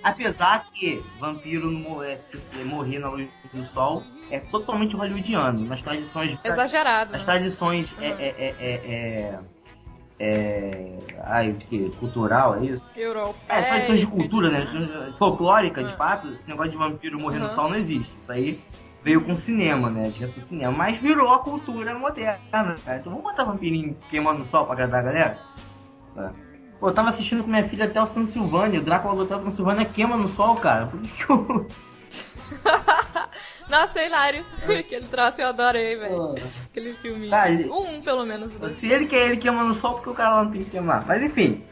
Apesar 0.03 0.65
que 0.73 1.03
vampiro 1.19 1.71
não 1.71 2.03
é, 2.03 2.19
morrer 2.65 2.99
na 2.99 3.11
luz 3.11 3.29
do 3.53 3.63
sol 3.67 4.03
é 4.31 4.39
totalmente 4.39 4.97
hollywoodiano. 4.97 5.61
Nas 5.67 5.83
tradições. 5.83 6.39
Exagerado. 6.43 7.13
Nas 7.13 7.25
tradições. 7.25 7.91
Uhum. 7.93 8.05
É, 8.05 8.09
é, 8.09 8.55
é, 8.59 8.71
é, 8.89 9.39
é. 10.19 10.99
Ai, 11.25 11.51
o 11.51 11.55
que? 11.57 11.91
Cultural, 11.99 12.57
é 12.57 12.67
isso? 12.67 12.89
Europeia. 12.97 13.59
É, 13.59 13.63
tradições 13.63 14.01
de 14.01 14.07
cultura, 14.07 14.51
né? 14.51 14.67
Folclórica, 15.19 15.83
de 15.83 15.97
fato, 15.97 16.29
esse 16.29 16.49
negócio 16.49 16.73
de 16.73 16.79
vampiro 16.79 17.21
morrer 17.21 17.39
uhum. 17.39 17.49
no 17.49 17.55
sol 17.55 17.69
não 17.69 17.77
existe. 17.77 18.15
Isso 18.17 18.33
aí 18.33 18.61
veio 19.03 19.21
com 19.23 19.37
cinema, 19.37 19.91
né? 19.91 20.13
Com 20.35 20.43
cinema. 20.43 20.73
Mas 20.73 21.01
virou 21.01 21.33
a 21.33 21.41
cultura 21.41 21.95
moderna, 21.99 22.75
cara. 22.85 22.99
Então 22.99 23.13
vamos 23.13 23.23
botar 23.23 23.45
vampirinho 23.45 23.97
queimando 24.09 24.41
no 24.41 24.47
sol 24.47 24.65
pra 24.65 24.75
agradar 24.75 25.01
a 25.01 25.03
galera? 25.03 25.39
É. 26.17 26.50
Pô, 26.81 26.89
eu 26.89 26.95
tava 26.95 27.11
assistindo 27.11 27.45
com 27.45 27.51
minha 27.51 27.69
filha 27.69 27.85
até 27.85 28.03
o 28.03 28.07
Transilvânia. 28.07 28.81
O 28.81 28.83
Drácula 28.83 29.15
do 29.15 29.23
Hotel 29.23 29.41
Transilvânia 29.41 29.85
queima 29.85 30.17
no 30.17 30.29
sol, 30.29 30.57
cara. 30.57 30.87
Por 30.87 31.01
que 31.01 31.31
eu... 31.31 31.67
Nossa, 33.69 34.01
é 34.01 34.07
hilário. 34.07 34.45
Aquele 34.63 35.07
troço 35.07 35.41
eu 35.43 35.49
adorei, 35.49 35.97
velho. 35.97 36.35
Aquele 36.65 36.95
filme. 36.95 37.29
Ah, 37.33 37.49
ele... 37.49 37.69
Um, 37.71 38.01
pelo 38.01 38.25
menos. 38.25 38.51
Se 38.79 38.87
ele 38.89 39.07
quer, 39.07 39.27
ele 39.27 39.37
queima 39.37 39.63
no 39.63 39.75
sol, 39.75 39.95
porque 39.95 40.11
o 40.11 40.15
cara 40.15 40.43
não 40.43 40.51
tem 40.51 40.65
que 40.65 40.71
queimar. 40.71 41.07
Mas 41.07 41.23
enfim. 41.23 41.63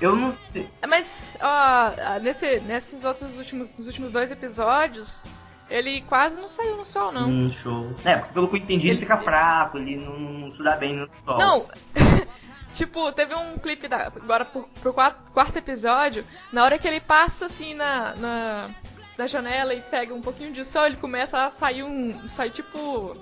Eu 0.00 0.14
não 0.14 0.34
sei. 0.52 0.68
Mas, 0.86 1.06
ó, 1.40 2.18
nesse, 2.20 2.60
nesses 2.60 3.02
outros 3.04 3.38
últimos, 3.38 3.70
nos 3.78 3.86
últimos 3.86 4.12
dois 4.12 4.30
episódios, 4.30 5.22
ele 5.70 6.02
quase 6.02 6.36
não 6.36 6.48
saiu 6.50 6.76
no 6.76 6.84
sol, 6.84 7.12
não. 7.12 7.28
Hum, 7.28 7.50
show. 7.62 7.96
É, 8.04 8.16
pelo 8.16 8.48
que 8.48 8.56
eu 8.56 8.60
entendi, 8.60 8.88
ele, 8.88 8.98
ele 8.98 9.00
fica 9.00 9.16
fraco, 9.16 9.78
ele 9.78 9.96
não, 9.96 10.18
não 10.18 10.52
se 10.52 10.62
dá 10.62 10.76
bem 10.76 10.96
no 10.96 11.08
sol. 11.24 11.38
Não, 11.38 11.66
Tipo, 12.76 13.10
teve 13.10 13.34
um 13.34 13.56
clipe 13.58 13.88
da, 13.88 14.08
agora 14.08 14.44
pro, 14.44 14.68
pro 14.82 14.92
quarto, 14.92 15.32
quarto, 15.32 15.56
episódio, 15.56 16.22
na 16.52 16.62
hora 16.62 16.78
que 16.78 16.86
ele 16.86 17.00
passa 17.00 17.46
assim 17.46 17.72
na, 17.72 18.14
na, 18.14 18.70
na, 19.16 19.26
janela 19.26 19.72
e 19.72 19.80
pega 19.80 20.12
um 20.12 20.20
pouquinho 20.20 20.52
de 20.52 20.62
sol, 20.62 20.84
ele 20.84 20.96
começa 20.96 21.38
a 21.38 21.50
sair 21.50 21.82
um. 21.82 22.28
sai 22.28 22.50
tipo. 22.50 23.16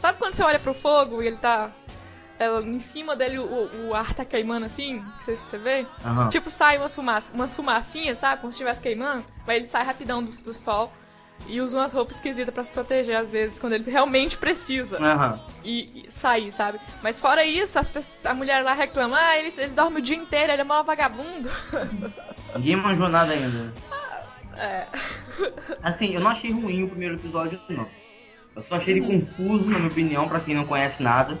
Sabe 0.00 0.18
quando 0.18 0.34
você 0.34 0.42
olha 0.42 0.58
pro 0.58 0.72
fogo 0.72 1.22
e 1.22 1.26
ele 1.26 1.36
tá. 1.36 1.70
É, 2.38 2.48
em 2.60 2.80
cima 2.80 3.14
dele 3.14 3.38
o, 3.38 3.88
o 3.88 3.94
ar 3.94 4.14
tá 4.14 4.24
queimando 4.24 4.64
assim? 4.64 4.98
Você, 5.00 5.36
você 5.36 5.58
vê? 5.58 5.86
Uhum. 6.04 6.28
Tipo, 6.30 6.50
sai 6.50 6.78
umas, 6.78 6.94
fumaça, 6.94 7.34
umas 7.34 7.54
fumacinhas, 7.54 8.18
sabe? 8.18 8.40
Como 8.40 8.52
se 8.52 8.56
estivesse 8.56 8.80
queimando. 8.80 9.26
Mas 9.46 9.56
ele 9.56 9.66
sai 9.66 9.84
rapidão 9.84 10.22
do, 10.22 10.32
do 10.42 10.54
sol 10.54 10.90
e 11.46 11.60
usa 11.60 11.76
umas 11.76 11.92
roupas 11.92 12.16
esquisitas 12.16 12.52
para 12.52 12.64
se 12.64 12.72
proteger, 12.72 13.16
às 13.16 13.28
vezes, 13.28 13.58
quando 13.58 13.74
ele 13.74 13.90
realmente 13.90 14.36
precisa. 14.36 14.98
Uhum. 14.98 15.38
E, 15.64 16.06
e, 16.06 16.12
sair, 16.12 16.52
sabe? 16.52 16.78
Mas 17.02 17.18
fora 17.20 17.44
isso, 17.44 17.78
as, 17.78 17.90
a 18.24 18.34
mulher 18.34 18.62
lá 18.64 18.72
reclama, 18.72 19.16
ah, 19.16 19.38
ele, 19.38 19.52
ele 19.56 19.70
dorme 19.70 20.00
o 20.00 20.02
dia 20.02 20.16
inteiro, 20.16 20.52
ele 20.52 20.62
é 20.62 20.64
mó 20.64 20.82
vagabundo. 20.82 21.48
Ninguém 22.56 22.76
manjou 22.76 23.08
nada 23.08 23.32
ainda. 23.32 23.72
É. 24.56 24.86
Assim, 25.82 26.14
eu 26.14 26.20
não 26.20 26.30
achei 26.30 26.50
ruim 26.50 26.82
o 26.82 26.88
primeiro 26.88 27.14
episódio, 27.14 27.60
não. 27.68 27.86
Eu 28.54 28.62
só 28.62 28.76
achei 28.76 28.94
ele 28.94 29.06
confuso, 29.06 29.68
na 29.68 29.78
minha 29.78 29.90
opinião, 29.90 30.26
para 30.26 30.40
quem 30.40 30.54
não 30.54 30.64
conhece 30.64 31.02
nada. 31.02 31.38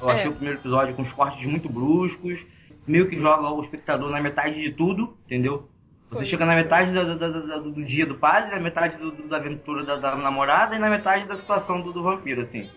Eu 0.00 0.10
achei 0.10 0.26
é. 0.26 0.28
o 0.28 0.32
primeiro 0.32 0.58
episódio 0.58 0.94
com 0.94 1.02
os 1.02 1.12
cortes 1.12 1.46
muito 1.46 1.68
bruscos, 1.68 2.40
meio 2.86 3.08
que 3.08 3.16
joga 3.16 3.48
o 3.48 3.62
espectador 3.62 4.10
na 4.10 4.20
metade 4.20 4.60
de 4.60 4.72
tudo, 4.72 5.16
entendeu? 5.24 5.68
Você 6.12 6.26
chega 6.26 6.44
na 6.44 6.54
metade 6.54 6.92
da, 6.92 7.04
da, 7.04 7.28
da, 7.28 7.58
do 7.58 7.84
dia 7.84 8.04
do 8.04 8.16
padre, 8.16 8.50
na 8.50 8.60
metade 8.60 8.98
do, 8.98 9.10
da 9.28 9.38
aventura 9.38 9.84
da, 9.84 10.14
namorada 10.14 10.76
e 10.76 10.78
na 10.78 10.90
metade 10.90 11.26
da 11.26 11.36
situação 11.36 11.80
do, 11.80 11.92
do 11.92 12.02
vampiro, 12.02 12.42
assim. 12.42 12.68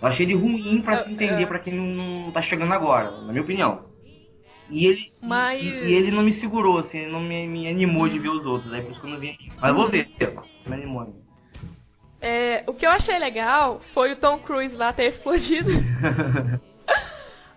Eu 0.00 0.08
achei 0.08 0.26
ele 0.26 0.34
ruim 0.34 0.82
para 0.82 0.98
se 0.98 1.08
é, 1.08 1.12
entender 1.12 1.44
é. 1.44 1.46
para 1.46 1.60
quem 1.60 1.74
não, 1.74 2.32
tá 2.32 2.42
chegando 2.42 2.74
agora, 2.74 3.10
na 3.22 3.32
minha 3.32 3.42
opinião. 3.42 3.84
E 4.68 4.86
ele, 4.86 5.12
Mas... 5.22 5.62
e, 5.62 5.66
e, 5.66 5.94
ele 5.94 6.10
não 6.10 6.22
me 6.22 6.32
segurou, 6.32 6.78
assim, 6.78 7.06
não 7.06 7.20
me, 7.20 7.46
me 7.46 7.68
animou 7.68 8.08
de 8.08 8.18
ver 8.18 8.30
os 8.30 8.44
outros, 8.44 8.72
aí 8.72 8.82
por 8.82 8.90
isso 8.90 9.00
que 9.00 9.06
eu 9.06 9.10
não 9.10 9.18
vi. 9.18 9.36
Mas 9.60 9.70
eu 9.70 9.76
vou 9.76 9.88
ver, 9.88 10.08
me 10.66 10.74
animou 10.74 11.02
ainda. 11.02 11.22
É, 12.20 12.64
o 12.66 12.74
que 12.74 12.86
eu 12.86 12.90
achei 12.90 13.18
legal 13.18 13.80
foi 13.92 14.12
o 14.12 14.16
Tom 14.16 14.38
Cruise 14.38 14.74
lá 14.74 14.92
ter 14.92 15.04
explodido. 15.04 15.70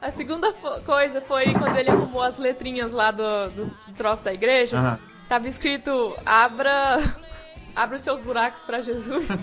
A 0.01 0.11
segunda 0.11 0.53
coisa 0.85 1.19
foi 1.21 1.51
quando 1.53 1.77
ele 1.77 1.89
arrumou 1.89 2.21
as 2.21 2.37
letrinhas 2.37 2.91
lá 2.91 3.09
do, 3.09 3.49
do 3.49 3.93
troço 3.97 4.23
da 4.23 4.31
igreja. 4.31 4.79
Uhum. 4.79 5.14
Tava 5.27 5.47
escrito: 5.47 6.15
abra, 6.25 7.15
abra 7.75 7.95
os 7.95 8.01
seus 8.01 8.21
buracos 8.21 8.61
para 8.61 8.81
Jesus. 8.81 9.27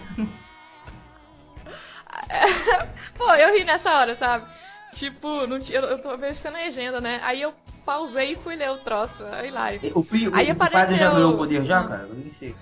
Pô, 3.16 3.34
eu 3.34 3.54
ri 3.56 3.64
nessa 3.64 3.90
hora, 3.92 4.14
sabe? 4.16 4.46
Tipo, 4.94 5.46
não 5.46 5.58
tinha, 5.60 5.80
eu 5.80 6.00
tô 6.00 6.16
mexendo 6.16 6.52
na 6.52 6.60
legenda, 6.60 7.00
né? 7.00 7.20
Aí 7.22 7.40
eu 7.40 7.54
pausei 7.84 8.32
e 8.32 8.36
fui 8.36 8.54
ler 8.54 8.70
o 8.70 8.78
troço. 8.78 9.24
Aí 9.32 9.50
lá. 9.50 9.70
O, 9.94 10.00
o, 10.00 10.06
Aí 10.34 10.48
o 10.48 10.52
apareceu... 10.52 10.96
já 10.96 11.10
ganhou 11.10 11.34
o 11.34 11.36
poder 11.38 11.64
já, 11.64 11.82
cara? 11.82 12.02
Eu 12.02 12.14
nem 12.14 12.32
sei. 12.34 12.54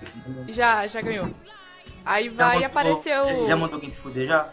Já, 0.47 0.87
já 0.87 1.01
ganhou. 1.01 1.29
Aí 2.05 2.29
vai 2.29 2.61
e 2.61 2.65
apareceu. 2.65 3.47
Já 3.47 3.55
mandou 3.55 3.79
quem 3.79 3.89
te 3.89 3.97
fuder 3.97 4.27
já? 4.27 4.49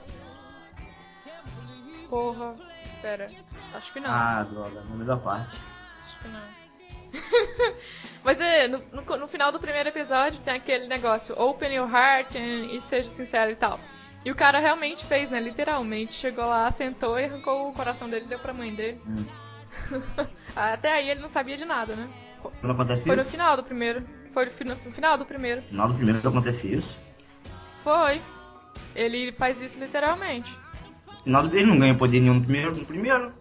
Porra, 2.11 2.55
pera. 3.01 3.29
Acho 3.75 3.93
que 3.93 4.01
não. 4.01 4.11
Ah, 4.11 4.43
droga, 4.43 4.83
meio 4.91 5.05
da 5.05 5.17
parte. 5.17 5.57
Acho 6.01 6.19
que 6.21 6.29
não. 6.29 6.68
Mas 8.25 8.41
é, 8.41 8.69
no, 8.69 8.83
no, 8.93 9.17
no, 9.17 9.29
final 9.29 9.51
do 9.51 9.61
primeiro 9.61 9.89
episódio 9.89 10.41
tem 10.41 10.55
aquele 10.55 10.87
negócio, 10.87 11.39
open 11.41 11.75
your 11.75 11.91
heart 11.91 12.35
and, 12.37 12.75
e 12.75 12.81
seja 12.83 13.09
sincero 13.11 13.51
e 13.51 13.57
tal. 13.57 13.79
E 14.25 14.31
o 14.31 14.35
cara 14.35 14.59
realmente 14.59 15.07
fez, 15.07 15.31
né? 15.31 15.41
Literalmente. 15.41 16.13
Chegou 16.13 16.45
lá, 16.45 16.71
sentou 16.73 17.19
e 17.19 17.25
arrancou 17.25 17.69
o 17.69 17.73
coração 17.73 18.11
dele 18.11 18.27
e 18.27 18.29
deu 18.29 18.39
pra 18.39 18.53
mãe 18.53 18.75
dele. 18.75 19.01
Hum. 19.07 19.25
Até 20.55 20.93
aí 20.93 21.11
ele 21.11 21.21
não 21.21 21.31
sabia 21.31 21.57
de 21.57 21.65
nada, 21.65 21.95
né? 21.95 22.09
Não 22.63 22.73
acontece 22.73 23.05
Foi 23.05 23.17
no 23.17 23.25
final 23.25 23.57
do 23.57 23.63
primeiro. 23.63 24.05
Foi 24.33 24.45
no, 24.45 24.75
no 24.75 24.93
final 24.93 25.17
do 25.17 25.25
primeiro. 25.25 25.63
No 25.63 25.69
final 25.69 25.89
do 25.89 25.95
primeiro 25.95 26.21
que 26.21 26.27
acontece 26.27 26.75
isso? 26.75 26.99
Foi. 27.83 28.21
Ele 28.95 29.33
faz 29.33 29.61
isso 29.61 29.79
literalmente. 29.79 30.53
No 31.07 31.23
final 31.23 31.49
do 31.49 31.57
ele 31.57 31.67
não 31.67 31.79
ganha 31.79 31.95
poder 31.95 32.21
nenhum 32.21 32.35
no 32.35 32.43
primeiro. 32.43 32.77
No 32.77 32.85
primeiro. 32.85 33.33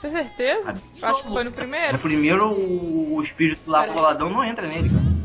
Tem 0.00 0.10
certeza? 0.10 0.74
Acho 1.02 1.22
que 1.22 1.28
foi 1.28 1.44
no 1.44 1.52
primeiro. 1.52 1.92
No 1.92 1.98
primeiro, 1.98 2.50
o 2.52 3.22
espírito 3.22 3.70
lá 3.70 3.86
boladão 3.86 4.30
não 4.30 4.44
entra 4.44 4.66
nele, 4.66 4.88
cara. 4.88 5.20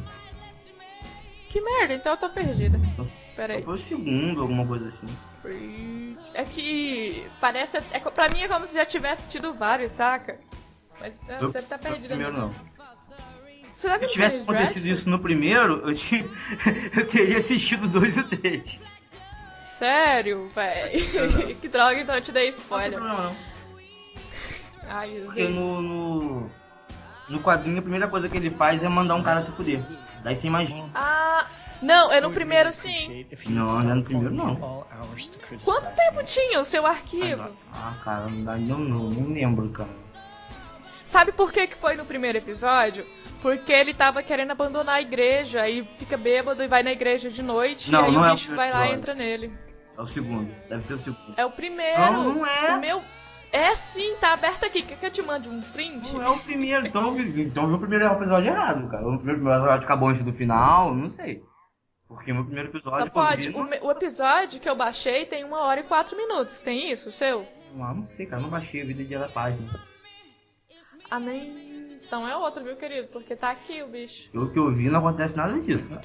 Que 1.49 1.61
merda, 1.61 1.93
então 1.93 2.11
eu 2.11 2.17
tô 2.17 2.29
perdida. 2.29 2.77
Pera 3.35 3.53
aí. 3.53 3.63
Foi 3.63 3.75
o 3.75 3.77
segundo, 3.77 4.41
alguma 4.41 4.67
coisa 4.67 4.89
assim. 4.89 5.07
É 6.33 6.43
que 6.43 7.25
parece. 7.39 7.77
É, 7.91 7.99
pra 7.99 8.27
mim 8.27 8.41
é 8.41 8.47
como 8.47 8.67
se 8.67 8.73
já 8.73 8.85
tivesse 8.85 9.29
tido 9.29 9.53
vários, 9.53 9.91
saca? 9.93 10.37
Mas 10.99 11.13
é, 11.29 11.35
eu, 11.35 11.51
deve 11.51 11.59
estar 11.59 11.77
tá 11.77 11.89
perdido. 11.89 12.09
Primeiro 12.09 12.33
não. 12.33 12.53
Se 13.79 14.07
tivesse 14.07 14.37
acontecido 14.37 14.87
isso 14.87 15.09
no 15.09 15.19
primeiro, 15.19 15.87
eu, 15.87 15.93
tinha, 15.93 16.25
eu 16.97 17.07
teria 17.07 17.37
assistido 17.37 17.87
dois 17.87 18.17
ou 18.17 18.23
três. 18.23 18.79
Sério, 19.77 20.49
velho? 20.49 21.55
que 21.61 21.67
droga, 21.67 22.01
então 22.01 22.15
eu 22.15 22.21
te 22.21 22.31
dei 22.31 22.49
spoiler. 22.49 22.99
Não, 22.99 23.07
não, 23.07 23.23
não. 23.25 23.54
Ai, 24.89 25.21
Porque 25.25 25.47
no, 25.47 25.81
no, 25.81 26.51
no 27.29 27.39
quadrinho 27.39 27.79
a 27.79 27.81
primeira 27.81 28.07
coisa 28.07 28.29
que 28.29 28.37
ele 28.37 28.51
faz 28.51 28.83
é 28.83 28.89
mandar 28.89 29.15
um 29.15 29.23
cara 29.23 29.41
se 29.41 29.51
fuder. 29.51 29.79
Daí 30.23 30.35
você 30.35 30.47
imagina. 30.47 30.89
Ah, 30.93 31.47
não, 31.81 32.11
é 32.11 32.19
no 32.21 32.31
primeiro 32.31 32.73
sim. 32.73 33.25
Não, 33.49 33.67
não 33.81 33.91
é 33.91 33.93
no 33.95 34.03
primeiro 34.03 34.33
não. 34.33 34.55
Quanto 35.63 35.95
tempo 35.95 36.23
tinha 36.25 36.59
o 36.59 36.65
seu 36.65 36.85
arquivo? 36.85 37.47
Ah, 37.73 37.93
cara, 38.03 38.27
não, 38.27 38.79
não, 38.79 38.99
não 39.09 39.33
lembro, 39.33 39.69
cara. 39.69 39.89
Sabe 41.05 41.31
por 41.31 41.51
que, 41.53 41.67
que 41.67 41.75
foi 41.77 41.95
no 41.95 42.05
primeiro 42.05 42.37
episódio? 42.37 43.05
Porque 43.41 43.71
ele 43.71 43.93
tava 43.93 44.23
querendo 44.23 44.51
abandonar 44.51 44.95
a 44.95 45.01
igreja 45.01 45.69
e 45.69 45.83
fica 45.83 46.17
bêbado 46.17 46.61
e 46.63 46.67
vai 46.67 46.83
na 46.83 46.91
igreja 46.91 47.29
de 47.29 47.41
noite 47.41 47.91
não, 47.91 48.01
e 48.01 48.05
aí 48.05 48.11
não 48.11 48.21
o 48.21 48.25
é 48.25 48.31
bicho 48.31 48.55
vai 48.55 48.71
lá 48.71 48.87
e 48.87 48.93
entra 48.93 49.13
nele. 49.13 49.53
É 49.97 50.01
o 50.01 50.07
segundo, 50.07 50.51
deve 50.67 50.83
ser 50.87 50.93
o 50.95 50.97
segundo. 50.97 51.33
É 51.37 51.45
o 51.45 51.51
primeiro. 51.51 52.01
Não, 52.01 52.33
não 52.33 52.45
é. 52.45 52.75
O 52.75 52.79
meu, 52.81 53.01
é 53.55 53.75
sim, 53.75 54.15
tá 54.19 54.33
aberto 54.33 54.65
aqui. 54.65 54.81
Quer 54.81 54.97
que 54.97 55.05
eu 55.05 55.11
te 55.11 55.21
mande 55.21 55.47
um 55.47 55.61
print? 55.61 56.11
Não 56.13 56.21
é 56.21 56.29
o 56.29 56.39
primeiro, 56.39 56.85
então, 56.85 57.17
então 57.17 57.73
o 57.73 57.79
primeiro 57.79 58.05
episódio 58.05 58.49
errado, 58.49 58.89
cara. 58.89 59.07
O 59.07 59.17
primeiro 59.17 59.41
episódio 59.41 59.85
acabou 59.85 60.09
antes 60.09 60.23
do 60.23 60.33
final, 60.33 60.93
não 60.93 61.09
sei. 61.11 61.41
Porque 62.07 62.31
o 62.31 62.35
meu 62.35 62.43
primeiro 62.43 62.69
episódio. 62.69 63.05
Só 63.05 63.09
pode. 63.09 63.49
O, 63.49 63.87
o, 63.87 63.91
episódio 63.91 64.59
que 64.59 64.69
eu 64.69 64.75
baixei 64.75 65.25
tem 65.25 65.43
uma 65.43 65.61
hora 65.61 65.79
e 65.79 65.83
quatro 65.83 66.17
minutos. 66.17 66.59
Tem 66.59 66.91
isso, 66.91 67.09
o 67.09 67.11
seu? 67.11 67.47
Ah, 67.79 67.93
não 67.93 68.05
sei, 68.07 68.25
cara. 68.25 68.41
Não 68.41 68.49
baixei 68.49 68.81
a 68.81 68.85
vida 68.85 69.03
dia 69.03 69.19
da 69.19 69.29
página. 69.29 69.71
Ah, 71.09 71.19
nem. 71.19 71.95
Então 72.05 72.27
é 72.27 72.35
outro, 72.35 72.63
viu, 72.63 72.75
querido? 72.75 73.07
Porque 73.07 73.35
tá 73.35 73.51
aqui 73.51 73.81
o 73.81 73.87
bicho. 73.87 74.29
O 74.37 74.51
que 74.51 74.59
eu 74.59 74.71
vi 74.71 74.89
não 74.89 74.99
acontece 74.99 75.35
nada 75.35 75.59
disso, 75.59 75.87
cara. 75.89 76.01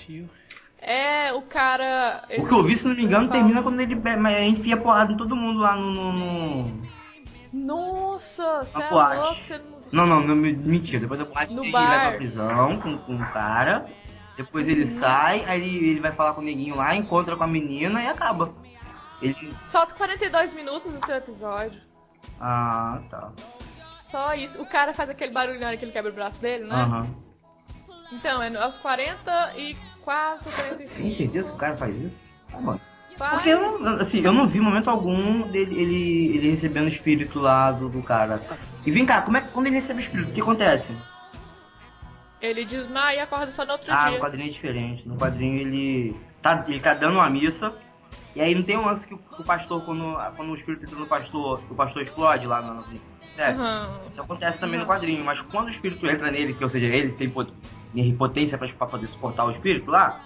É, 0.78 1.32
o 1.32 1.42
cara. 1.42 2.24
O 2.38 2.46
que 2.46 2.54
eu 2.54 2.62
vi, 2.62 2.76
se 2.76 2.86
não 2.86 2.94
me 2.94 3.04
engano, 3.04 3.28
termina 3.28 3.62
quando 3.62 3.80
ele 3.80 3.94
enfia 4.46 4.76
porrada 4.76 5.12
em 5.12 5.16
todo 5.16 5.36
mundo 5.36 5.60
lá 5.60 5.76
no... 5.76 6.12
no... 6.12 6.99
Nossa, 7.52 8.62
você 8.64 8.82
é 8.82 8.90
louco, 8.90 9.34
você 9.44 9.58
não 9.58 9.80
Não, 9.92 10.06
não, 10.06 10.26
não 10.28 10.36
mentira. 10.36 11.00
Depois 11.00 11.18
da 11.18 11.26
boate 11.26 11.52
No 11.52 11.64
ele 11.64 11.72
bar. 11.72 11.88
vai 11.88 12.08
pra 12.08 12.16
prisão 12.18 12.80
com, 12.80 12.98
com 12.98 13.12
um 13.14 13.24
cara. 13.32 13.86
Depois 14.36 14.66
ele 14.68 14.84
Uhum. 14.94 15.00
sai, 15.00 15.44
aí 15.46 15.60
ele, 15.62 15.90
ele 15.90 16.00
vai 16.00 16.12
falar 16.12 16.32
com 16.34 16.40
o 16.40 16.44
neguinho 16.44 16.76
lá, 16.76 16.94
encontra 16.94 17.36
com 17.36 17.44
a 17.44 17.46
menina 17.46 18.02
e 18.02 18.06
acaba. 18.06 18.52
Ele. 19.20 19.52
Solta 19.66 19.94
42 19.94 20.54
minutos 20.54 20.94
do 20.94 21.04
seu 21.04 21.16
episódio. 21.16 21.80
Ah, 22.40 23.00
tá. 23.10 23.30
Só 24.06 24.32
isso. 24.34 24.60
O 24.62 24.66
cara 24.66 24.94
faz 24.94 25.10
aquele 25.10 25.32
barulho 25.32 25.60
na 25.60 25.66
hora 25.68 25.76
que 25.76 25.84
ele 25.84 25.92
quebra 25.92 26.10
o 26.10 26.14
braço 26.14 26.40
dele, 26.40 26.64
né? 26.64 26.74
Aham. 26.74 27.06
Então, 28.12 28.42
é 28.42 28.56
aos 28.56 28.76
44, 28.78 30.44
Tem 30.44 30.52
45. 30.52 31.16
certeza 31.16 31.48
que 31.48 31.54
o 31.54 31.58
cara 31.58 31.76
faz 31.76 31.94
isso? 31.94 32.16
Tá 32.50 32.58
bom. 32.58 32.80
Porque 33.28 33.50
eu, 33.50 33.78
não- 33.78 34.00
assim, 34.00 34.20
eu 34.24 34.32
não 34.32 34.46
vi 34.48 34.60
momento 34.60 34.88
algum 34.88 35.42
dele 35.48 35.78
ele, 35.78 36.36
ele 36.36 36.50
recebendo 36.50 36.86
o 36.86 36.88
espírito 36.88 37.38
lá 37.38 37.70
do, 37.70 37.88
do 37.88 38.02
cara. 38.02 38.40
E 38.84 38.90
vem 38.90 39.04
cá, 39.04 39.20
como 39.20 39.36
é 39.36 39.42
quando 39.42 39.66
ele 39.66 39.74
recebe 39.76 40.00
o 40.00 40.02
espírito, 40.02 40.30
o 40.30 40.32
que 40.32 40.40
acontece? 40.40 40.90
Ele 42.40 42.64
desmaia 42.64 43.16
e 43.16 43.20
acorda 43.20 43.52
só 43.52 43.64
no 43.66 43.72
outro 43.72 43.90
Ah, 43.92 44.06
no 44.06 44.10
dia. 44.12 44.20
quadrinho 44.20 44.48
é 44.48 44.52
diferente. 44.52 45.06
No 45.06 45.16
quadrinho 45.16 45.60
ele 45.60 46.16
tá, 46.42 46.64
ele 46.66 46.80
tá 46.80 46.94
dando 46.94 47.14
uma 47.14 47.28
missa. 47.28 47.74
E 48.34 48.40
aí 48.40 48.54
não 48.54 48.62
tem 48.62 48.78
um 48.78 48.86
lance 48.86 49.06
que 49.06 49.12
o, 49.12 49.44
pastor, 49.44 49.82
quando, 49.84 50.16
quando 50.36 50.52
o 50.52 50.54
espírito 50.54 50.84
entra 50.86 50.98
no 50.98 51.06
pastor, 51.06 51.62
o 51.68 51.74
pastor 51.74 52.02
explode 52.02 52.46
lá 52.46 52.62
no. 52.62 52.82
É, 53.36 53.50
Aham. 53.50 54.00
Isso 54.10 54.20
acontece 54.20 54.58
também 54.58 54.76
no 54.78 54.84
Uhum. 54.84 54.90
quadrinho, 54.90 55.24
mas 55.24 55.40
quando 55.42 55.66
o 55.66 55.70
espírito 55.70 56.06
entra 56.06 56.30
nele, 56.30 56.54
que 56.54 56.64
ou 56.64 56.70
seja, 56.70 56.86
ele 56.86 57.12
tem 57.12 57.30
potência 58.16 58.56
pra, 58.56 58.68
pra 58.68 58.86
poder 58.86 59.06
suportar 59.08 59.44
o 59.44 59.50
espírito 59.50 59.90
lá, 59.90 60.20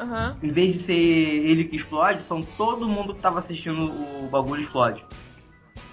Aham. 0.00 0.36
em 0.42 0.50
vez 0.50 0.72
de 0.78 0.78
ser 0.84 0.94
ele 0.94 1.64
que 1.64 1.76
explode, 1.76 2.22
são 2.22 2.40
todo 2.40 2.88
mundo 2.88 3.14
que 3.14 3.20
tava 3.20 3.38
assistindo 3.38 3.84
o 4.24 4.28
bagulho 4.28 4.62
explode. 4.62 5.04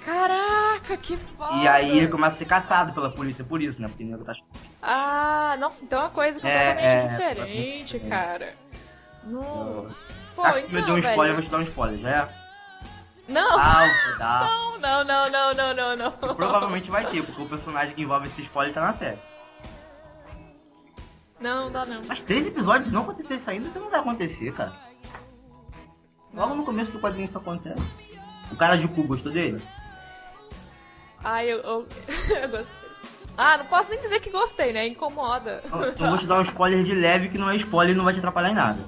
Caraca, 0.06 0.96
que 0.98 1.18
foda! 1.18 1.56
E 1.56 1.68
aí 1.68 1.98
ele 1.98 2.08
começa 2.08 2.36
a 2.38 2.40
ser 2.40 2.46
caçado 2.46 2.94
pela 2.94 3.10
polícia 3.10 3.44
por 3.44 3.62
isso, 3.62 3.82
né? 3.82 3.90
Porque 3.90 4.06
nego 4.06 4.24
tá. 4.24 4.34
Ah, 4.82 5.58
nossa, 5.60 5.84
então 5.84 6.00
é 6.00 6.04
uma 6.04 6.10
coisa 6.10 6.38
É, 6.38 6.42
completamente 6.42 6.86
é, 6.86 7.08
diferente, 7.34 7.98
é. 7.98 8.10
cara. 8.10 8.54
Não. 9.26 9.88
Pô, 10.36 10.42
Ah, 10.44 10.54
se 10.54 10.62
me 10.68 10.68
deu 10.68 10.80
então, 10.82 10.96
um 10.96 11.00
spoiler, 11.00 11.18
eu 11.18 11.20
velho. 11.20 11.34
vou 11.36 11.44
te 11.44 11.50
dar 11.50 11.58
um 11.58 11.64
spoiler, 11.64 12.00
já 12.00 12.10
é? 12.10 12.30
Não, 13.28 13.60
Ah, 13.60 13.88
não, 14.80 15.04
não, 15.04 15.04
não, 15.04 15.30
não, 15.30 15.54
não, 15.54 15.74
não, 15.74 15.96
não. 15.98 16.36
Provavelmente 16.36 16.90
vai 16.90 17.06
ter, 17.12 17.26
porque 17.26 17.42
o 17.42 17.50
personagem 17.50 17.94
que 17.94 18.02
envolve 18.04 18.28
esse 18.28 18.42
spoiler 18.44 18.74
tá 18.74 18.82
na 18.82 18.94
série. 18.94 19.18
Não, 21.40 21.72
dá 21.72 21.86
não. 21.86 22.02
Mas 22.08 22.22
três 22.22 22.48
episódios, 22.48 22.88
se 22.88 22.94
não 22.94 23.02
acontecer 23.04 23.36
isso 23.36 23.50
ainda, 23.50 23.68
isso 23.68 23.80
não 23.80 23.90
vai 23.90 24.00
acontecer, 24.00 24.54
cara. 24.54 24.74
Logo 26.34 26.56
no 26.56 26.66
começo 26.66 26.92
do 26.92 27.00
quadrinho 27.00 27.28
isso 27.28 27.38
acontece. 27.38 27.82
O 28.52 28.56
cara 28.56 28.78
de 28.78 28.88
cu 28.88 29.04
gostou 29.04 29.32
dele? 29.32 29.62
Ai, 31.24 31.52
eu, 31.52 31.58
eu, 31.60 31.88
eu 32.42 32.50
gostei. 32.50 32.88
Ah, 33.38 33.58
não 33.58 33.66
posso 33.66 33.90
nem 33.92 34.02
dizer 34.02 34.20
que 34.20 34.32
gostei, 34.32 34.74
né? 34.74 34.88
Incomoda. 34.88 35.62
Então 35.66 36.10
vou 36.10 36.18
te 36.18 36.26
dar 36.26 36.40
um 36.40 36.44
spoiler 36.44 36.84
de 36.84 36.96
leve 36.96 37.30
que 37.30 37.38
não 37.38 37.50
é 37.50 37.56
spoiler 37.58 37.94
e 37.94 37.98
não 37.98 38.04
vai 38.04 38.14
te 38.14 38.18
atrapalhar 38.20 38.50
em 38.50 38.56
nada. 38.56 38.80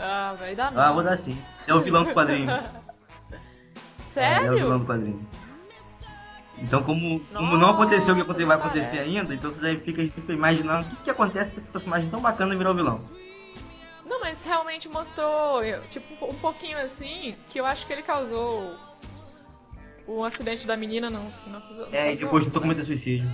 Ah, 0.00 0.34
vai 0.38 0.56
dar 0.56 0.72
não. 0.72 0.82
Ah, 0.82 0.92
vou 0.92 1.04
dar 1.04 1.18
sim. 1.18 1.40
É 1.66 1.72
o 1.72 1.80
vilão 1.80 2.04
do 2.04 2.12
quadrinho. 2.12 2.50
É, 4.14 4.34
é 4.34 4.50
o 4.50 4.54
vilão 4.54 4.56
Sério? 4.56 4.78
do 4.80 4.84
quadrinho. 4.84 5.28
Então, 6.62 6.82
como, 6.82 7.18
como 7.20 7.42
Nossa, 7.42 7.56
não 7.58 7.70
aconteceu 7.70 8.14
o 8.14 8.16
que 8.16 8.22
vai 8.44 8.56
acontecer 8.56 8.82
parece. 8.86 8.98
ainda, 9.00 9.34
então 9.34 9.50
você 9.50 9.76
ficar 9.78 10.02
fica 10.08 10.32
imaginando 10.32 10.86
o 10.86 10.90
que, 10.90 10.96
que 11.04 11.10
acontece 11.10 11.50
com 11.52 11.60
esse 11.60 11.68
personagem 11.70 12.08
tão 12.08 12.20
bacana 12.20 12.54
virar 12.56 12.70
o 12.70 12.74
vilão. 12.74 13.00
Não, 14.06 14.20
mas 14.20 14.42
realmente 14.44 14.88
mostrou, 14.88 15.60
tipo, 15.90 16.24
um 16.30 16.34
pouquinho 16.38 16.78
assim, 16.78 17.34
que 17.48 17.58
eu 17.58 17.66
acho 17.66 17.84
que 17.86 17.92
ele 17.92 18.02
causou 18.02 18.76
o 20.06 20.24
acidente 20.24 20.66
da 20.66 20.76
menina, 20.76 21.10
não. 21.10 21.30
não 21.46 21.60
causou, 21.60 21.86
não 21.90 21.94
É, 21.98 22.12
e 22.12 22.16
depois 22.16 22.44
tentou 22.44 22.62
cometer 22.62 22.84
suicídio. 22.84 23.28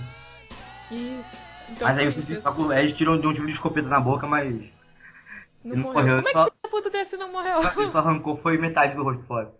Isso. 0.89 1.37
Então, 1.69 1.87
Mas 1.87 1.97
aí 1.99 2.07
o 2.07 2.13
suicídio, 2.13 2.41
eles 2.79 2.97
tiram 2.97 3.19
de 3.19 3.27
um 3.27 3.33
tiro 3.33 3.45
de 3.45 3.53
escopeta 3.53 3.87
na 3.87 3.99
boca, 3.99 4.25
mas 4.25 4.51
não 4.51 5.73
ele 5.73 5.75
não 5.75 5.77
morreu. 5.83 6.01
morreu, 6.01 6.15
Como 6.17 6.29
é 6.29 6.31
só- 6.31 6.49
que 6.49 6.55
a 6.63 6.67
puta 6.69 6.89
desse 6.89 7.15
não 7.17 7.31
morreu? 7.31 7.61
ele 7.61 7.87
só 7.89 7.99
arrancou 7.99 8.37
foi 8.37 8.57
metade 8.57 8.95
do 8.95 9.03
rosto 9.03 9.23
fora. 9.25 9.53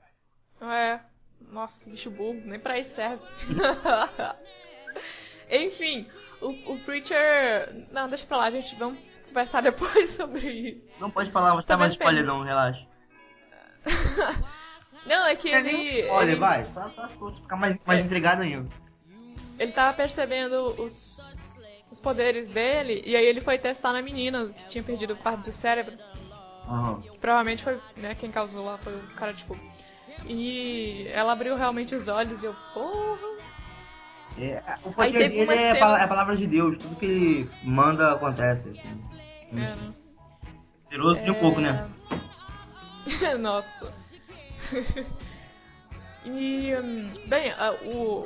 É. 0.61 0.99
Nossa, 1.49 1.89
bicho 1.89 2.11
burro, 2.11 2.41
nem 2.45 2.59
pra 2.59 2.79
isso 2.79 2.93
serve. 2.95 3.23
Enfim, 5.49 6.05
o, 6.41 6.49
o 6.73 6.79
Preacher. 6.85 7.87
Não, 7.91 8.07
deixa 8.07 8.25
pra 8.25 8.37
lá, 8.37 8.51
gente. 8.51 8.75
Vamos 8.75 8.99
conversar 9.27 9.61
depois 9.63 10.11
sobre 10.11 10.47
isso. 10.51 10.87
Não 10.99 11.09
pode 11.09 11.31
falar, 11.31 11.55
mas 11.55 11.65
Tá 11.65 11.77
mais 11.77 11.93
spoiler 11.93 12.25
não, 12.25 12.43
relaxa. 12.43 12.85
Não, 15.05 15.25
é 15.25 15.35
que 15.35 15.47
ele. 15.47 15.71
spoiler, 16.01 16.29
ele, 16.31 16.39
vai. 16.39 16.63
Só, 16.65 16.87
só 16.89 17.07
pra 17.07 17.09
você 17.17 17.41
ficar 17.41 17.55
mais, 17.55 17.77
mais 17.85 18.01
É. 18.01 18.03
intrigado 18.03 18.41
ainda. 18.41 18.69
ele 19.57 19.71
tava 19.71 19.95
percebendo 19.95 20.65
os, 20.79 21.17
os 21.89 21.99
poderes 22.01 22.51
dele, 22.51 23.01
e 23.05 23.15
aí 23.15 23.25
ele 23.25 23.39
foi 23.39 23.57
testar 23.57 23.93
na 23.93 24.01
menina 24.01 24.49
que 24.49 24.67
tinha 24.67 24.83
perdido 24.83 25.15
parte 25.15 25.45
do 25.49 25.53
cérebro. 25.53 25.97
Aham. 26.67 27.01
Que 27.01 27.17
provavelmente 27.17 27.63
foi, 27.63 27.79
né, 27.95 28.13
quem 28.13 28.29
causou 28.29 28.63
lá 28.65 28.77
foi 28.77 28.93
o 28.93 29.01
cara 29.15 29.33
de 29.33 29.43
fogo. 29.45 29.61
E 30.27 31.07
ela 31.11 31.33
abriu 31.33 31.55
realmente 31.55 31.95
os 31.95 32.07
olhos 32.07 32.41
e 32.41 32.45
eu, 32.45 32.55
porra. 32.73 33.29
É, 34.37 34.63
o 34.85 35.01
Aí 35.01 35.11
teve 35.11 35.29
dele 35.29 35.51
é, 35.51 35.71
a 35.71 35.73
cenas- 35.73 35.79
pala- 35.79 35.99
é 35.99 36.03
a 36.03 36.07
palavra 36.07 36.37
de 36.37 36.47
Deus. 36.47 36.77
Tudo 36.77 36.95
que 36.95 37.05
ele 37.05 37.49
manda 37.63 38.13
acontece. 38.13 38.69
Assim. 38.69 39.01
É, 39.51 39.55
né? 39.55 39.93
Poderoso 40.85 41.19
de 41.21 41.31
um 41.31 41.35
pouco, 41.35 41.59
né? 41.59 41.89
É. 43.21 43.35
Nossa. 43.37 43.93
e, 46.25 46.73
bem, 47.27 47.51
a, 47.51 47.71
o, 47.83 48.25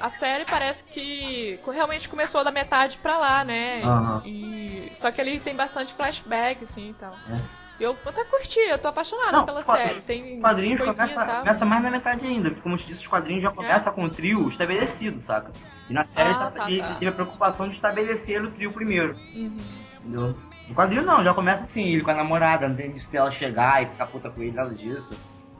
a 0.00 0.10
série 0.10 0.44
parece 0.44 0.82
que 0.84 1.58
realmente 1.72 2.08
começou 2.08 2.42
da 2.44 2.50
metade 2.50 2.98
pra 2.98 3.18
lá, 3.18 3.44
né? 3.44 3.82
Aham. 3.82 4.22
E, 4.26 4.92
só 4.96 5.10
que 5.10 5.20
ele 5.20 5.40
tem 5.40 5.54
bastante 5.54 5.94
flashback, 5.94 6.64
assim, 6.64 6.90
e 6.90 6.94
tal. 6.94 7.12
É. 7.12 7.63
Eu 7.80 7.96
até 8.06 8.22
curti, 8.24 8.58
eu 8.60 8.78
tô 8.78 8.88
apaixonada 8.88 9.32
Não, 9.38 9.44
pela 9.44 9.62
série. 9.62 10.00
Tem 10.02 10.36
Os 10.36 10.40
quadrinhos 10.40 10.80
começa, 10.80 11.24
começa 11.24 11.64
mais 11.64 11.82
na 11.82 11.90
metade 11.90 12.24
ainda, 12.24 12.48
porque 12.50 12.62
como 12.62 12.74
eu 12.76 12.78
te 12.78 12.86
disse, 12.86 13.00
os 13.00 13.06
quadrinhos 13.08 13.42
já 13.42 13.50
começam 13.50 13.92
com 13.92 14.04
o 14.04 14.10
trio 14.10 14.48
estabelecido, 14.48 15.20
saca? 15.20 15.50
E 15.90 15.92
na 15.92 16.04
série 16.04 16.30
Ah, 16.30 16.34
tá- 16.34 16.50
tá, 16.52 16.70
ele 16.70 16.80
tá. 16.82 16.94
teve 16.94 17.08
a 17.08 17.12
preocupação 17.12 17.68
de 17.68 17.74
estabelecer 17.74 18.42
o 18.44 18.50
trio 18.52 18.72
primeiro, 18.72 19.16
Uhum. 19.34 19.56
entendeu? 20.00 20.36
No 20.68 20.74
quadrinho 20.74 21.02
não, 21.04 21.22
já 21.24 21.34
começa 21.34 21.64
assim, 21.64 21.82
ele 21.84 22.02
com 22.02 22.10
a 22.12 22.14
namorada, 22.14 22.68
não 22.68 22.76
tem 22.76 22.92
disso 22.92 23.10
dela 23.10 23.30
chegar 23.30 23.82
e 23.82 23.86
ficar 23.86 24.06
puta 24.06 24.30
com 24.30 24.40
ele, 24.40 24.52
nada 24.52 24.72
disso. 24.72 25.10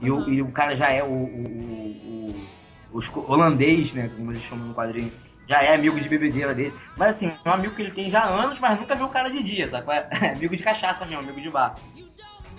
E, 0.01 0.11
o, 0.11 0.17
Uhum. 0.19 0.29
e 0.29 0.41
o 0.43 0.53
cara 0.53 0.77
já 0.77 0.91
é 0.91 1.03
o, 1.03 1.07
o, 1.09 2.49
o, 2.93 2.99
o- 2.99 2.99
o 3.21 3.31
holandês, 3.33 3.93
né, 3.93 4.09
como 4.17 4.31
eles 4.31 4.43
chamam 4.45 4.69
no 4.69 4.75
quadrinho. 4.75 5.13
Já 5.47 5.63
é 5.63 5.75
amigo 5.75 6.01
de 6.01 6.09
bebedeira 6.09 6.55
dele. 6.55 6.73
Mas 6.97 7.17
assim, 7.17 7.31
é 7.45 7.49
um 7.49 7.53
amigo 7.53 7.75
que 7.75 7.83
ele 7.83 7.91
tem 7.91 8.11
já 8.11 8.21
há 8.21 8.29
anos, 8.29 8.59
mas 8.59 8.81
nunca 8.81 8.95
viu 8.95 9.07
o 9.07 9.11
cara 9.11 9.29
de 9.31 9.43
dia, 9.43 9.69
sabe? 9.69 9.87
É 10.25 10.31
amigo 10.33 10.57
de 10.57 10.63
cachaça 10.63 11.05
mesmo, 11.05 11.21
amigo 11.23 11.41
de 11.41 11.51
bar. 11.51 11.75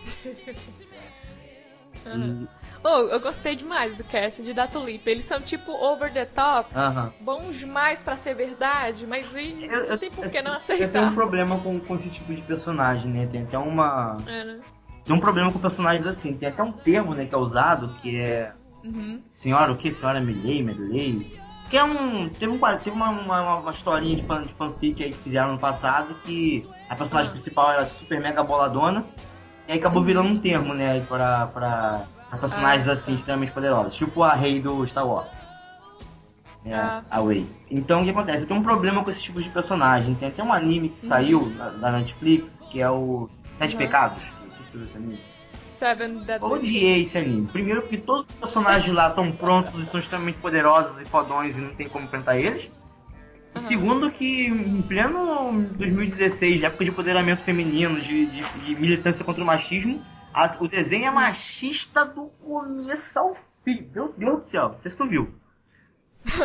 Aham. 2.05 2.47
Oh, 2.83 2.99
eu 3.09 3.19
gostei 3.19 3.55
demais 3.55 3.97
do 3.97 4.03
Cassidy 4.03 4.51
e 4.51 4.53
da 4.53 4.67
Tulipa. 4.67 5.09
Eles 5.09 5.25
são 5.25 5.41
tipo 5.41 5.71
over 5.71 6.13
the 6.13 6.23
top, 6.25 6.69
Aham. 6.75 7.11
bons 7.19 7.57
demais 7.57 7.99
pra 8.03 8.15
ser 8.15 8.35
verdade, 8.35 9.07
mas 9.07 9.25
e, 9.33 9.65
Eu, 9.67 9.89
não 9.89 9.97
tem 9.97 10.11
por 10.11 10.29
que 10.29 10.39
não 10.43 10.53
eu 10.53 10.59
tenho 10.59 10.75
um 10.77 11.07
aceitar. 11.07 11.13
problema 11.15 11.59
com, 11.61 11.79
com 11.79 11.95
esse 11.95 12.09
tipo 12.11 12.31
de 12.35 12.43
personagem, 12.43 13.09
né? 13.09 13.25
Tem 13.31 13.41
até 13.41 13.57
uma. 13.57 14.17
É, 14.27 14.43
né? 14.43 14.59
Tem 15.03 15.15
um 15.15 15.19
problema 15.19 15.51
com 15.51 15.57
personagens 15.57 16.05
assim. 16.05 16.35
Tem 16.37 16.47
até 16.49 16.61
um 16.61 16.71
termo, 16.73 17.15
né, 17.15 17.25
que 17.25 17.33
é 17.33 17.37
usado, 17.39 17.89
que 18.03 18.19
é. 18.19 18.53
Uhum. 18.83 19.19
Senhora, 19.33 19.71
o 19.71 19.77
que? 19.77 19.91
Senhora 19.91 20.21
Milley, 20.21 20.61
Medley? 20.61 21.39
Que 21.69 21.77
é 21.77 21.83
um. 21.83 22.29
Teve, 22.29 22.51
um, 22.53 22.59
teve 22.59 22.91
uma, 22.91 23.09
uma, 23.09 23.55
uma 23.57 23.71
historinha 23.71 24.15
de, 24.17 24.23
fan, 24.23 24.43
de 24.43 24.53
fanfic 24.53 25.03
aí 25.03 25.09
que 25.11 25.17
fizeram 25.17 25.53
no 25.53 25.59
passado 25.59 26.13
que 26.23 26.67
a 26.89 26.95
personagem 26.95 27.29
Ah. 27.31 27.33
principal 27.33 27.71
era 27.71 27.85
super 27.85 28.19
mega 28.21 28.43
boladona. 28.43 29.03
E 29.67 29.71
aí 29.71 29.79
acabou 29.79 30.03
virando 30.03 30.29
um 30.29 30.39
termo, 30.39 30.75
né, 30.75 30.99
pra, 31.07 31.47
pra, 31.47 32.03
pra 32.29 32.37
personagens 32.37 32.87
Ah, 32.87 32.93
assim 32.93 33.15
extremamente 33.15 33.51
poderosos. 33.51 33.95
Tipo 33.95 34.21
a 34.21 34.33
rei 34.35 34.61
do 34.61 34.85
Star 34.85 35.07
Wars. 35.07 35.27
É, 36.63 36.73
Ah, 36.75 37.01
a 37.09 37.19
Wei. 37.21 37.47
Então 37.69 38.01
o 38.01 38.03
que 38.03 38.11
acontece? 38.11 38.41
Eu 38.43 38.47
tenho 38.47 38.59
um 38.59 38.63
problema 38.63 39.03
com 39.03 39.09
esse 39.09 39.21
tipo 39.23 39.41
de 39.41 39.49
personagem. 39.49 40.13
Tem 40.15 40.29
até 40.29 40.43
um 40.43 40.53
anime 40.53 40.89
que 40.89 41.03
Uhum. 41.03 41.09
saiu 41.09 41.49
da, 41.57 41.69
da 41.69 41.91
Netflix, 41.93 42.47
que 42.69 42.79
é 42.79 42.89
o 42.89 43.27
Sete 43.57 43.73
Uhum. 43.73 43.77
Pecados. 43.79 44.21
Não 44.73 44.81
sei 44.81 44.87
se 44.91 44.97
anime. 44.97 45.19
Seven 45.77 46.19
Deadly 46.23 46.51
Odiei 46.51 47.01
esse 47.03 47.17
anime. 47.17 47.47
Primeiro 47.47 47.81
porque 47.81 47.97
todos 47.97 48.25
os 48.29 48.35
personagens 48.39 48.93
lá 48.93 49.09
estão 49.09 49.31
prontos 49.31 49.73
e 49.81 49.85
são 49.87 49.99
extremamente 49.99 50.37
poderosos 50.39 51.01
e 51.01 51.05
fodões 51.05 51.55
e 51.57 51.61
não 51.61 51.73
tem 51.75 51.87
como 51.87 52.05
enfrentar 52.05 52.37
eles. 52.37 52.69
Aham. 53.55 53.67
segundo 53.69 54.11
que 54.11 54.47
em 54.47 54.81
pleno 54.81 55.63
2016, 55.77 56.61
época 56.63 56.83
de 56.83 56.91
empoderamento 56.91 57.41
feminino, 57.43 58.01
de, 58.01 58.25
de- 58.25 58.43
de 58.65 58.75
militância 58.75 59.23
contra 59.23 59.41
o 59.41 59.45
machismo, 59.47 60.03
a- 60.33 60.57
o 60.59 60.67
desenho 60.67 61.05
é 61.05 61.11
machista 61.11 62.03
do 62.03 62.25
começo 62.43 63.17
ao 63.17 63.33
fim. 63.63 63.89
Meu 63.95 64.13
Deus 64.17 64.39
do 64.41 64.45
céu, 64.47 64.75
não 64.83 64.91
se 64.91 64.97
tu 64.97 65.07
viu. 65.07 65.33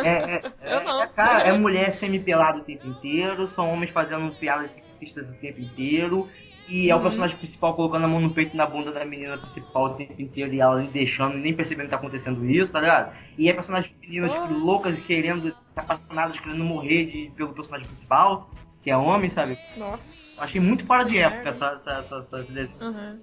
É, 0.03 0.35
é- 0.35 0.51
Eu 0.61 0.83
não. 0.85 1.01
é, 1.03 1.07
cara, 1.07 1.41
é 1.43 1.51
mulher 1.51 1.91
semi-pelada 1.93 2.59
o 2.59 2.63
tempo 2.63 2.87
inteiro, 2.87 3.47
são 3.55 3.69
homens 3.73 3.91
fazendo 3.91 4.31
piadas 4.35 4.71
sexistas 4.71 5.27
o 5.29 5.33
tempo 5.33 5.59
inteiro. 5.59 6.29
E 6.71 6.89
é 6.89 6.95
o 6.95 7.01
personagem 7.01 7.35
principal 7.35 7.73
colocando 7.73 8.05
a 8.05 8.07
mão 8.07 8.21
no 8.21 8.29
peito 8.29 8.53
e 8.53 8.57
na 8.57 8.65
bunda 8.65 8.93
da 8.93 9.03
menina 9.03 9.37
principal 9.37 9.87
o 9.87 9.89
tempo 9.95 10.21
inteiro 10.21 10.53
e 10.53 10.61
ela 10.61 10.77
ali 10.77 10.87
deixando 10.87 11.37
e 11.37 11.41
nem 11.41 11.53
percebendo 11.53 11.87
que 11.87 11.91
tá 11.91 11.97
acontecendo 11.97 12.49
isso, 12.49 12.71
tá 12.71 12.79
ligado? 12.79 13.13
E 13.37 13.49
é 13.49 13.53
personagens 13.53 13.93
meninas 13.99 14.31
tipo, 14.31 14.53
loucas 14.53 14.97
e 14.97 15.01
querendo, 15.01 15.53
apaixonadas, 15.75 16.39
querendo 16.39 16.63
morrer 16.63 17.07
de, 17.07 17.31
pelo 17.35 17.53
personagem 17.53 17.85
principal, 17.87 18.49
que 18.81 18.89
é 18.89 18.95
homem, 18.95 19.29
sabe? 19.29 19.57
Nossa. 19.75 20.01
Achei 20.37 20.61
muito 20.61 20.85
fora 20.85 21.03
de 21.03 21.17
época 21.17 21.49
essa, 21.49 21.81
essa, 21.85 21.99
essa, 21.99 22.37
essa 22.37 22.85
Uhum. 22.85 23.19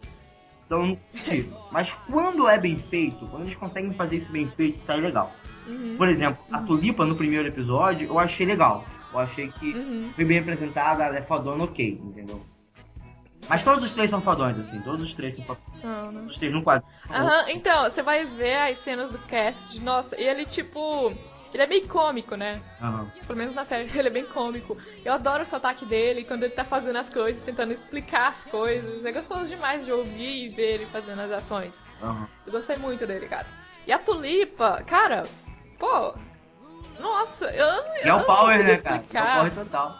Então, 0.66 0.86
não 0.86 0.96
curti. 0.96 1.48
Mas 1.72 1.90
quando 2.06 2.46
é 2.46 2.58
bem 2.58 2.76
feito, 2.76 3.26
quando 3.28 3.44
eles 3.44 3.56
conseguem 3.56 3.90
fazer 3.94 4.16
isso 4.16 4.30
bem 4.30 4.46
feito, 4.50 4.84
sai 4.84 5.00
legal. 5.00 5.32
Uhum. 5.66 5.94
Por 5.96 6.06
exemplo, 6.06 6.44
a 6.52 6.60
Tulipa 6.60 7.06
no 7.06 7.16
primeiro 7.16 7.48
episódio, 7.48 8.06
eu 8.08 8.18
achei 8.18 8.44
legal. 8.44 8.84
Eu 9.10 9.20
achei 9.20 9.48
que 9.48 9.72
Uhum. 9.72 10.10
foi 10.14 10.26
bem 10.26 10.38
apresentada, 10.38 11.04
ela 11.04 11.16
é 11.16 11.22
fodona 11.22 11.64
ok, 11.64 11.98
entendeu? 12.04 12.42
Mas 13.48 13.62
todos 13.64 13.84
os 13.84 13.92
três 13.92 14.10
são 14.10 14.20
fodões, 14.20 14.58
assim, 14.58 14.80
todos 14.82 15.02
os 15.02 15.14
três 15.14 15.34
são 15.34 15.44
fodões. 15.44 15.82
Não, 15.82 16.06
não. 16.06 16.12
Todos 16.12 16.32
os 16.32 16.38
três 16.38 16.52
no 16.52 16.62
quadro. 16.62 16.86
Aham, 17.10 17.50
então, 17.50 17.84
você 17.84 18.02
vai 18.02 18.24
ver 18.26 18.56
as 18.56 18.78
cenas 18.80 19.10
do 19.10 19.18
cast, 19.20 19.80
nossa, 19.80 20.20
e 20.20 20.24
ele 20.24 20.44
tipo. 20.44 21.12
Ele 21.52 21.62
é 21.62 21.66
meio 21.66 21.88
cômico, 21.88 22.36
né? 22.36 22.60
Aham. 22.78 23.10
Pelo 23.26 23.38
menos 23.38 23.54
na 23.54 23.64
série, 23.64 23.88
ele 23.98 24.08
é 24.08 24.10
bem 24.10 24.26
cômico. 24.26 24.76
Eu 25.02 25.14
adoro 25.14 25.44
o 25.44 25.46
sotaque 25.46 25.86
dele, 25.86 26.24
quando 26.24 26.42
ele 26.42 26.52
tá 26.52 26.62
fazendo 26.62 26.96
as 26.96 27.08
coisas, 27.08 27.42
tentando 27.42 27.72
explicar 27.72 28.28
as 28.28 28.44
coisas. 28.44 29.02
É 29.02 29.12
gostoso 29.12 29.46
demais 29.46 29.82
de 29.82 29.90
ouvir 29.90 30.44
e 30.44 30.48
ver 30.50 30.74
ele 30.74 30.86
fazendo 30.86 31.20
as 31.22 31.32
ações. 31.32 31.72
Aham. 32.02 32.28
Eu 32.46 32.52
gostei 32.52 32.76
muito 32.76 33.06
dele, 33.06 33.26
cara. 33.26 33.46
E 33.86 33.92
a 33.92 33.98
Tulipa, 33.98 34.82
cara, 34.86 35.22
pô. 35.78 36.14
Nossa, 37.00 37.46
eu, 37.46 37.64
eu 37.64 38.04
E 38.04 38.08
é 38.08 38.14
o 38.14 38.18
não 38.18 38.24
power, 38.26 38.62
né, 38.62 38.76
cara? 38.76 38.96
É 38.96 39.22
o 39.22 39.48
power 39.48 39.54
total. 39.54 39.98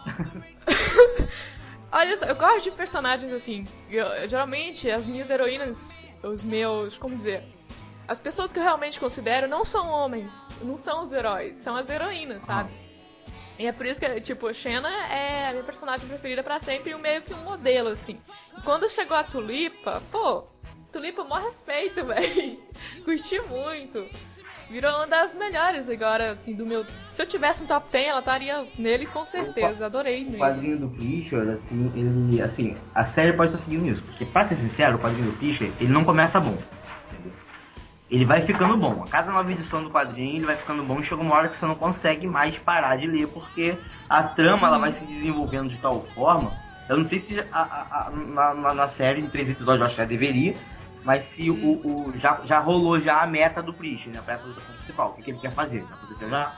Olha 1.91 2.17
eu 2.27 2.35
gosto 2.35 2.63
de 2.63 2.71
personagens 2.71 3.31
assim. 3.33 3.65
Eu- 3.89 4.27
geralmente, 4.29 4.89
as 4.89 5.05
minhas 5.05 5.29
heroínas, 5.29 5.77
os 6.23 6.43
meus. 6.43 6.95
Como 6.97 7.15
dizer? 7.15 7.43
As 8.07 8.19
pessoas 8.19 8.51
que 8.51 8.59
eu 8.59 8.63
realmente 8.63 8.99
considero 8.99 9.47
não 9.47 9.63
são 9.63 9.87
homens, 9.87 10.31
não 10.61 10.77
são 10.77 11.05
os 11.05 11.13
heróis, 11.13 11.57
são 11.57 11.75
as 11.75 11.87
heroínas, 11.89 12.43
sabe? 12.43 12.71
E 13.59 13.67
é 13.67 13.71
por 13.71 13.85
isso 13.85 13.99
que, 13.99 14.21
tipo, 14.21 14.47
a 14.47 14.53
Xena 14.53 14.89
é 15.07 15.49
a 15.49 15.51
minha 15.51 15.63
personagem 15.63 16.07
preferida 16.07 16.41
pra 16.41 16.59
sempre 16.61 16.91
e 16.91 16.95
meio 16.95 17.21
que 17.21 17.33
um 17.33 17.43
modelo, 17.43 17.89
assim. 17.89 18.19
E 18.57 18.61
quando 18.61 18.89
chegou 18.89 19.15
a 19.17 19.23
Tulipa, 19.23 20.01
pô, 20.11 20.45
Tulipa, 20.91 21.23
mó 21.23 21.35
respeito, 21.35 22.03
velho. 22.05 22.57
Curti 23.03 23.39
muito. 23.41 24.07
Virou 24.69 24.91
uma 24.97 25.07
das 25.07 25.33
melhores 25.33 25.89
agora, 25.89 26.31
assim, 26.33 26.53
do 26.53 26.65
meu. 26.65 26.83
Se 27.11 27.21
eu 27.21 27.25
tivesse 27.27 27.63
um 27.63 27.65
top 27.65 27.87
10, 27.91 28.07
ela 28.07 28.19
estaria 28.19 28.65
nele 28.77 29.05
com 29.07 29.25
certeza. 29.25 29.85
Adorei 29.87 30.21
O 30.21 30.25
mesmo. 30.25 30.37
quadrinho 30.37 30.77
do 30.77 30.89
Fischer, 30.91 31.49
assim, 31.49 31.91
ele. 31.95 32.41
Assim, 32.41 32.77
a 32.93 33.03
série 33.03 33.33
pode 33.33 33.51
estar 33.53 33.63
seguindo 33.63 33.87
isso. 33.87 34.01
Porque, 34.03 34.25
pra 34.25 34.47
ser 34.47 34.55
sincero, 34.55 34.97
o 34.97 34.99
quadrinho 34.99 35.31
do 35.31 35.37
Fischer, 35.37 35.71
ele 35.79 35.91
não 35.91 36.05
começa 36.05 36.39
bom. 36.39 36.55
Entendeu? 37.11 37.31
Ele 38.11 38.25
vai 38.25 38.41
ficando 38.43 38.77
bom. 38.77 39.03
A 39.03 39.07
cada 39.09 39.31
nova 39.31 39.51
edição 39.51 39.83
do 39.83 39.89
quadrinho, 39.89 40.35
ele 40.37 40.45
vai 40.45 40.55
ficando 40.55 40.83
bom 40.83 40.99
e 40.99 41.03
chega 41.03 41.21
uma 41.21 41.35
hora 41.35 41.49
que 41.49 41.57
você 41.57 41.65
não 41.65 41.75
consegue 41.75 42.27
mais 42.27 42.55
parar 42.59 42.95
de 42.97 43.07
ler, 43.07 43.27
porque 43.27 43.75
a 44.07 44.21
trama 44.23 44.67
ela 44.67 44.77
vai 44.77 44.93
se 44.93 45.03
desenvolvendo 45.03 45.69
de 45.69 45.79
tal 45.79 46.03
forma. 46.13 46.51
Eu 46.87 46.97
não 46.97 47.05
sei 47.05 47.19
se 47.19 47.39
a- 47.39 47.45
a- 47.51 48.07
a- 48.07 48.09
na, 48.55 48.73
na- 48.73 48.87
série, 48.87 49.21
em 49.21 49.29
três 49.29 49.49
episódios, 49.49 49.79
eu 49.81 49.85
acho 49.87 49.95
que 49.95 50.01
já 50.01 50.07
deveria. 50.07 50.55
Mas 51.03 51.23
se 51.31 51.49
o, 51.49 51.55
o- 51.55 52.13
já, 52.17 52.41
já 52.45 52.59
rolou 52.59 52.99
já 52.99 53.21
a 53.21 53.27
meta 53.27 53.61
do 53.61 53.73
Prischer, 53.73 54.11
né? 54.11 54.19
A 54.19 54.31
meta 54.31 54.43
do 54.47 54.53
principal. 54.53 55.09
O 55.11 55.13
que, 55.13 55.23
que 55.23 55.31
ele 55.31 55.39
quer 55.39 55.51
fazer? 55.51 55.83
Já 55.87 55.95
aconteceu 55.95 56.29
já? 56.29 56.55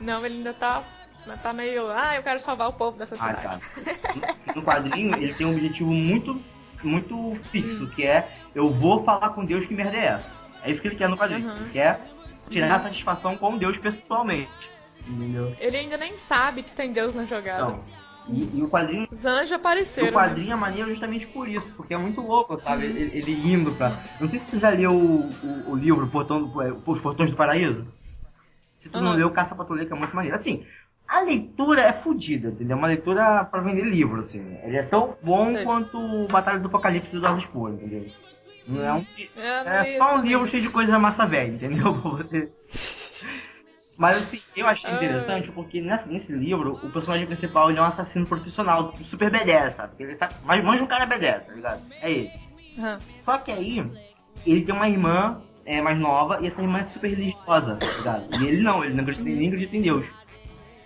Não, 0.00 0.24
ele 0.24 0.36
ainda 0.38 0.52
tá. 0.54 0.82
ainda 1.22 1.36
tá 1.38 1.52
meio. 1.52 1.88
Ah, 1.90 2.16
eu 2.16 2.22
quero 2.22 2.40
salvar 2.40 2.68
o 2.68 2.72
povo 2.72 2.96
dessa 2.98 3.14
Ah, 3.14 3.34
cidade. 3.34 3.42
tá. 3.42 4.34
No, 4.54 4.62
quadrinho, 4.62 5.14
ele 5.16 5.34
tem 5.34 5.46
um 5.46 5.52
objetivo 5.52 5.90
muito, 5.92 6.40
muito 6.82 7.36
fixo, 7.44 7.90
que 7.94 8.06
é 8.06 8.28
eu 8.54 8.70
vou 8.70 9.02
falar 9.04 9.30
com 9.30 9.44
Deus 9.44 9.66
que 9.66 9.74
merda 9.74 9.96
é 9.96 10.04
essa. 10.06 10.30
É 10.62 10.70
isso 10.70 10.80
que 10.80 10.88
ele 10.88 10.96
quer 10.96 11.08
no 11.08 11.16
quadrinho. 11.16 11.48
Uhum. 11.48 11.56
Ele 11.56 11.70
quer 11.70 12.00
tirar 12.48 12.76
a 12.76 12.80
satisfação 12.84 13.36
com 13.36 13.58
Deus 13.58 13.76
pessoalmente. 13.76 14.50
Entendeu? 15.06 15.54
Ele 15.60 15.76
ainda 15.76 15.96
nem 15.98 16.16
sabe 16.28 16.62
que 16.62 16.70
tem 16.74 16.92
Deus 16.92 17.14
na 17.14 17.24
jogada. 17.24 17.78
E, 18.28 18.58
e 18.58 18.62
o 18.62 18.68
quadrinho. 18.68 19.06
Os 19.10 19.24
anjos 19.24 19.50
O 19.50 19.54
apareceram. 19.54 20.06
né? 20.06 20.12
quadrinho 20.12 20.52
é 20.52 20.56
maneiro 20.56 20.90
justamente 20.90 21.26
por 21.26 21.48
isso, 21.48 21.68
porque 21.76 21.94
é 21.94 21.98
muito 21.98 22.20
louco, 22.20 22.58
sabe? 22.60 22.84
Ele, 22.86 23.10
ele 23.16 23.32
indo 23.52 23.72
pra. 23.72 23.98
Não 24.20 24.28
sei 24.28 24.38
se 24.38 24.46
tu 24.50 24.58
já 24.58 24.70
leu 24.70 24.92
o, 24.92 25.28
o, 25.42 25.70
o 25.72 25.76
livro 25.76 26.06
Portão 26.08 26.42
do, 26.44 26.62
é, 26.62 26.72
Os 26.86 27.00
Portões 27.00 27.30
do 27.30 27.36
Paraíso. 27.36 27.86
Se 28.80 28.88
tu 28.88 29.00
não 29.00 29.12
Ah. 29.12 29.16
leu, 29.16 29.30
Caça 29.30 29.54
ler, 29.74 29.86
que 29.86 29.92
é 29.92 29.96
muito 29.96 30.14
maneiro. 30.14 30.36
Assim, 30.36 30.64
a 31.08 31.20
leitura 31.20 31.80
é 31.82 31.92
fodida, 31.92 32.48
entendeu? 32.48 32.76
É 32.76 32.78
uma 32.78 32.88
leitura 32.88 33.44
pra 33.44 33.60
vender 33.60 33.84
livro, 33.84 34.20
assim. 34.20 34.56
Ele 34.62 34.76
é 34.76 34.82
tão 34.82 35.16
bom 35.22 35.54
Sei. 35.54 35.64
quanto 35.64 35.98
o 35.98 36.26
Batalha 36.28 36.58
do 36.60 36.66
Apocalipse 36.68 37.10
do 37.12 37.18
Eduardo 37.18 37.40
Spohr, 37.42 37.70
entendeu? 37.70 38.06
Não 38.66 38.82
é 38.82 38.92
um. 38.94 39.06
É, 39.36 39.80
É 39.80 39.98
só 39.98 40.16
um 40.16 40.22
livro 40.22 40.46
cheio 40.48 40.62
de 40.62 40.70
coisa 40.70 40.98
massa 40.98 41.26
velha, 41.26 41.52
entendeu? 41.52 41.92
Pra 42.00 42.10
você. 42.10 42.50
Mas 43.96 44.18
assim, 44.18 44.40
eu 44.56 44.66
achei 44.66 44.90
Ai. 44.90 44.96
interessante 44.96 45.52
porque 45.52 45.80
nessa, 45.80 46.08
nesse 46.08 46.32
livro 46.32 46.80
o 46.82 46.90
personagem 46.90 47.26
principal 47.26 47.70
ele 47.70 47.78
é 47.78 47.82
um 47.82 47.86
assassino 47.86 48.26
profissional, 48.26 48.92
super 49.04 49.30
B10, 49.30 49.70
sabe? 49.70 49.92
Ele 50.02 50.16
tá, 50.16 50.30
mas 50.44 50.64
manja 50.64 50.82
um 50.82 50.86
cara 50.86 51.06
B10, 51.06 51.46
tá 51.46 51.52
ligado? 51.52 51.82
É 52.00 52.10
ele. 52.10 52.32
Aham. 52.76 52.98
Só 53.24 53.38
que 53.38 53.52
aí, 53.52 53.84
ele 54.44 54.62
tem 54.62 54.74
uma 54.74 54.88
irmã 54.88 55.42
é, 55.64 55.80
mais 55.80 55.98
nova 55.98 56.40
e 56.42 56.48
essa 56.48 56.60
irmã 56.60 56.80
é 56.80 56.84
super 56.86 57.08
religiosa, 57.08 57.76
tá 57.76 57.86
ligado? 57.86 58.40
E 58.40 58.46
ele 58.46 58.62
não, 58.62 58.84
ele 58.84 58.94
não 58.94 59.02
acredita, 59.02 59.28
nem 59.30 59.46
acredita 59.46 59.76
em 59.76 59.80
Deus. 59.80 60.06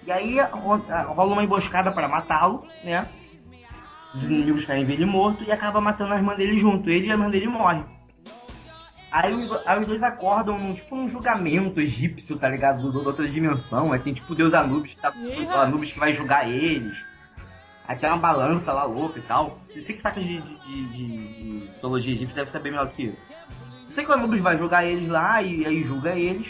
E 0.07 0.13
aí 0.13 0.41
ro- 0.41 0.85
rola 1.15 1.33
uma 1.33 1.43
emboscada 1.45 1.91
para 1.91 2.09
matá-lo, 2.09 2.67
né? 2.85 3.09
Os 4.15 4.23
inimigos 4.23 4.65
querem 4.65 4.85
ver 4.85 4.95
ele 4.95 5.05
morto 5.07 5.45
e 5.45 5.53
acaba 5.53 5.81
matando 5.81 6.13
a 6.13 6.17
irmã 6.17 6.35
dele 6.35 6.59
junto. 6.59 6.89
Ele 6.91 7.07
e 7.07 7.11
a 7.11 7.15
irmã 7.15 7.31
dele 7.31 7.47
morrem. 7.49 7.85
Aí, 9.11 9.33
os- 9.33 9.67
aí 9.67 9.79
os 9.81 9.87
dois 9.87 10.03
acordam 10.03 10.59
num, 10.59 10.75
tipo 10.75 10.95
um 10.95 11.09
julgamento 11.09 11.81
egípcio, 11.81 12.37
tá 12.39 12.49
ligado? 12.49 12.83
Do, 12.83 12.93
do- 12.93 13.01
da 13.03 13.09
outra 13.09 13.27
dimensão. 13.29 13.93
Aí 13.93 13.99
tem 14.01 14.13
tipo 14.15 14.35
Deus 14.35 14.53
Anubis 14.53 14.95
que, 14.95 15.01
tá, 15.01 15.13
Ih, 15.17 15.47
o 15.47 15.51
Anubis 15.53 15.93
que 15.93 15.99
vai 15.99 16.13
julgar 16.13 16.49
eles. 16.49 16.97
Aí 17.87 17.97
tem 17.97 18.09
uma 18.11 18.19
balança 18.19 18.71
lá 18.73 18.85
louca 18.85 19.19
e 19.19 19.23
tal. 19.23 19.59
Você 19.65 19.95
que 19.95 20.03
saca 20.03 20.21
de, 20.21 20.39
de, 20.43 20.57
de, 20.57 20.85
de, 20.89 21.07
de 21.35 21.45
mitologia 21.71 22.11
egípcia 22.11 22.35
deve 22.37 22.51
saber 22.51 22.71
melhor 22.71 22.87
do 22.87 22.93
que 22.93 23.05
isso. 23.05 23.27
Eu 23.87 23.91
sei 23.93 24.05
que 24.05 24.11
o 24.11 24.15
Anubis 24.15 24.43
vai 24.43 24.59
julgar 24.59 24.85
eles 24.87 25.09
lá 25.09 25.41
e 25.43 25.65
aí 25.67 25.83
julga 25.85 26.15
eles. 26.15 26.49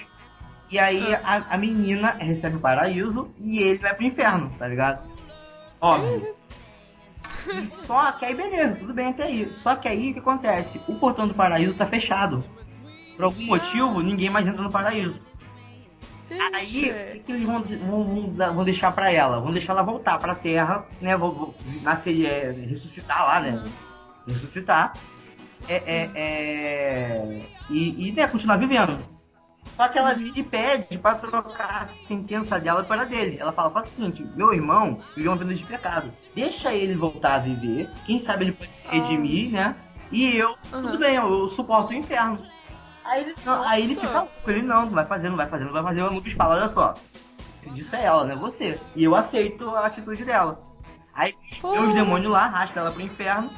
E 0.68 0.78
aí 0.80 1.14
a, 1.14 1.44
a 1.50 1.56
menina 1.56 2.10
recebe 2.10 2.56
o 2.56 2.60
paraíso 2.60 3.30
e 3.38 3.60
ele 3.60 3.78
vai 3.78 3.94
pro 3.94 4.04
inferno, 4.04 4.52
tá 4.58 4.66
ligado? 4.66 5.08
Óbvio. 5.80 6.34
Só 7.86 8.12
que 8.12 8.24
aí 8.24 8.34
beleza, 8.34 8.76
tudo 8.76 8.94
bem 8.94 9.08
até 9.08 9.24
aí. 9.24 9.46
Só 9.62 9.74
que 9.76 9.88
aí 9.88 10.10
o 10.10 10.12
que 10.14 10.20
acontece? 10.20 10.80
O 10.86 10.94
portão 10.96 11.26
do 11.26 11.34
paraíso 11.34 11.74
tá 11.74 11.86
fechado. 11.86 12.44
Por 13.16 13.24
algum 13.24 13.44
motivo, 13.44 14.00
ninguém 14.00 14.30
mais 14.30 14.46
entra 14.46 14.62
no 14.62 14.70
paraíso. 14.70 15.20
Aí, 16.54 16.90
o 16.90 17.12
que, 17.14 17.18
que 17.20 17.32
eles 17.32 17.46
vão, 17.46 17.62
vão, 17.62 18.54
vão 18.54 18.64
deixar 18.64 18.92
pra 18.92 19.10
ela? 19.10 19.40
Vão 19.40 19.52
deixar 19.52 19.72
ela 19.72 19.82
voltar 19.82 20.18
pra 20.18 20.34
terra, 20.34 20.86
né? 21.00 21.16
Vão, 21.16 21.30
vão 21.30 21.54
nascer, 21.82 22.26
é, 22.26 22.50
ressuscitar 22.50 23.24
lá, 23.24 23.40
né? 23.40 23.64
Ressuscitar. 24.26 24.92
É, 25.68 25.76
é, 25.86 26.10
é... 26.14 27.46
E, 27.70 28.08
e 28.08 28.12
né, 28.12 28.28
continuar 28.28 28.58
vivendo. 28.58 29.02
Só 29.76 29.88
que 29.88 29.98
ela 29.98 30.14
vira 30.14 30.38
e 30.38 30.42
pede 30.42 30.98
pra 30.98 31.14
trocar 31.14 31.82
a 31.82 31.86
sentença 32.06 32.58
dela 32.58 32.82
para 32.84 33.04
dele. 33.04 33.36
Ela 33.38 33.52
fala, 33.52 33.70
faz 33.70 33.86
o 33.86 33.90
seguinte, 33.90 34.26
meu 34.34 34.52
irmão 34.52 34.98
viveu 35.14 35.32
uma 35.32 35.38
vida 35.38 35.54
de 35.54 35.64
pecado. 35.64 36.12
Deixa 36.34 36.74
ele 36.74 36.94
voltar 36.94 37.34
a 37.34 37.38
viver. 37.38 37.88
Quem 38.04 38.18
sabe 38.18 38.46
ele 38.46 38.52
pode 38.52 38.70
se 38.70 38.88
redimir, 38.88 39.52
né? 39.52 39.76
E 40.10 40.36
eu, 40.36 40.56
Aham. 40.72 40.82
tudo 40.82 40.98
bem, 40.98 41.16
eu, 41.16 41.28
eu 41.28 41.48
suporto 41.50 41.90
o 41.90 41.94
inferno. 41.94 42.38
Aí 43.04 43.22
ele, 43.22 43.34
não, 43.44 43.62
aí 43.62 43.82
ele 43.84 43.94
fica 43.94 44.20
louco, 44.20 44.50
ele 44.50 44.62
não, 44.62 44.84
não 44.86 44.92
vai 44.92 45.06
fazer, 45.06 45.28
não 45.30 45.36
vai 45.36 45.48
fazer, 45.48 45.64
não 45.64 45.72
vai 45.72 45.82
fazer. 45.82 46.02
O 46.02 46.06
Anubis 46.06 46.34
fala, 46.34 46.56
olha 46.56 46.68
só, 46.68 46.94
disso 47.72 47.94
é 47.94 48.04
ela, 48.04 48.24
não 48.24 48.32
é 48.32 48.36
você. 48.36 48.78
E 48.94 49.04
eu 49.04 49.14
aceito 49.14 49.74
a 49.74 49.86
atitude 49.86 50.24
dela. 50.24 50.60
Aí 51.14 51.34
tem 51.50 51.80
os 51.80 51.94
demônios 51.94 52.30
lá, 52.30 52.44
arrasta 52.44 52.80
ela 52.80 52.92
pro 52.92 53.02
inferno. 53.02 53.50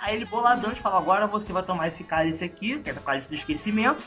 Aí 0.00 0.16
ele 0.16 0.24
boladão 0.24 0.72
e 0.72 0.76
fala, 0.76 0.98
agora 0.98 1.26
você 1.26 1.52
vai 1.52 1.62
tomar 1.62 1.88
esse 1.88 2.02
cálice 2.04 2.44
aqui, 2.44 2.78
que 2.80 2.90
é 2.90 2.92
o 2.92 3.00
cálice 3.00 3.28
do 3.28 3.34
esquecimento, 3.34 4.02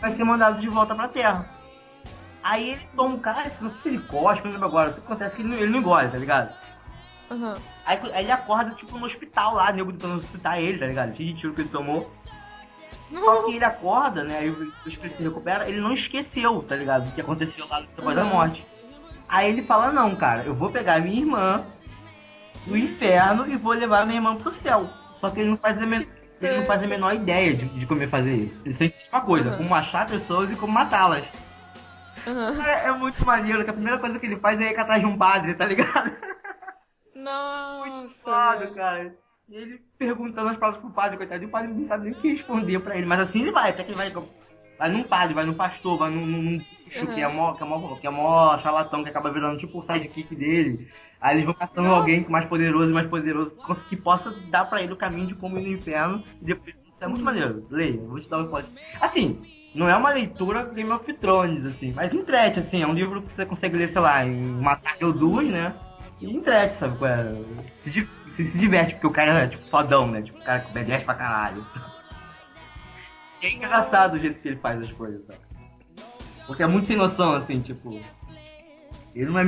vai 0.00 0.10
ser 0.10 0.24
mandado 0.24 0.60
de 0.60 0.68
volta 0.68 0.94
pra 0.94 1.08
terra. 1.08 1.48
Aí 2.42 2.70
ele 2.70 2.88
toma 2.94 3.14
um 3.16 3.18
cálice, 3.18 3.56
não 3.62 3.70
sei 3.70 3.80
se 3.82 3.88
ele 3.88 3.98
cospe, 4.00 4.44
não 4.44 4.52
lembro 4.52 4.68
agora, 4.68 4.90
só 4.90 5.00
que 5.00 5.06
acontece 5.06 5.36
que 5.36 5.42
ele 5.42 5.48
não, 5.48 5.56
ele 5.56 5.70
não 5.72 5.78
engole, 5.80 6.08
tá 6.08 6.18
ligado? 6.18 6.54
Aham. 7.30 7.54
Aí, 7.84 7.98
aí 8.12 8.24
ele 8.24 8.30
acorda, 8.32 8.70
tipo, 8.76 8.96
no 8.98 9.06
hospital 9.06 9.54
lá, 9.54 9.72
nego 9.72 9.90
tentando 9.92 10.16
ressuscitar 10.16 10.58
ele, 10.60 10.78
tá 10.78 10.86
ligado? 10.86 11.16
Cheio 11.16 11.34
de 11.34 11.40
tiro 11.40 11.54
que 11.54 11.62
ele 11.62 11.68
tomou. 11.70 12.08
Só 13.12 13.42
que 13.44 13.54
ele 13.56 13.64
acorda, 13.64 14.22
né? 14.24 14.38
Aí 14.38 14.50
o 14.50 14.72
espírito 14.88 15.16
se 15.16 15.22
recupera, 15.24 15.68
ele 15.68 15.80
não 15.80 15.92
esqueceu, 15.92 16.62
tá 16.62 16.76
ligado? 16.76 17.08
O 17.08 17.12
que 17.12 17.20
aconteceu 17.20 17.66
lá 17.68 17.80
depois 17.80 18.14
da 18.16 18.22
Uhum. 18.22 18.30
morte. 18.30 18.64
Aí 19.28 19.48
ele 19.48 19.62
fala, 19.62 19.90
não, 19.92 20.14
cara, 20.14 20.44
eu 20.44 20.54
vou 20.54 20.70
pegar 20.70 21.00
minha 21.00 21.18
irmã 21.20 21.64
do 22.64 22.76
inferno 22.76 23.46
e 23.48 23.56
vou 23.56 23.72
levar 23.72 24.04
minha 24.06 24.18
irmã 24.18 24.36
pro 24.36 24.52
céu. 24.52 24.88
Só 25.20 25.30
que 25.30 25.40
ele 25.40 25.50
não 25.50 25.56
faz 25.56 25.80
a, 25.82 25.86
men- 25.86 26.08
ele 26.40 26.58
não 26.58 26.66
faz 26.66 26.82
a 26.82 26.86
menor 26.86 27.14
ideia 27.14 27.54
de, 27.54 27.66
de 27.66 27.86
como 27.86 28.00
ele 28.02 28.10
fazer 28.10 28.34
isso. 28.34 28.60
Ele 28.64 28.74
sente 28.74 28.94
uma 29.12 29.20
coisa, 29.20 29.50
Uhum. 29.50 29.56
como 29.58 29.74
achar 29.74 30.06
pessoas 30.06 30.50
e 30.50 30.56
como 30.56 30.72
matá-las. 30.72 31.24
Aham. 32.26 32.56
Cara, 32.56 32.72
é 32.72 32.92
muito 32.92 33.24
maneiro, 33.24 33.64
que 33.64 33.70
a 33.70 33.74
primeira 33.74 33.98
coisa 33.98 34.18
que 34.18 34.26
ele 34.26 34.36
faz 34.36 34.60
é 34.60 34.72
ir 34.72 34.78
atrás 34.78 35.00
de 35.00 35.06
um 35.06 35.16
padre, 35.16 35.54
tá 35.54 35.64
ligado? 35.66 36.10
Nossa. 37.14 38.08
Foda, 38.22 38.58
velho. 38.58 38.74
cara. 38.74 39.14
E 39.48 39.54
ele 39.54 39.80
perguntando 39.96 40.48
as 40.50 40.56
palavras 40.58 40.82
pro 40.82 40.92
padre, 40.92 41.16
coitado, 41.16 41.42
e 41.42 41.46
o 41.46 41.50
padre 41.50 41.72
não 41.72 41.86
sabe 41.86 42.04
nem 42.04 42.12
o 42.12 42.16
que 42.16 42.32
responder 42.32 42.80
pra 42.80 42.96
ele. 42.96 43.06
Mas 43.06 43.20
assim 43.20 43.42
ele 43.42 43.52
vai, 43.52 43.70
até 43.70 43.84
que 43.84 43.90
ele 43.92 43.96
vai. 43.96 44.12
Vai 44.78 44.90
num 44.90 45.04
padre, 45.04 45.34
vai 45.34 45.44
num 45.46 45.54
pastor, 45.54 45.96
vai 45.96 46.10
num, 46.10 46.26
num 46.26 46.52
uhum. 46.52 47.14
que 47.14 47.22
é 47.22 47.28
mó, 47.28 47.54
que 47.54 47.62
é 47.62 47.66
mó, 47.66 47.96
que 47.96 48.06
é 48.06 48.10
mó 48.10 48.58
charlatão, 48.58 49.02
que 49.02 49.08
acaba 49.08 49.32
virando 49.32 49.58
tipo 49.58 49.78
o 49.78 49.82
sidekick 49.82 50.34
dele. 50.34 50.90
Aí 51.26 51.34
eles 51.34 51.44
vão 51.44 51.54
caçando 51.54 51.88
alguém 51.88 52.24
mais 52.28 52.44
poderoso 52.44 52.88
e 52.88 52.94
mais 52.94 53.08
poderoso 53.08 53.50
que 53.88 53.96
possa 53.96 54.30
dar 54.48 54.64
pra 54.64 54.80
ele 54.80 54.92
o 54.92 54.96
caminho 54.96 55.26
de 55.26 55.34
como 55.34 55.58
ir 55.58 55.62
no 55.62 55.76
inferno. 55.76 56.22
E 56.40 56.44
depois 56.44 56.76
isso 56.76 56.94
é 57.00 57.08
muito 57.08 57.24
maneiro. 57.24 57.66
Leia, 57.68 58.00
vou 58.00 58.20
te 58.20 58.28
dar 58.28 58.38
um 58.38 58.44
spoiler. 58.44 58.70
Assim, 59.00 59.42
não 59.74 59.88
é 59.88 59.96
uma 59.96 60.10
leitura 60.10 60.62
Game 60.72 60.88
of 60.92 61.12
Thrones, 61.14 61.66
assim, 61.66 61.92
mas 61.92 62.14
entrete, 62.14 62.60
assim, 62.60 62.80
é 62.80 62.86
um 62.86 62.94
livro 62.94 63.22
que 63.22 63.32
você 63.32 63.44
consegue 63.44 63.76
ler, 63.76 63.88
sei 63.88 64.00
lá, 64.00 64.24
em 64.24 64.52
uma 64.52 64.76
tarde 64.76 65.04
ou 65.04 65.12
duas, 65.12 65.48
né? 65.48 65.74
E 66.20 66.30
entrete, 66.30 66.76
sabe? 66.76 66.96
É? 67.04 67.34
Se, 67.78 67.90
se, 67.90 68.44
se 68.44 68.58
diverte, 68.58 68.94
porque 68.94 69.08
o 69.08 69.12
cara 69.12 69.32
é 69.32 69.48
tipo 69.48 69.68
fodão, 69.68 70.08
né? 70.08 70.22
Tipo, 70.22 70.38
o 70.38 70.44
cara 70.44 70.60
que 70.60 70.70
obedece 70.70 71.04
pra 71.04 71.14
caralho. 71.14 71.66
É 73.42 73.50
engraçado 73.50 74.14
o 74.14 74.18
jeito 74.18 74.40
que 74.40 74.48
ele 74.48 74.56
faz 74.56 74.80
as 74.80 74.90
coisas, 74.90 75.24
sabe? 75.26 75.40
Porque 76.46 76.62
é 76.62 76.66
muito 76.66 76.86
sem 76.86 76.96
noção, 76.96 77.32
assim, 77.34 77.60
tipo. 77.60 78.00
Ele 79.14 79.26
não 79.26 79.38
é, 79.38 79.44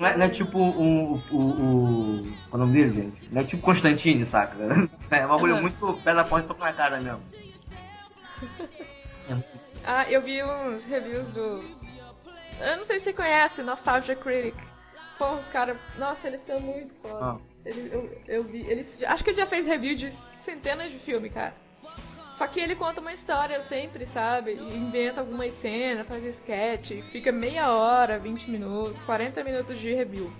não 0.00 0.06
é, 0.08 0.16
não 0.16 0.26
é 0.26 0.28
tipo 0.28 0.58
o, 0.58 1.14
o, 1.30 2.32
é 2.50 2.54
o 2.54 2.58
nome 2.58 2.72
dele, 2.72 2.90
gente? 2.90 3.32
Não 3.32 3.42
é 3.42 3.44
tipo 3.44 3.62
Constantine, 3.62 4.26
saca? 4.26 4.56
É 5.10 5.24
uma 5.24 5.38
mulher 5.38 5.60
muito 5.62 5.94
pé 6.04 6.14
da 6.14 6.24
porta 6.24 6.48
só 6.48 6.54
com 6.54 6.64
a 6.64 6.72
cara 6.72 7.00
mesmo. 7.00 7.22
ah, 9.84 10.10
eu 10.10 10.20
vi 10.20 10.42
uns 10.44 10.84
reviews 10.84 11.28
do. 11.28 11.64
Eu 12.60 12.76
não 12.76 12.84
sei 12.84 12.98
se 12.98 13.04
você 13.04 13.12
conhece, 13.12 13.62
Nostalgia 13.62 14.14
Critic. 14.16 14.54
Pô, 15.16 15.32
os 15.34 15.46
caras. 15.48 15.78
Nossa, 15.96 16.28
eles 16.28 16.44
são 16.46 16.60
muito 16.60 16.92
foda. 17.00 17.18
Ah. 17.20 17.36
Eles, 17.64 17.92
eu, 17.92 18.22
eu 18.26 18.44
vi. 18.44 18.60
Eles, 18.66 18.86
acho 19.06 19.24
que 19.24 19.30
ele 19.30 19.38
já 19.38 19.46
fez 19.46 19.66
review 19.66 19.96
de 19.96 20.10
centenas 20.10 20.90
de 20.90 20.98
filmes, 20.98 21.32
cara. 21.32 21.54
Só 22.38 22.46
que 22.46 22.60
ele 22.60 22.76
conta 22.76 23.00
uma 23.00 23.12
história 23.12 23.58
sempre, 23.62 24.06
sabe? 24.06 24.52
E 24.52 24.76
inventa 24.76 25.18
algumas 25.18 25.52
cenas, 25.54 26.06
faz 26.06 26.24
sketch, 26.24 26.92
fica 27.10 27.32
meia 27.32 27.72
hora, 27.72 28.16
20 28.16 28.48
minutos, 28.48 29.02
40 29.02 29.42
minutos 29.42 29.76
de 29.80 29.92
review. 29.92 30.32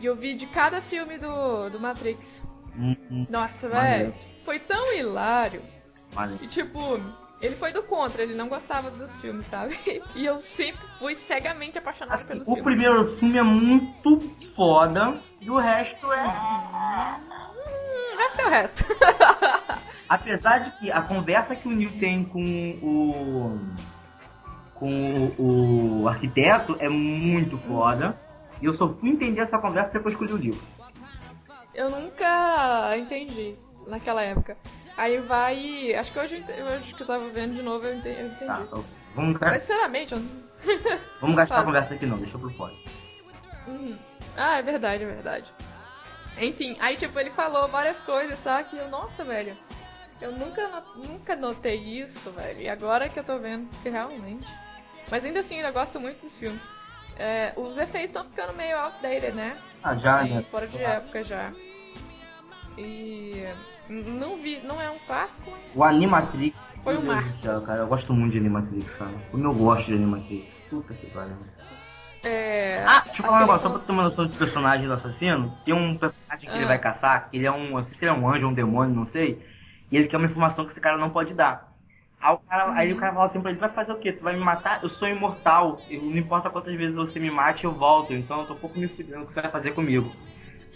E 0.00 0.06
eu 0.06 0.16
vi 0.16 0.34
de 0.34 0.46
cada 0.46 0.80
filme 0.80 1.16
do, 1.16 1.70
do 1.70 1.78
Matrix. 1.78 2.42
Uhum. 2.76 3.24
Nossa, 3.30 3.68
velho. 3.68 4.12
Foi 4.44 4.58
tão 4.58 4.92
hilário. 4.92 5.62
E 6.42 6.48
tipo, 6.48 7.00
ele 7.40 7.54
foi 7.54 7.72
do 7.72 7.84
contra, 7.84 8.20
ele 8.20 8.34
não 8.34 8.48
gostava 8.48 8.90
dos 8.90 9.12
filmes, 9.20 9.46
sabe? 9.46 9.78
E 10.16 10.26
eu 10.26 10.42
sempre 10.56 10.84
fui 10.98 11.14
cegamente 11.14 11.78
apaixonada 11.78 12.16
assim, 12.16 12.30
pelos 12.30 12.42
o 12.42 12.46
filmes. 12.46 12.62
O 12.62 12.64
primeiro 12.64 13.16
filme 13.16 13.38
é 13.38 13.42
muito 13.44 14.18
foda 14.56 15.16
e 15.40 15.48
o 15.48 15.56
resto 15.56 16.12
é. 16.12 16.26
Hum, 17.54 18.14
o 18.14 18.18
resto 18.18 18.40
é 18.40 18.44
o 18.44 18.48
resto. 18.48 18.84
Apesar 20.08 20.58
de 20.58 20.70
que 20.78 20.90
a 20.90 21.02
conversa 21.02 21.54
que 21.54 21.68
o 21.68 21.70
Neil 21.70 21.90
tem 21.98 22.24
com 22.24 22.42
o. 22.82 23.60
com 24.74 25.14
o, 25.38 26.02
o 26.02 26.08
arquiteto 26.08 26.76
é 26.80 26.88
muito 26.88 27.58
foda. 27.58 28.16
E 28.60 28.64
eu 28.64 28.72
só 28.74 28.88
fui 28.88 29.10
entender 29.10 29.42
essa 29.42 29.58
conversa 29.58 29.92
depois 29.92 30.16
que 30.16 30.22
eu 30.22 30.26
li 30.26 30.32
o 30.32 30.36
livro. 30.36 30.60
Eu 31.74 31.90
nunca 31.90 32.96
entendi 32.96 33.54
naquela 33.86 34.22
época. 34.22 34.56
Aí 34.96 35.20
vai. 35.20 35.94
Acho 35.94 36.10
que 36.10 36.18
hoje, 36.18 36.44
hoje 36.44 36.94
que 36.94 37.02
eu 37.02 37.06
tava 37.06 37.28
vendo 37.28 37.54
de 37.54 37.62
novo 37.62 37.86
eu 37.86 37.94
entendi. 37.94 38.20
Eu 38.20 38.26
entendi. 38.26 38.46
Tá, 38.46 38.62
então, 38.66 38.84
vamos 39.14 39.38
Mas, 39.40 39.60
sinceramente, 39.60 40.14
eu... 40.14 40.22
Vamos 41.20 41.36
gastar 41.36 41.60
a 41.60 41.64
conversa 41.64 41.94
aqui 41.94 42.04
não, 42.04 42.18
deixa 42.18 42.34
eu 42.34 42.40
por 42.40 42.52
fora. 42.52 42.72
Uhum. 43.68 43.96
Ah, 44.36 44.58
é 44.58 44.62
verdade, 44.62 45.04
é 45.04 45.06
verdade. 45.06 45.52
Enfim, 46.40 46.76
aí 46.80 46.96
tipo, 46.96 47.18
ele 47.18 47.30
falou 47.30 47.68
várias 47.68 47.96
coisas, 48.00 48.38
tá? 48.42 48.62
Que 48.64 48.76
eu, 48.76 48.88
nossa, 48.88 49.24
velho. 49.24 49.56
Eu 50.20 50.32
nunca, 50.32 50.82
nunca 50.96 51.36
notei 51.36 51.76
isso, 51.76 52.30
velho. 52.32 52.60
E 52.60 52.68
agora 52.68 53.08
que 53.08 53.18
eu 53.18 53.24
tô 53.24 53.38
vendo 53.38 53.68
que 53.82 53.88
realmente. 53.88 54.46
Mas 55.10 55.24
ainda 55.24 55.40
assim, 55.40 55.56
eu 55.56 55.72
gosto 55.72 56.00
muito 56.00 56.20
dos 56.22 56.34
filmes. 56.34 56.60
É, 57.16 57.52
os 57.56 57.76
efeitos 57.76 58.10
estão 58.10 58.24
ficando 58.24 58.52
meio 58.54 58.76
outdated, 58.76 59.32
né? 59.32 59.56
Ah, 59.82 59.94
já, 59.94 60.24
né? 60.24 60.44
Fora 60.50 60.66
de 60.66 60.78
época 60.78 61.24
já. 61.24 61.52
E. 62.76 63.44
Não 63.88 64.36
vi, 64.36 64.60
não 64.64 64.80
é 64.80 64.90
um 64.90 64.98
clássico. 65.06 65.50
O 65.74 65.82
Animatrix. 65.82 66.58
Foi 66.84 66.96
o 66.96 67.02
mar. 67.02 67.24
Céu, 67.40 67.62
cara, 67.62 67.80
eu 67.80 67.86
gosto 67.86 68.12
muito 68.12 68.32
de 68.32 68.38
Animatrix, 68.38 68.94
cara. 68.96 69.14
Como 69.30 69.44
eu 69.44 69.54
gosto 69.54 69.86
de 69.86 69.94
Animatrix. 69.94 70.46
Puta 70.68 70.94
que 70.94 71.06
pariu. 71.10 71.36
É... 72.22 72.84
Ah, 72.86 73.02
deixa 73.06 73.22
eu 73.22 73.26
falar 73.26 73.38
um 73.38 73.40
negócio, 73.40 73.62
só 73.62 73.70
pra 73.70 73.78
ter 73.78 73.92
uma 73.92 74.02
noção 74.02 74.26
de 74.26 74.36
personagem 74.36 74.86
do 74.86 74.92
assassino. 74.92 75.56
Tem 75.64 75.72
um 75.72 75.96
personagem 75.96 76.48
que 76.48 76.54
ah. 76.54 76.56
ele 76.56 76.66
vai 76.66 76.78
caçar, 76.78 77.30
que 77.30 77.36
ele 77.36 77.46
é 77.46 77.52
um. 77.52 77.70
Não 77.70 77.84
sei 77.84 77.94
se 77.94 78.04
ele 78.04 78.10
é 78.10 78.14
um 78.14 78.28
anjo 78.28 78.44
ou 78.44 78.50
um 78.50 78.54
demônio, 78.54 78.94
não 78.94 79.06
sei 79.06 79.42
e 79.90 79.96
ele 79.96 80.08
quer 80.08 80.16
uma 80.16 80.26
informação 80.26 80.64
que 80.64 80.72
esse 80.72 80.80
cara 80.80 80.98
não 80.98 81.10
pode 81.10 81.34
dar. 81.34 81.72
Aí 82.20 82.34
o 82.34 82.38
cara, 82.38 82.66
uhum. 82.66 82.76
aí 82.76 82.92
o 82.92 82.96
cara 82.96 83.12
fala 83.12 83.26
assim 83.26 83.40
pra 83.40 83.50
ele, 83.50 83.60
vai 83.60 83.68
fazer 83.68 83.92
o 83.92 83.98
quê? 83.98 84.12
Tu 84.12 84.22
vai 84.22 84.34
me 84.34 84.40
matar? 84.40 84.82
Eu 84.82 84.88
sou 84.88 85.08
imortal. 85.08 85.80
Eu, 85.88 86.02
não 86.02 86.16
importa 86.16 86.50
quantas 86.50 86.74
vezes 86.74 86.96
você 86.96 87.20
me 87.20 87.30
mate, 87.30 87.64
eu 87.64 87.72
volto. 87.72 88.12
Então 88.12 88.40
eu 88.40 88.46
tô 88.46 88.54
um 88.54 88.58
pouco 88.58 88.78
me 88.78 88.88
fudendo 88.88 89.22
o 89.22 89.26
que 89.26 89.32
você 89.32 89.40
vai 89.40 89.50
fazer 89.50 89.72
comigo. 89.72 90.12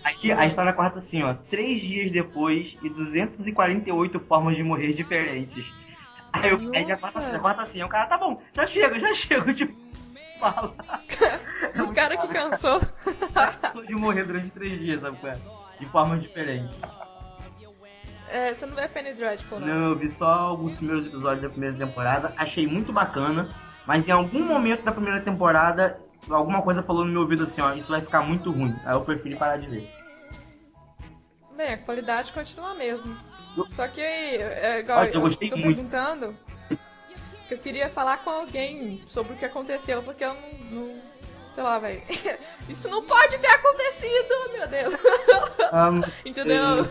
Aqui 0.05 0.33
a 0.33 0.47
história 0.47 0.73
corta 0.73 0.99
assim, 0.99 1.23
ó. 1.23 1.35
Três 1.51 1.81
dias 1.81 2.13
depois 2.13 2.77
e 2.83 2.89
248 2.89 4.21
formas 4.21 4.57
de 4.57 4.63
morrer 4.63 4.93
diferentes. 4.93 5.65
Aí, 6.33 6.51
eu, 6.51 6.71
aí 6.75 6.87
já 6.87 6.97
corta 6.97 7.19
assim, 7.19 7.39
corta 7.39 7.63
assim. 7.63 7.83
O 7.83 7.89
cara, 7.89 8.07
tá 8.07 8.17
bom, 8.17 8.41
já 8.55 8.67
chego, 8.67 8.99
já 8.99 9.15
chego. 9.15 9.53
Tipo, 9.55 9.75
fala. 10.41 10.75
o 11.89 11.95
cara 11.95 12.17
que 12.17 12.29
cansou. 12.29 12.81
cansou 13.61 13.85
de 13.85 13.95
morrer 13.95 14.25
durante 14.25 14.51
três 14.51 14.79
dias, 14.79 15.01
sabe? 15.01 15.19
De 15.79 15.87
formas 15.87 16.23
diferentes. 16.23 16.81
É, 18.33 18.55
você 18.55 18.65
não 18.65 18.75
vê 18.75 18.89
Penny 18.89 19.13
Dreadful, 19.13 19.61
não? 19.61 19.67
Não, 19.67 19.89
eu 19.91 19.99
vi 19.99 20.09
só 20.09 20.25
alguns 20.25 20.75
primeiros 20.79 21.07
episódios 21.07 21.43
da 21.43 21.51
primeira 21.51 21.77
temporada. 21.77 22.33
Achei 22.39 22.67
muito 22.67 22.91
bacana. 22.91 23.47
Mas 23.87 24.09
em 24.09 24.11
algum 24.11 24.43
momento 24.43 24.83
da 24.85 24.93
primeira 24.93 25.21
temporada, 25.21 26.01
alguma 26.31 26.63
coisa 26.63 26.83
falou 26.83 27.05
no 27.05 27.13
meu 27.13 27.21
ouvido 27.23 27.45
assim, 27.45 27.61
ó, 27.61 27.75
isso 27.75 27.89
vai 27.89 28.01
ficar 28.01 28.23
muito 28.23 28.51
ruim. 28.51 28.75
Aí 28.87 28.95
eu 28.95 29.03
preferi 29.03 29.37
parar 29.37 29.59
de 29.59 29.67
ver. 29.67 29.91
Bem, 31.55 31.75
a 31.75 31.79
qualidade 31.79 32.33
continua 32.33 32.71
a 32.71 32.75
mesma. 32.75 33.15
Só 33.73 33.87
que, 33.87 34.01
é, 34.01 34.81
igual 34.81 35.01
Olha, 35.01 35.09
eu, 35.09 35.15
eu 35.15 35.21
gostei 35.21 35.51
tô 35.51 35.57
muito. 35.59 35.77
perguntando, 35.77 36.35
eu 37.51 37.59
queria 37.59 37.91
falar 37.91 38.25
com 38.25 38.31
alguém 38.31 39.03
sobre 39.09 39.35
o 39.35 39.37
que 39.37 39.45
aconteceu, 39.45 40.03
porque 40.03 40.25
eu 40.25 40.33
não, 40.33 40.87
não 40.87 41.12
sei 41.55 41.63
lá, 41.63 41.79
velho. 41.79 42.03
Isso 42.69 42.89
não 42.89 43.03
pode 43.03 43.39
ter 43.39 43.49
acontecido, 43.49 44.53
meu 44.53 44.69
Deus. 44.69 44.95
Ah, 45.75 45.89
Entendeu? 46.27 46.87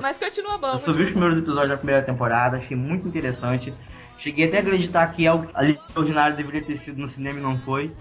Mas 0.00 0.16
continua 0.16 0.56
bom. 0.56 0.72
Eu 0.72 0.78
só 0.78 0.90
vi 0.90 1.02
os 1.02 1.10
primeiros 1.10 1.36
episódios 1.36 1.68
da 1.68 1.76
primeira 1.76 2.02
temporada, 2.02 2.56
achei 2.56 2.74
muito 2.74 3.06
interessante. 3.06 3.74
Cheguei 4.16 4.48
até 4.48 4.56
a 4.56 4.60
acreditar 4.60 5.06
que 5.12 5.26
algo 5.26 5.46
ali 5.52 5.78
ordinário 5.94 6.34
deveria 6.34 6.62
ter 6.62 6.78
sido 6.78 6.98
no 6.98 7.08
cinema 7.08 7.38
e 7.38 7.42
não 7.42 7.58
foi. 7.58 7.94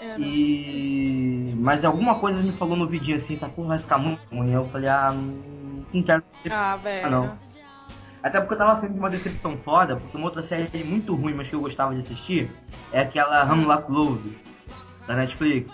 É, 0.00 0.16
não. 0.16 0.24
E. 0.24 1.52
Mas 1.58 1.84
alguma 1.84 2.20
coisa 2.20 2.40
me 2.40 2.52
falou 2.52 2.76
no 2.76 2.86
vidinho 2.86 3.16
assim, 3.16 3.34
essa 3.34 3.48
porra 3.48 3.70
vai 3.70 3.78
ficar 3.78 3.98
muito 3.98 4.20
ruim. 4.32 4.52
Eu 4.52 4.68
falei, 4.68 4.88
ah, 4.88 5.12
não 5.12 6.02
quero. 6.04 6.22
Ah, 6.48 6.76
velho. 6.76 7.06
Ah, 7.06 7.10
não. 7.10 7.38
Até 8.22 8.38
porque 8.38 8.54
eu 8.54 8.58
tava 8.58 8.80
sendo 8.80 8.96
uma 8.96 9.10
decepção 9.10 9.56
foda, 9.64 9.96
porque 9.96 10.16
uma 10.16 10.26
outra 10.26 10.44
série 10.44 10.84
muito 10.84 11.12
ruim, 11.12 11.34
mas 11.34 11.48
que 11.48 11.56
eu 11.56 11.60
gostava 11.60 11.92
de 11.92 12.02
assistir, 12.02 12.48
é 12.92 13.00
aquela 13.00 13.42
Hemlock 13.52 13.90
Grove 13.90 14.47
da 15.08 15.16
Netflix. 15.16 15.72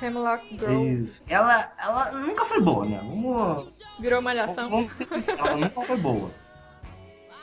Hemlock 0.00 0.56
Grove. 0.56 1.04
Isso. 1.04 1.22
Ela, 1.28 1.70
ela 1.78 2.10
nunca 2.12 2.44
foi 2.46 2.60
boa, 2.60 2.84
né? 2.84 2.98
Vamos. 3.04 3.72
Virou 4.00 4.20
malhação. 4.20 4.68
Vamos 4.68 4.90
ela 5.38 5.56
nunca 5.56 5.80
foi 5.82 5.96
boa. 5.98 6.30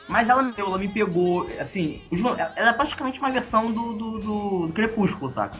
Mas 0.08 0.28
ela, 0.28 0.52
ela 0.58 0.76
me 0.76 0.88
pegou, 0.88 1.48
assim, 1.60 2.02
ela 2.56 2.70
é 2.70 2.72
praticamente 2.72 3.20
uma 3.20 3.30
versão 3.30 3.70
do, 3.70 3.92
do, 3.92 4.18
do, 4.18 4.66
do 4.66 4.72
Crepúsculo, 4.72 5.30
saca? 5.30 5.56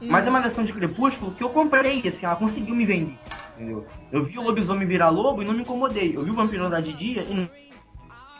Hum. 0.00 0.08
Mas 0.10 0.26
é 0.26 0.28
uma 0.28 0.42
versão 0.42 0.62
de 0.62 0.74
Crepúsculo 0.74 1.32
que 1.32 1.42
eu 1.42 1.48
comprei, 1.48 2.06
assim, 2.06 2.26
ela 2.26 2.36
conseguiu 2.36 2.74
me 2.74 2.84
vender, 2.84 3.16
entendeu? 3.56 3.86
Eu 4.12 4.24
vi 4.26 4.38
o 4.38 4.42
lobisomem 4.42 4.86
virar 4.86 5.08
lobo 5.08 5.42
e 5.42 5.46
não 5.46 5.54
me 5.54 5.62
incomodei. 5.62 6.14
Eu 6.14 6.22
vi 6.22 6.30
o 6.30 6.34
vampiro 6.34 6.64
andar 6.64 6.82
de 6.82 6.92
dia 6.92 7.22
e 7.22 7.32
não 7.34 7.44
me 7.44 7.50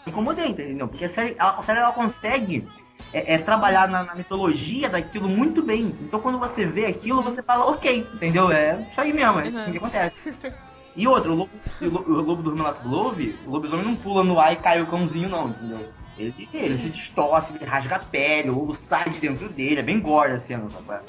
incomodei, 0.07 0.49
entendeu? 0.49 0.87
Porque 0.87 1.07
a 1.07 1.09
série, 1.09 1.35
ela, 1.39 1.59
a 1.59 1.63
série 1.63 1.79
ela 1.79 1.93
consegue 1.93 2.69
é, 3.13 3.35
é 3.35 3.39
trabalhar 3.39 3.89
na, 3.89 4.03
na, 4.05 4.15
mitologia 4.15 4.89
daquilo 4.89 5.29
muito 5.29 5.63
bem. 5.63 5.95
Então 6.01 6.21
quando 6.21 6.39
você 6.39 6.65
vê 6.65 6.87
aquilo, 6.87 7.23
você 7.23 7.43
fala, 7.43 7.67
ok, 7.67 8.07
entendeu? 8.15 8.51
É 8.51 8.81
isso 8.81 9.01
aí 9.01 9.13
mesmo, 9.13 9.41
é 9.41 9.49
uhum. 9.49 9.69
o 9.69 9.71
que 9.71 9.77
acontece. 9.79 10.17
E 10.95 11.09
outro, 11.09 11.33
o 11.33 11.35
lobo, 11.35 11.51
o 11.81 12.13
lobo 12.13 12.43
do 12.43 12.55
Renato 12.55 12.87
Glove, 12.87 13.35
o 13.47 13.51
lobisomem 13.51 13.87
não 13.87 13.97
pula 13.97 14.23
no 14.23 14.39
ar 14.39 14.53
e 14.53 14.57
cai 14.57 14.83
o 14.83 14.87
cãozinho, 14.87 15.29
não, 15.29 15.49
entendeu? 15.49 15.91
Ele, 16.19 16.49
ele 16.53 16.77
se 16.77 16.91
distorce, 16.91 17.51
ele 17.55 17.65
rasga 17.65 17.97
a 17.97 17.99
pele, 17.99 18.51
o 18.51 18.59
lobo 18.59 18.75
sai 18.75 19.09
de 19.09 19.19
dentro 19.19 19.49
dele, 19.49 19.81
é 19.81 19.83
bem 19.83 19.99
gore 19.99 20.33
a 20.33 20.39
cena, 20.39 20.69
sabe? 20.69 21.05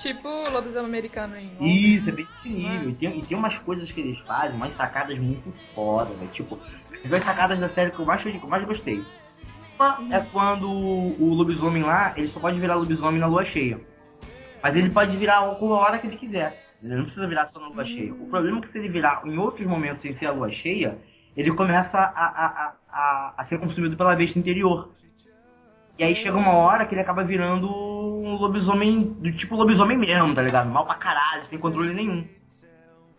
Tipo 0.00 0.26
o 0.26 0.50
lobisomem 0.50 0.86
americano 0.86 1.34
aí. 1.34 1.50
Isso, 1.60 2.08
é 2.08 2.12
bem 2.12 2.24
desse 2.24 2.48
nível. 2.48 2.88
E 2.88 2.94
tem, 2.94 3.18
e 3.18 3.22
tem 3.22 3.36
umas 3.36 3.58
coisas 3.58 3.92
que 3.92 4.00
eles 4.00 4.18
fazem, 4.20 4.56
umas 4.56 4.74
sacadas 4.74 5.18
muito 5.18 5.52
foda, 5.74 6.10
né? 6.14 6.28
Tipo, 6.32 6.58
as 6.94 7.10
duas 7.10 7.22
sacadas 7.22 7.58
da 7.58 7.68
série 7.68 7.90
que 7.90 7.98
eu 7.98 8.06
mais, 8.06 8.22
que 8.22 8.42
eu 8.42 8.48
mais 8.48 8.64
gostei 8.64 9.04
é 10.10 10.20
quando 10.32 10.70
o 10.70 11.34
lobisomem 11.34 11.82
lá, 11.82 12.12
ele 12.16 12.28
só 12.28 12.40
pode 12.40 12.58
virar 12.58 12.74
lobisomem 12.76 13.20
na 13.20 13.26
lua 13.26 13.44
cheia. 13.44 13.80
Mas 14.62 14.74
ele 14.74 14.90
pode 14.90 15.16
virar 15.16 15.36
a 15.36 15.42
hora 15.42 15.98
que 15.98 16.06
ele 16.06 16.16
quiser. 16.16 16.66
Ele 16.82 16.94
não 16.94 17.04
precisa 17.04 17.26
virar 17.26 17.46
só 17.46 17.58
na 17.60 17.68
lua 17.68 17.84
cheia. 17.84 18.12
O 18.12 18.26
problema 18.26 18.58
é 18.58 18.60
que 18.62 18.68
se 18.68 18.78
ele 18.78 18.88
virar 18.88 19.22
em 19.24 19.38
outros 19.38 19.66
momentos 19.66 20.02
sem 20.02 20.14
ser 20.14 20.26
a 20.26 20.32
lua 20.32 20.50
cheia, 20.50 20.98
ele 21.36 21.52
começa 21.52 21.98
a, 21.98 22.04
a, 22.04 22.74
a, 22.90 23.34
a, 23.36 23.44
ser 23.44 23.58
consumido 23.58 23.96
pela 23.96 24.16
besta 24.16 24.38
interior. 24.38 24.90
E 25.98 26.04
aí 26.04 26.14
chega 26.14 26.36
uma 26.36 26.52
hora 26.52 26.84
que 26.84 26.94
ele 26.94 27.00
acaba 27.00 27.24
virando 27.24 27.68
um 27.68 28.36
lobisomem 28.36 29.02
do 29.02 29.32
tipo 29.32 29.56
lobisomem 29.56 29.96
mesmo, 29.96 30.34
tá 30.34 30.42
ligado? 30.42 30.68
Mal 30.68 30.84
pra 30.84 30.94
caralho, 30.94 31.44
sem 31.46 31.58
controle 31.58 31.94
nenhum. 31.94 32.26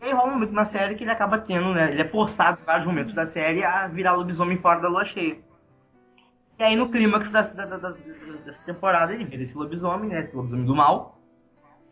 E 0.02 0.06
aí 0.06 0.12
rola 0.12 0.30
um 0.30 0.34
momento 0.34 0.54
na 0.54 0.66
série 0.66 0.96
que 0.96 1.04
ele 1.04 1.12
acaba 1.12 1.40
tendo, 1.40 1.74
né? 1.74 1.92
Ele 1.92 2.02
é 2.02 2.08
forçado 2.08 2.60
em 2.62 2.66
vários 2.66 2.86
momentos 2.86 3.14
da 3.14 3.26
série 3.26 3.64
a 3.64 3.88
virar 3.88 4.14
lobisomem 4.14 4.58
fora 4.58 4.80
da 4.80 4.88
lua 4.88 5.06
cheia. 5.06 5.38
E 6.60 6.64
aí 6.64 6.76
no 6.76 6.90
clímax 6.90 7.30
da, 7.30 7.42
dessa 7.42 8.62
temporada 8.66 9.14
ele 9.14 9.26
vira 9.26 9.44
esse 9.44 9.56
lobisomem, 9.56 10.10
né? 10.10 10.22
Esse 10.22 10.36
lobisomem 10.36 10.66
do 10.66 10.76
mal. 10.76 11.20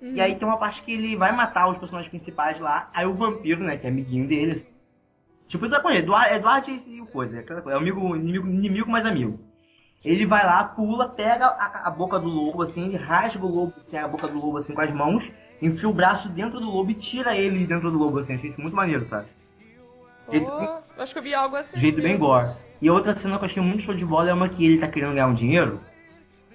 Uhum. 0.02 0.14
E 0.14 0.22
aí 0.22 0.36
tem 0.36 0.48
uma 0.48 0.58
parte 0.58 0.82
que 0.82 0.92
ele 0.92 1.16
vai 1.16 1.32
matar 1.32 1.70
os 1.70 1.78
personagens 1.78 2.10
principais 2.10 2.60
lá. 2.60 2.88
Aí 2.94 3.06
o 3.06 3.14
vampiro, 3.14 3.64
né? 3.64 3.78
Que 3.78 3.86
é 3.86 3.90
amiguinho 3.90 4.28
deles. 4.28 4.64
Tipo, 5.48 5.66
ele 5.66 5.76
tá 5.76 5.80
com 5.80 5.90
ele, 5.90 6.00
Eduardo, 6.00 6.34
Eduardo 6.34 6.72
e 6.72 7.02
o 7.02 7.06
coisa. 7.06 7.38
É 7.38 7.74
amigo, 7.74 8.16
inimigo, 8.16 8.48
inimigo 8.48 8.90
mais 8.90 9.06
amigo. 9.06 9.40
Ele 10.04 10.26
vai 10.26 10.46
lá, 10.46 10.64
pula, 10.64 11.10
pega 11.10 11.48
a, 11.48 11.88
a, 11.88 11.90
boca 11.90 12.20
do 12.20 12.28
lobo, 12.28 12.62
assim, 12.62 12.86
ele 12.86 12.98
rasga 12.98 13.44
o 13.44 13.50
lobo, 13.50 13.74
assim, 13.78 13.98
a 13.98 14.08
boca 14.08 14.28
do 14.28 14.36
lobo, 14.36 14.58
assim, 14.58 14.74
com 14.74 14.82
as 14.82 14.94
mãos, 14.94 15.32
enfia 15.60 15.90
o 15.90 15.94
braço 15.94 16.30
dentro 16.30 16.60
do 16.60 16.70
lobo 16.70 16.92
e 16.92 16.94
tira 16.94 17.36
ele 17.36 17.58
de 17.58 17.68
dentro 17.68 17.90
do 17.90 17.98
lobo, 17.98 18.20
assim. 18.20 18.36
Achei 18.36 18.52
isso 18.52 18.62
muito 18.62 18.76
maneiro, 18.76 19.08
sabe? 19.08 19.28
Jeito, 20.30 20.52
acho 20.98 21.14
que 21.14 21.20
eu 21.20 21.24
vi 21.24 21.34
algo 21.34 21.56
assim. 21.56 21.80
Jeito 21.80 22.02
bem 22.02 22.18
gore. 22.18 22.56
E 22.82 22.90
outra 22.90 23.16
cena 23.16 23.38
que 23.38 23.44
eu 23.44 23.50
achei 23.50 23.64
muito 23.64 23.84
show 23.84 23.96
de 23.96 24.06
bola 24.06 24.30
é 24.30 24.34
uma 24.34 24.50
que 24.50 24.66
ele 24.66 24.78
tá 24.78 24.88
querendo 24.88 25.14
ganhar 25.14 25.28
um 25.28 25.34
dinheiro. 25.34 25.80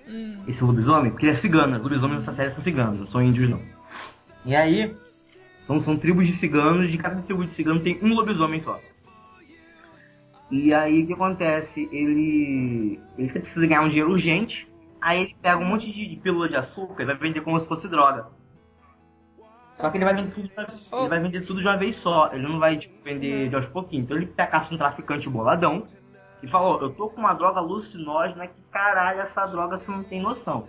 Hum. 0.07 0.43
Esse 0.47 0.63
lobisomem, 0.63 1.11
porque 1.11 1.27
ele 1.27 1.33
é 1.33 1.37
cigano. 1.37 1.77
Os 1.77 1.83
lobisomens 1.83 2.21
nessa 2.21 2.35
série 2.35 2.51
são 2.51 2.63
ciganos, 2.63 3.01
não 3.01 3.07
são 3.07 3.23
índios, 3.23 3.49
não. 3.49 3.61
E 4.45 4.55
aí, 4.55 4.95
são, 5.63 5.81
são 5.81 5.97
tribos 5.97 6.27
de 6.27 6.33
ciganos, 6.33 6.91
de 6.91 6.99
cada 6.99 7.23
tribo 7.23 7.45
de 7.45 7.53
ciganos 7.53 7.83
tem 7.83 7.99
um 8.03 8.15
lobisomem 8.15 8.61
só. 8.63 8.81
E 10.51 10.75
aí 10.75 11.05
o 11.05 11.07
que 11.07 11.13
acontece? 11.13 11.89
Ele. 11.93 13.01
Ele 13.17 13.31
precisa 13.31 13.67
ganhar 13.67 13.83
um 13.83 13.89
dinheiro 13.89 14.11
urgente. 14.11 14.69
Aí 15.01 15.23
ele 15.23 15.37
pega 15.41 15.59
um 15.59 15.65
monte 15.65 15.91
de, 15.91 16.07
de 16.07 16.17
pílula 16.17 16.49
de 16.49 16.57
açúcar 16.57 17.03
e 17.03 17.07
vai 17.07 17.17
vender 17.17 17.41
como 17.43 17.59
se 17.59 17.67
fosse 17.67 17.89
droga. 17.89 18.27
Só 19.77 19.89
que 19.89 19.97
ele 19.97 20.05
vai 20.05 20.15
vender 20.15 20.33
tudo, 20.33 20.51
ele 20.93 21.09
vai 21.09 21.21
vender 21.21 21.41
tudo 21.43 21.61
de 21.61 21.67
uma 21.67 21.77
vez 21.77 21.97
só. 21.97 22.31
Ele 22.33 22.43
não 22.43 22.59
vai 22.59 22.77
tipo, 22.77 23.03
vender 23.03 23.49
de 23.49 23.55
aos 23.55 23.69
pouquinhos. 23.69 24.05
Então 24.05 24.17
ele 24.17 24.27
caça 24.27 24.75
um 24.75 24.77
traficante 24.77 25.29
boladão 25.29 25.87
e 26.43 26.49
falou, 26.49 26.81
eu 26.81 26.91
tô 26.95 27.09
com 27.09 27.21
uma 27.21 27.35
droga 27.35 27.61
alucinógena 27.61 28.47
que 28.47 28.61
caralho, 28.71 29.21
essa 29.21 29.47
droga 29.47 29.77
você 29.77 29.91
não 29.91 30.03
tem 30.03 30.21
noção. 30.21 30.69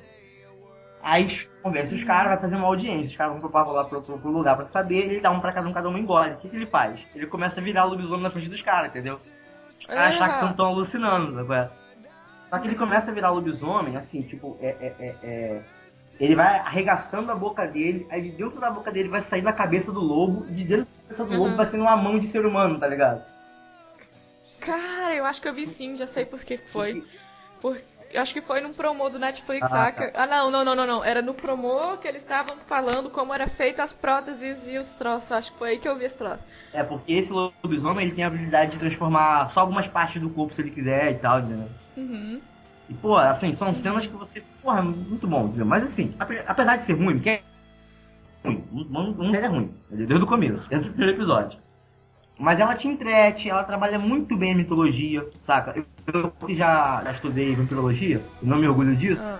Aí 1.03 1.47
conversa 1.63 1.95
os 1.95 2.03
caras, 2.03 2.27
vai 2.27 2.41
fazer 2.41 2.55
uma 2.55 2.67
audiência, 2.67 3.09
os 3.09 3.17
caras 3.17 3.33
vão 3.33 3.49
pro, 3.49 3.71
lá 3.71 3.83
pro, 3.83 4.01
pro, 4.01 4.19
pro 4.19 4.31
lugar 4.31 4.55
pra 4.55 4.67
saber, 4.67 4.97
ele 4.97 5.19
dá 5.19 5.31
um 5.31 5.39
pra 5.39 5.51
cada 5.51 5.67
um, 5.67 5.73
cada 5.73 5.89
um 5.89 5.97
engole. 5.97 6.33
O 6.33 6.37
que, 6.37 6.49
que 6.49 6.55
ele 6.55 6.67
faz? 6.67 6.99
Ele 7.15 7.25
começa 7.25 7.59
a 7.59 7.63
virar 7.63 7.85
lobisomem 7.85 8.21
na 8.21 8.29
frente 8.29 8.49
dos 8.49 8.61
caras, 8.61 8.89
entendeu? 8.89 9.17
caras 9.87 10.15
achar 10.15 10.39
que 10.39 10.51
estão 10.51 10.65
alucinando, 10.67 11.45
sabe? 11.45 11.71
Só 12.49 12.59
que 12.59 12.67
ele 12.67 12.75
começa 12.75 13.09
a 13.09 13.13
virar 13.13 13.29
lobisomem, 13.29 13.95
assim, 13.95 14.21
tipo, 14.23 14.57
é, 14.61 14.67
é, 14.67 14.95
é, 14.99 15.15
é, 15.23 15.61
Ele 16.19 16.35
vai 16.35 16.59
arregaçando 16.59 17.31
a 17.31 17.35
boca 17.35 17.65
dele, 17.65 18.05
aí 18.11 18.21
de 18.21 18.31
dentro 18.31 18.59
da 18.59 18.69
boca 18.69 18.91
dele 18.91 19.07
vai 19.07 19.21
sair 19.21 19.41
da 19.41 19.53
cabeça 19.53 19.91
do 19.91 20.01
lobo, 20.01 20.45
e 20.49 20.53
de 20.53 20.63
dentro 20.65 20.85
da 20.85 21.01
cabeça 21.01 21.23
do 21.23 21.31
uhum. 21.31 21.43
lobo 21.45 21.55
vai 21.55 21.65
ser 21.65 21.79
uma 21.79 21.95
mão 21.95 22.19
de 22.19 22.27
ser 22.27 22.45
humano, 22.45 22.79
tá 22.79 22.87
ligado? 22.87 23.23
Cara, 24.61 25.15
eu 25.15 25.25
acho 25.25 25.41
que 25.41 25.47
eu 25.47 25.53
vi 25.53 25.67
sim, 25.67 25.97
já 25.97 26.07
sei 26.07 26.25
por 26.25 26.39
que 26.39 26.57
foi. 26.57 27.03
Porque 27.61 27.83
eu 28.13 28.21
acho 28.21 28.33
que 28.33 28.41
foi 28.41 28.61
num 28.61 28.71
promo 28.71 29.09
do 29.09 29.17
Netflix, 29.17 29.65
ah, 29.65 29.69
saca? 29.69 30.11
Tá. 30.11 30.23
Ah, 30.23 30.27
não, 30.27 30.51
não, 30.51 30.63
não, 30.63 30.75
não, 30.75 30.87
não. 30.87 31.03
Era 31.03 31.21
no 31.21 31.33
promo 31.33 31.97
que 31.97 32.07
eles 32.07 32.21
estavam 32.21 32.55
falando 32.67 33.09
como 33.09 33.33
era 33.33 33.47
feita 33.47 33.83
as 33.83 33.91
próteses 33.91 34.67
e 34.67 34.77
os 34.77 34.87
troços. 34.89 35.31
Acho 35.31 35.51
que 35.51 35.57
foi 35.57 35.71
aí 35.71 35.79
que 35.79 35.87
eu 35.87 35.97
vi 35.97 36.05
esse 36.05 36.17
troço. 36.17 36.43
É, 36.73 36.83
porque 36.83 37.13
esse 37.13 37.31
lobisomem 37.31 38.05
ele 38.05 38.15
tem 38.15 38.23
a 38.23 38.27
habilidade 38.27 38.71
de 38.71 38.79
transformar 38.79 39.51
só 39.53 39.61
algumas 39.61 39.87
partes 39.87 40.21
do 40.21 40.29
corpo 40.29 40.53
se 40.53 40.61
ele 40.61 40.71
quiser 40.71 41.11
e 41.11 41.15
tal, 41.15 41.39
entendeu? 41.39 41.69
Uhum. 41.97 42.41
E, 42.89 42.93
pô, 42.93 43.17
assim, 43.17 43.55
são 43.55 43.73
cenas 43.75 44.05
que 44.05 44.13
você. 44.13 44.43
Porra, 44.61 44.81
muito 44.81 45.27
bom, 45.27 45.47
entendeu? 45.47 45.65
Mas 45.65 45.83
assim, 45.83 46.13
apesar 46.47 46.77
de 46.77 46.83
ser 46.83 46.93
ruim, 46.93 47.15
porque 47.15 47.29
é 47.29 47.41
ruim, 48.43 48.63
não, 48.89 49.11
não 49.11 49.35
é 49.35 49.47
ruim, 49.47 49.73
desde 49.89 50.15
o 50.15 50.27
começo, 50.27 50.67
desde 50.69 50.89
o 50.89 50.91
primeiro 50.91 51.17
episódio. 51.17 51.59
Mas 52.41 52.59
ela 52.59 52.73
te 52.73 52.87
entrete, 52.87 53.47
ela 53.47 53.63
trabalha 53.63 53.99
muito 53.99 54.35
bem 54.35 54.53
a 54.53 54.57
mitologia, 54.57 55.23
saca? 55.45 55.75
Eu, 56.11 56.33
eu 56.41 56.55
já, 56.55 56.99
já 57.03 57.11
estudei 57.11 57.55
vampirologia, 57.55 58.19
não 58.41 58.57
me 58.57 58.67
orgulho 58.67 58.95
disso. 58.95 59.21
Ah. 59.21 59.39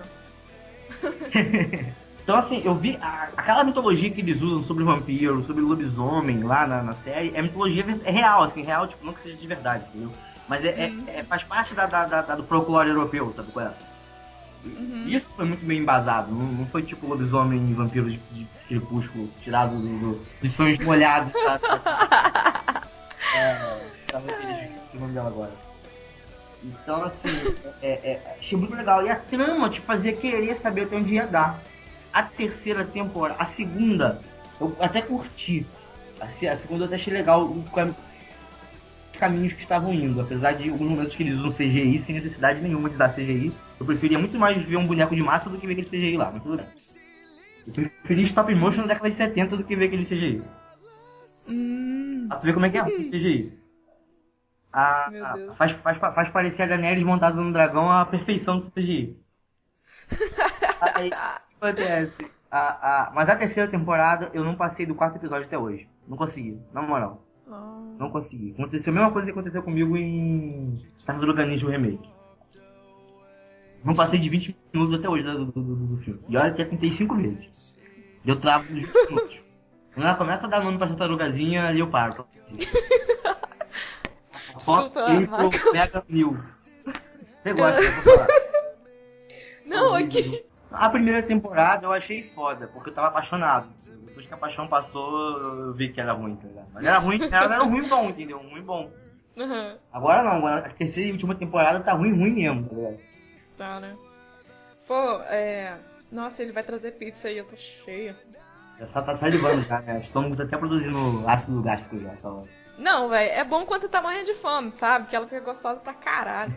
então, 2.22 2.36
assim, 2.36 2.62
eu 2.64 2.76
vi 2.76 2.96
a, 3.02 3.30
aquela 3.36 3.64
mitologia 3.64 4.08
que 4.08 4.20
eles 4.20 4.40
usam 4.40 4.62
sobre 4.62 4.84
vampiro, 4.84 5.42
sobre 5.44 5.62
lobisomem 5.64 6.44
lá 6.44 6.64
na, 6.64 6.80
na 6.80 6.92
série, 6.92 7.32
é 7.34 7.42
mitologia 7.42 7.84
é 8.04 8.10
real, 8.12 8.44
assim, 8.44 8.62
real, 8.62 8.86
tipo, 8.86 9.04
não 9.04 9.12
que 9.12 9.24
seja 9.24 9.36
de 9.36 9.46
verdade, 9.48 9.84
entendeu? 9.88 10.12
Mas 10.46 10.64
é, 10.64 10.68
uhum. 10.68 11.04
é, 11.08 11.18
é, 11.18 11.22
faz 11.24 11.42
parte 11.42 11.74
da, 11.74 11.86
da, 11.86 12.04
da, 12.04 12.36
do 12.36 12.44
folclore 12.44 12.88
europeu, 12.88 13.32
sabe 13.34 13.50
qual 13.50 13.66
é? 13.66 13.72
Uhum. 14.64 15.08
Isso 15.08 15.26
foi 15.34 15.44
muito 15.44 15.66
bem 15.66 15.80
embasado, 15.80 16.32
não, 16.32 16.46
não 16.46 16.66
foi 16.66 16.84
tipo 16.84 17.08
lobisomem 17.08 17.68
e 17.68 17.74
vampiro 17.74 18.08
de, 18.08 18.18
de 18.30 18.46
crepúsculo 18.68 19.28
tirado 19.42 19.76
do, 19.76 19.98
do, 19.98 20.26
dos 20.40 20.52
sonhos 20.52 20.78
molhados, 20.78 21.32
sabe? 21.32 21.64
É, 23.34 23.86
tava 24.08 24.26
o 24.94 24.98
nome 24.98 25.14
dela 25.14 25.28
agora. 25.28 25.52
Então, 26.64 27.04
assim, 27.04 27.30
é, 27.82 27.90
é, 28.12 28.36
achei 28.38 28.56
muito 28.56 28.74
legal. 28.74 29.04
E 29.04 29.10
a 29.10 29.16
trama 29.16 29.68
te 29.68 29.80
fazia 29.80 30.14
querer 30.14 30.54
saber 30.54 30.82
até 30.82 30.96
onde 30.96 31.14
ia 31.14 31.26
dar. 31.26 31.60
A 32.12 32.22
terceira 32.22 32.84
temporada, 32.84 33.40
a 33.40 33.46
segunda, 33.46 34.20
eu 34.60 34.76
até 34.78 35.00
curti. 35.00 35.66
A, 36.20 36.26
a 36.26 36.56
segunda 36.56 36.84
eu 36.84 36.86
até 36.86 36.96
achei 36.96 37.12
legal 37.12 37.44
os 37.44 37.64
caminhos 39.18 39.54
que 39.54 39.62
estavam 39.62 39.92
indo. 39.94 40.20
Apesar 40.20 40.52
de 40.52 40.68
alguns 40.68 40.90
momentos 40.90 41.16
que 41.16 41.22
eles 41.22 41.36
usam 41.36 41.52
CGI 41.52 42.02
sem 42.06 42.14
necessidade 42.16 42.60
nenhuma 42.60 42.90
de 42.90 42.96
dar 42.96 43.14
CGI. 43.14 43.52
Eu 43.80 43.86
preferia 43.86 44.18
muito 44.18 44.38
mais 44.38 44.60
ver 44.62 44.76
um 44.76 44.86
boneco 44.86 45.16
de 45.16 45.22
massa 45.22 45.48
do 45.48 45.58
que 45.58 45.66
ver 45.66 45.72
aquele 45.72 45.88
CGI 45.88 46.16
lá, 46.16 46.30
mas 46.32 46.42
tudo 46.42 46.56
bem. 46.56 46.66
Eu 47.66 47.72
preferia 47.72 48.24
stop 48.26 48.54
motion 48.54 48.82
na 48.82 48.88
década 48.88 49.10
de 49.10 49.16
70 49.16 49.56
do 49.56 49.64
que 49.64 49.74
ver 49.74 49.86
aquele 49.86 50.04
CGI. 50.04 50.42
Hum. 51.48 52.26
Pra 52.28 52.38
tu 52.38 52.46
ver 52.46 52.54
como 52.54 52.66
é 52.66 52.70
que 52.70 52.78
é, 52.78 52.84
CGI. 52.84 53.58
A, 54.72 55.08
a, 55.08 55.54
faz, 55.54 55.72
faz, 55.72 55.98
faz 55.98 56.28
parecer 56.30 56.62
a 56.62 56.66
Daenerys 56.66 57.04
montada 57.04 57.40
no 57.40 57.52
dragão 57.52 57.90
a 57.90 58.06
perfeição 58.06 58.60
do 58.60 58.70
CGI. 58.70 59.16
Aí, 60.94 61.10
o 61.10 61.66
acontece? 61.66 62.30
A, 62.50 63.08
a, 63.08 63.10
mas 63.12 63.28
a 63.28 63.36
terceira 63.36 63.70
temporada 63.70 64.30
eu 64.34 64.44
não 64.44 64.54
passei 64.54 64.84
do 64.84 64.94
quarto 64.94 65.16
episódio 65.16 65.46
até 65.46 65.58
hoje. 65.58 65.88
Não 66.06 66.16
consegui, 66.16 66.58
na 66.72 66.82
moral. 66.82 67.24
Oh. 67.46 67.96
Não 67.98 68.10
consegui. 68.10 68.52
Aconteceu 68.52 68.92
a 68.92 68.94
mesma 68.94 69.10
coisa 69.10 69.26
que 69.26 69.32
aconteceu 69.32 69.62
comigo 69.62 69.96
em 69.96 70.82
Tartaruga 71.04 71.46
Ninja 71.46 71.68
Remake. 71.68 72.10
Não 73.84 73.94
passei 73.94 74.18
de 74.18 74.28
20 74.28 74.56
minutos 74.72 74.94
até 74.94 75.08
hoje 75.08 75.24
do, 75.24 75.46
do, 75.46 75.52
do, 75.52 75.86
do 75.86 75.96
filme. 75.98 76.20
E 76.28 76.36
olha 76.36 76.52
que 76.52 76.62
eu 76.62 76.68
tentei 76.68 76.90
5 76.90 77.16
vezes. 77.16 77.50
Deu 78.24 78.40
travo 78.40 78.64
nos 78.72 78.82
20 78.82 79.08
minutos. 79.08 79.41
Quando 79.94 80.06
ela 80.06 80.16
começa 80.16 80.46
a 80.46 80.48
dar 80.48 80.64
nome 80.64 80.78
pra 80.78 80.88
tartarugazinha, 80.88 81.70
paro. 81.90 82.26
Fox 84.60 84.94
Info 84.96 85.72
Mega 85.72 86.04
Mil. 86.08 86.38
Você 87.42 87.52
gosta, 87.52 87.82
falar. 88.02 88.26
Não, 89.66 89.94
aqui. 89.94 90.44
A 90.70 90.88
primeira 90.88 91.22
temporada 91.22 91.86
eu 91.86 91.92
achei 91.92 92.30
foda, 92.34 92.66
porque 92.68 92.90
eu 92.90 92.94
tava 92.94 93.08
apaixonado. 93.08 93.68
Depois 94.06 94.26
que 94.26 94.34
a 94.34 94.36
paixão 94.36 94.68
passou, 94.68 95.38
eu 95.38 95.74
vi 95.74 95.92
que 95.92 96.00
era 96.00 96.12
ruim, 96.12 96.36
tá 96.36 96.48
ligado? 96.48 96.68
Mas 96.72 96.84
era 96.84 96.98
ruim, 96.98 97.22
ela 97.22 97.54
era 97.54 97.64
ruim 97.64 97.88
bom, 97.88 98.08
entendeu? 98.08 98.38
Ruim 98.38 98.62
bom. 98.62 98.90
Uhum. 99.36 99.76
Agora 99.92 100.22
não, 100.22 100.32
agora 100.32 100.66
a 100.66 100.70
terceira 100.70 101.08
e 101.08 101.12
última 101.12 101.34
temporada 101.34 101.80
tá 101.80 101.92
ruim, 101.92 102.12
ruim 102.12 102.34
mesmo, 102.34 102.68
tá 102.68 102.74
ligado? 102.74 102.98
Tá, 103.56 103.80
né? 103.80 103.96
Pô, 104.86 105.20
é. 105.22 105.78
Nossa, 106.10 106.42
ele 106.42 106.52
vai 106.52 106.62
trazer 106.62 106.92
pizza 106.92 107.28
aí, 107.28 107.38
eu 107.38 107.46
tô 107.46 107.56
cheia. 107.56 108.14
Só 108.88 109.02
tá 109.02 109.14
salivando 109.16 109.62
já, 109.62 109.80
né? 109.80 109.98
O 109.98 110.00
estômago 110.00 110.36
tá 110.36 110.44
até 110.44 110.56
produzindo 110.56 111.28
ácido 111.28 111.62
gástrico 111.62 111.98
já, 111.98 112.10
tá 112.16 112.44
Não, 112.78 113.08
velho, 113.08 113.30
é 113.30 113.44
bom 113.44 113.64
quando 113.64 113.88
tá 113.88 114.02
morrendo 114.02 114.26
de 114.26 114.34
fome, 114.34 114.72
sabe? 114.72 115.08
Que 115.08 115.16
ela 115.16 115.26
fica 115.26 115.40
gostosa 115.40 115.80
pra 115.80 115.94
caralho. 115.94 116.54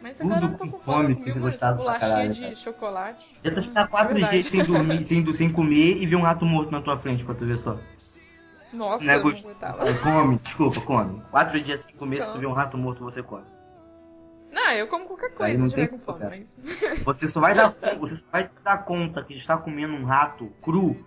Mas 0.00 0.20
agora 0.20 0.44
eu 0.44 0.56
tô 0.56 0.70
com 0.70 0.78
fome, 0.80 1.14
fica 1.14 1.38
gostosa 1.38 1.82
pra 1.82 1.98
caralho. 1.98 2.34
de 2.34 2.40
cara. 2.40 2.56
chocolate. 2.56 3.38
Já 3.42 3.54
tá 3.54 3.62
ficando 3.62 3.88
quatro 3.88 4.18
é 4.18 4.30
dias 4.30 4.46
sem 4.46 4.64
dormir, 4.64 5.04
sem, 5.04 5.32
sem 5.32 5.50
comer 5.50 5.96
e 5.96 6.06
ver 6.06 6.16
um 6.16 6.22
rato 6.22 6.44
morto 6.44 6.70
na 6.70 6.82
tua 6.82 6.98
frente 6.98 7.24
pra 7.24 7.34
tu 7.34 7.46
ver 7.46 7.58
só. 7.58 7.78
Nossa, 8.72 9.04
não 9.04 9.12
é 9.12 9.18
gost... 9.18 9.44
não 9.44 9.98
come, 10.02 10.38
desculpa, 10.38 10.80
come. 10.80 11.22
Quatro 11.30 11.60
dias 11.60 11.80
sem 11.82 11.94
comer, 11.94 12.16
então. 12.16 12.28
se 12.28 12.34
tu 12.34 12.40
ver 12.40 12.46
um 12.46 12.52
rato 12.52 12.76
morto, 12.76 13.02
você 13.02 13.22
come. 13.22 13.44
Não, 14.50 14.72
eu 14.72 14.86
como 14.88 15.06
qualquer 15.06 15.34
coisa 15.34 15.58
não 15.58 15.68
tiver 15.68 15.88
com 15.88 15.98
fome. 15.98 16.46
Mas... 16.62 17.02
Você 17.02 17.26
só 17.26 17.40
vai 17.40 17.54
dar, 17.54 17.74
você 17.98 18.16
só 18.16 18.24
vai 18.30 18.44
se 18.44 18.62
dar 18.62 18.84
conta 18.84 19.24
que 19.24 19.34
está 19.34 19.56
comendo 19.56 19.94
um 19.94 20.04
rato 20.04 20.52
cru 20.62 21.02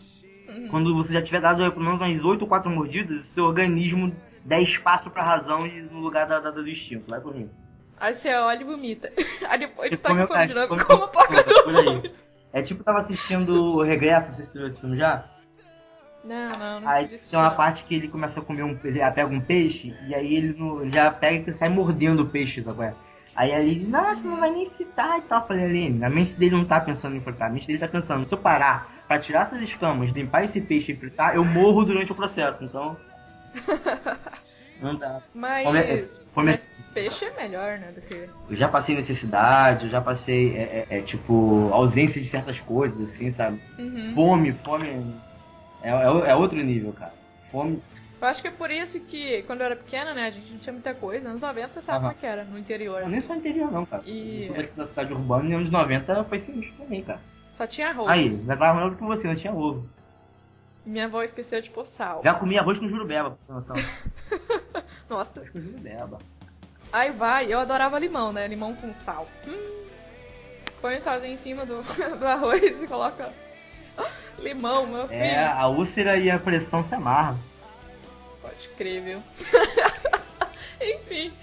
Uhum. 0.48 0.68
Quando 0.70 0.96
você 0.96 1.14
já 1.14 1.22
tiver 1.22 1.42
dado 1.42 1.70
pelo 1.72 1.84
menos 1.86 2.00
umas 2.00 2.24
8 2.24 2.42
ou 2.42 2.48
4 2.48 2.70
mordidas, 2.70 3.26
seu 3.34 3.44
organismo 3.46 4.16
dá 4.46 4.60
espaço 4.60 5.10
pra 5.10 5.24
razão 5.24 5.60
no 5.92 6.00
lugar 6.00 6.26
da, 6.28 6.40
da, 6.40 6.52
do 6.52 6.68
instinto. 6.68 7.10
Vai 7.10 7.20
por 7.20 7.36
mim. 7.36 7.50
Aí 8.00 8.14
você 8.14 8.34
olha 8.34 8.62
e 8.62 8.64
vomita. 8.64 9.08
Aí 9.50 9.60
depois 9.60 9.90
você 9.90 9.98
tá 9.98 10.10
com 10.16 10.28
fome 10.28 10.48
de 10.48 10.54
novo, 10.54 10.68
come, 10.70 10.86
come 10.86 11.08
porca 11.12 11.44
por 11.64 11.76
aí. 11.76 12.14
É 12.54 12.62
tipo, 12.62 12.84
tava 12.84 13.00
assistindo 13.00 13.50
o 13.54 13.82
Regresso, 13.84 14.36
vocês 14.36 14.50
viram 14.54 14.68
esse 14.68 14.80
filme 14.80 14.98
já? 14.98 15.26
Não, 16.24 16.58
não, 16.58 16.80
não 16.82 16.90
Aí 16.90 17.08
tem 17.08 17.20
uma 17.40 17.50
não. 17.50 17.56
parte 17.56 17.84
que 17.84 17.96
ele 17.96 18.08
começa 18.08 18.40
a 18.40 18.44
comer 18.44 18.64
um. 18.64 18.78
Ele 18.84 19.00
pega 19.00 19.28
um 19.28 19.40
peixe 19.40 19.96
e 20.08 20.14
aí 20.16 20.36
ele 20.36 20.54
no- 20.58 20.90
já 20.90 21.10
pega 21.12 21.50
e 21.52 21.54
sai 21.54 21.70
mordendo 21.70 22.24
o 22.24 22.28
peixe, 22.30 22.62
sabe? 22.64 22.86
é? 22.86 22.94
Aí 23.36 23.52
ele 23.52 23.76
diz, 23.76 23.88
nossa, 23.90 24.28
não 24.28 24.38
vai 24.38 24.50
nem 24.52 24.70
fritar 24.72 25.20
e 25.20 25.22
tal. 25.22 25.42
Eu 25.42 25.48
falei, 25.48 25.64
Aline, 25.66 26.04
a 26.04 26.10
mente 26.10 26.34
dele 26.34 26.56
não 26.56 26.66
tá 26.66 26.80
pensando 26.82 27.16
em 27.16 27.22
fritar, 27.22 27.50
a 27.50 27.54
mente 27.54 27.68
dele 27.68 27.80
tá 27.80 27.88
pensando, 27.88 28.26
se 28.26 28.34
eu 28.34 28.38
parar 28.38 28.97
pra 29.08 29.20
tirar 29.20 29.44
essas 29.44 29.62
escamas, 29.62 30.12
limpar 30.12 30.44
esse 30.44 30.60
peixe 30.60 30.92
e 30.92 30.96
fritar, 30.96 31.36
eu 31.36 31.44
morro 31.46 31.86
durante 31.86 32.12
o 32.12 32.16
processo, 32.16 32.64
então. 32.64 32.98
Não 34.80 34.96
dá. 34.96 35.22
Mas, 35.34 35.66
Come- 35.66 36.08
come- 36.36 36.46
mas 36.52 36.68
peixe 36.94 37.26
é 37.26 37.36
melhor, 37.36 37.80
né, 37.80 37.92
do 37.94 38.02
que... 38.02 38.28
Eu 38.50 38.56
já 38.56 38.68
passei 38.68 38.96
necessidade, 38.96 39.86
eu 39.86 39.90
já 39.90 40.00
passei, 40.00 40.56
é, 40.56 40.86
é- 40.90 40.98
é, 40.98 41.02
tipo, 41.02 41.70
ausência 41.74 42.22
de 42.22 42.28
certas 42.28 42.60
coisas, 42.60 43.10
assim, 43.10 43.32
sabe? 43.32 43.60
Uhum. 43.80 44.14
Fome, 44.14 44.52
fome 44.54 44.88
é, 45.82 45.90
é, 45.90 46.30
é 46.32 46.36
outro 46.36 46.58
nível, 46.64 46.94
cara. 46.94 47.14
Fome. 47.52 47.82
Eu 48.22 48.28
acho 48.28 48.42
que 48.42 48.48
é 48.48 48.52
por 48.52 48.70
isso 48.70 49.00
que, 49.00 49.44
quando 49.44 49.62
eu 49.62 49.66
era 49.68 49.76
pequena, 49.76 50.14
né, 50.14 50.26
a 50.28 50.32
gente 50.32 50.52
não 50.52 50.60
tinha 50.60 50.74
muita 50.74 50.94
coisa. 50.94 51.30
Anos 51.30 51.42
90 51.42 51.68
você 51.74 51.82
sabe 51.82 52.00
como 52.00 52.12
é 52.12 52.16
que 52.16 52.26
era, 52.26 52.44
no 52.44 52.58
interior. 52.58 53.02
Eu 53.02 53.10
nem 53.10 53.20
assim. 53.20 53.28
sou 53.28 53.36
interior, 53.36 53.72
não, 53.72 53.86
cara. 53.86 54.04
E- 54.06 54.48
Eu 54.48 54.56
sou 54.68 54.76
da 54.76 54.86
cidade 54.88 55.14
urbana 55.14 55.46
e 55.46 55.50
nos 55.50 55.58
anos 55.60 55.72
90 55.72 56.24
foi 56.26 56.40
sinistro 56.42 56.78
também, 56.84 57.04
cara. 57.04 57.20
Só 57.58 57.66
tinha 57.66 57.90
arroz. 57.90 58.08
Aí, 58.08 58.30
levava 58.30 58.76
melhor 58.76 58.92
do 58.92 58.98
que 58.98 59.04
você, 59.04 59.28
não 59.28 59.36
tinha 59.36 59.52
ovo. 59.52 59.90
Minha 60.86 61.06
avó 61.06 61.24
esqueceu 61.24 61.60
de 61.60 61.72
pôr 61.72 61.88
sal. 61.88 62.22
Já 62.24 62.36
comi 62.36 62.58
arroz 62.58 62.78
com 62.78 62.88
jurubeba, 62.88 63.32
pra 63.32 63.40
ter 63.48 63.54
noção. 63.54 63.76
Nossa. 65.10 65.40
Arroz 65.40 65.52
com 65.52 65.60
jurubeba. 65.60 66.20
Aí 66.94 67.12
vai, 67.12 67.52
eu 67.52 67.60
adorava 67.60 67.98
limão, 67.98 68.32
né? 68.32 68.48
Limão 68.48 68.76
com 68.76 68.94
sal. 69.04 69.28
Hum. 69.48 69.88
Põe 70.80 71.00
o 71.00 71.02
salzinho 71.02 71.34
em 71.34 71.38
cima 71.38 71.66
do, 71.66 71.82
do 72.20 72.28
arroz 72.28 72.62
e 72.64 72.88
coloca 72.88 73.34
limão, 74.38 74.86
meu 74.86 75.08
filho. 75.08 75.20
É, 75.20 75.48
a 75.48 75.68
úlcera 75.68 76.16
e 76.16 76.30
a 76.30 76.38
pressão 76.38 76.84
se 76.84 76.94
amarram. 76.94 77.40
Pode 78.40 78.70
crer, 78.78 79.02
viu? 79.02 79.24
Enfim. 80.80 81.34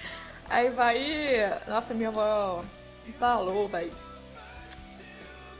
Aí 0.48 0.70
vai. 0.70 1.60
Nossa, 1.66 1.92
minha 1.92 2.08
avó 2.08 2.64
entalou, 3.06 3.68
velho. 3.68 4.03